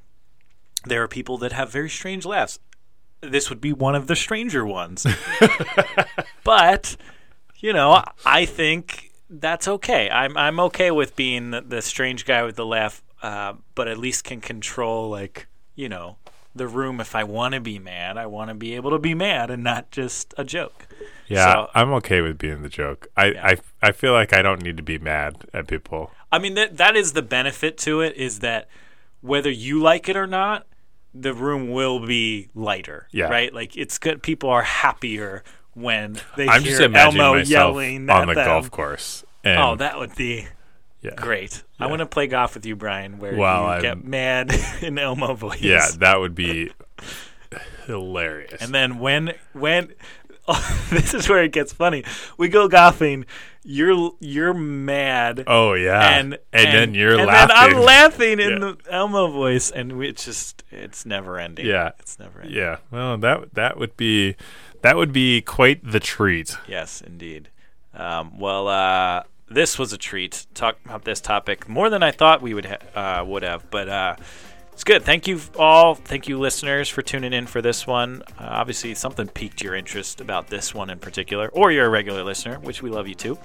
there 0.85 1.03
are 1.03 1.09
people 1.09 1.39
that 1.39 1.53
have 1.53 1.71
very 1.71 1.91
strange 1.91 2.25
laughs. 2.25 2.59
This 3.21 3.51
would 3.51 3.61
be 3.61 3.73
one 3.73 3.95
of 3.95 4.07
the 4.07 4.15
stranger 4.17 4.65
ones. 4.65 5.07
but, 6.45 6.97
you 7.57 7.73
know, 7.73 8.05
I 8.25 8.45
think 8.45 9.11
that's 9.29 9.67
okay. 9.67 10.09
I'm 10.09 10.37
I'm 10.37 10.61
okay 10.61 10.91
with 10.91 11.17
being 11.17 11.51
the, 11.51 11.61
the 11.61 11.83
strange 11.83 12.25
guy 12.25 12.45
with 12.45 12.55
the 12.57 12.65
laugh, 12.65 13.03
uh, 13.23 13.55
but 13.75 13.89
at 13.89 13.99
least 13.99 14.25
can 14.25 14.41
control 14.41 15.11
like, 15.11 15.49
you 15.75 15.89
know, 15.89 16.17
the 16.55 16.69
room 16.69 17.01
if 17.01 17.17
I 17.17 17.25
want 17.25 17.55
to 17.55 17.61
be 17.61 17.81
mad. 17.81 18.17
I 18.17 18.27
want 18.27 18.51
to 18.51 18.55
be 18.55 18.75
able 18.77 18.93
to 18.93 18.99
be 19.01 19.15
mad 19.15 19.51
and 19.51 19.65
not 19.65 19.91
just 19.91 20.33
a 20.39 20.45
joke. 20.45 20.87
Yeah, 21.27 21.53
So- 21.53 21.71
I'm 21.75 21.93
okay 21.95 22.21
with 22.21 22.39
being 22.39 22.63
the 22.63 22.69
joke. 22.69 23.09
I, 23.17 23.27
I 23.27 23.57
I 23.83 23.93
feel 23.93 24.13
like 24.13 24.33
I 24.33 24.43
don't 24.43 24.63
need 24.63 24.77
to 24.77 24.83
be 24.85 24.99
mad 24.99 25.45
at 25.53 25.67
people. 25.67 26.13
I 26.31 26.39
mean 26.39 26.55
that 26.55 26.77
that 26.77 26.97
is 26.97 27.13
the 27.13 27.23
benefit 27.23 27.79
to 27.79 28.01
it 28.01 28.17
is 28.17 28.41
that 28.41 28.69
whether 29.21 29.51
you 29.51 29.81
like 29.81 30.09
it 30.09 30.17
or 30.17 30.27
not, 30.27 30.67
the 31.15 31.33
room 31.35 31.71
will 31.71 32.05
be 32.07 32.49
lighter. 32.55 33.09
Yeah. 33.13 33.27
Right? 33.29 33.53
Like 33.53 33.77
it's 33.77 33.99
good 33.99 34.23
people 34.23 34.51
are 34.51 34.63
happier 34.63 35.43
when 35.75 36.19
they 36.37 36.47
I'm 36.49 36.63
hear 36.63 36.83
Elmo 36.83 37.37
yelling 37.37 38.09
on 38.11 38.27
the 38.29 38.35
them. 38.35 38.45
golf 38.47 38.71
course. 38.71 39.25
And 39.45 39.59
Oh, 39.59 39.77
that 39.77 39.99
would 39.99 40.15
be 40.17 40.49
yeah. 41.01 41.15
great. 41.17 41.63
I 41.81 41.87
want 41.87 42.01
to 42.01 42.07
play 42.07 42.27
golf 42.27 42.55
with 42.55 42.67
you, 42.67 42.75
Brian, 42.77 43.19
where 43.21 43.35
Wow, 43.37 43.63
you 43.65 43.69
I'm- 43.71 43.83
get 43.83 44.05
mad 44.05 44.53
in 44.83 44.99
Elmo 44.99 45.35
voice. 45.35 45.61
Yeah, 45.63 45.87
that 45.99 46.19
would 46.21 46.35
be 46.35 46.73
hilarious. 47.87 48.61
And 48.61 48.75
then 48.75 48.99
when 48.99 49.35
when 49.53 49.93
this 50.91 51.15
is 51.15 51.29
where 51.29 51.43
it 51.45 51.53
gets 51.53 51.73
funny. 51.73 52.05
We 52.37 52.49
go 52.49 52.69
golfing. 52.69 53.27
You're 53.71 54.13
you're 54.19 54.55
mad. 54.55 55.45
oh 55.47 55.75
yeah, 55.75 56.17
and, 56.19 56.39
and, 56.55 56.67
then 56.75 56.95
you're 56.95 57.19
and 57.19 57.27
laughing. 57.27 57.49
then 57.49 57.77
I'm 57.77 57.83
laughing 57.85 58.41
in 58.41 58.51
Yeah. 58.51 58.59
the 58.61 58.77
Elmo 58.91 59.27
voice, 59.31 59.71
and 59.71 59.99
we- 59.99 60.09
it's 60.09 60.25
just 60.25 60.65
it's 60.71 61.05
never 61.05 61.39
ending. 61.39 61.67
Yeah. 61.67 61.91
it's 61.99 62.19
never 62.19 62.41
ending. 62.41 62.57
Yeah, 62.57 62.79
well, 62.91 63.19
that 63.19 63.53
that 63.55 63.77
would 63.79 63.95
be 63.99 64.37
that 64.81 64.97
would 64.97 65.13
be 65.13 65.43
quite 65.43 65.85
the 65.85 66.01
treat. 66.01 66.57
Yes, 66.67 67.03
indeed. 67.03 67.51
Um, 67.93 68.39
well, 68.39 68.69
uh, 68.69 69.25
this 69.51 69.79
was 69.79 69.93
a 69.93 69.99
treat. 69.99 70.47
Talk 70.55 70.79
about 70.87 71.05
this 71.05 71.21
topic 71.21 71.69
more 71.69 71.91
than 71.91 72.03
I 72.03 72.11
thought 72.11 72.41
we 72.41 72.55
would 72.55 72.65
ha- 72.67 73.21
uh, 73.21 73.25
would 73.27 73.43
have, 73.43 73.71
but 73.71 73.89
uh, 73.91 74.17
it's 74.79 74.85
good. 74.85 75.03
Thank 75.03 75.27
you 75.27 75.41
all. 75.59 75.97
Thank 75.97 76.29
you, 76.29 76.39
listeners, 76.39 76.89
for 76.89 77.03
tuning 77.03 77.33
in 77.33 77.49
for 77.49 77.61
this 77.61 77.85
one. 77.85 78.23
Uh, 78.39 78.47
obviously, 78.49 78.95
something 78.95 79.27
piqued 79.27 79.61
your 79.61 79.75
interest 79.75 80.21
about 80.21 80.47
this 80.47 80.73
one 80.73 80.89
in 80.89 81.01
particular, 81.01 81.49
or 81.49 81.73
you're 81.73 81.87
a 81.87 81.89
regular 81.89 82.23
listener, 82.23 82.61
which 82.61 82.81
we 82.81 82.89
love 82.89 83.09
you 83.09 83.17
too. 83.17 83.37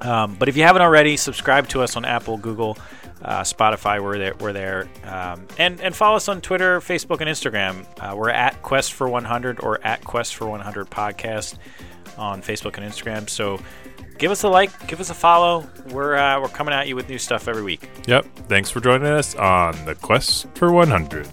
Um, 0.00 0.34
but 0.34 0.48
if 0.48 0.56
you 0.56 0.64
haven't 0.64 0.82
already, 0.82 1.16
subscribe 1.16 1.68
to 1.68 1.82
us 1.82 1.94
on 1.94 2.04
Apple, 2.04 2.36
Google, 2.36 2.76
uh, 3.22 3.42
Spotify. 3.42 4.02
We're 4.02 4.18
there. 4.18 4.34
We're 4.40 4.52
there, 4.52 4.88
um, 5.04 5.46
and 5.56 5.80
and 5.80 5.94
follow 5.94 6.16
us 6.16 6.28
on 6.28 6.40
Twitter, 6.40 6.80
Facebook, 6.80 7.20
and 7.20 7.30
Instagram. 7.30 7.86
Uh, 8.00 8.16
we're 8.16 8.30
at 8.30 8.60
Quest 8.60 8.94
for 8.94 9.08
100 9.08 9.60
or 9.60 9.80
at 9.86 10.02
Quest 10.02 10.34
for 10.34 10.48
100 10.48 10.90
podcast 10.90 11.58
on 12.18 12.42
Facebook 12.42 12.76
and 12.76 12.84
Instagram. 12.84 13.30
So 13.30 13.60
give 14.20 14.30
us 14.30 14.44
a 14.44 14.48
like, 14.48 14.86
give 14.86 15.00
us 15.00 15.10
a 15.10 15.14
follow. 15.14 15.66
We're 15.88 16.14
uh, 16.14 16.40
we're 16.40 16.48
coming 16.48 16.72
at 16.72 16.86
you 16.86 16.94
with 16.94 17.08
new 17.08 17.18
stuff 17.18 17.48
every 17.48 17.64
week. 17.64 17.90
Yep. 18.06 18.26
Thanks 18.46 18.70
for 18.70 18.80
joining 18.80 19.08
us 19.08 19.34
on 19.34 19.84
the 19.84 19.96
quest 19.96 20.46
for 20.54 20.70
100. 20.70 21.26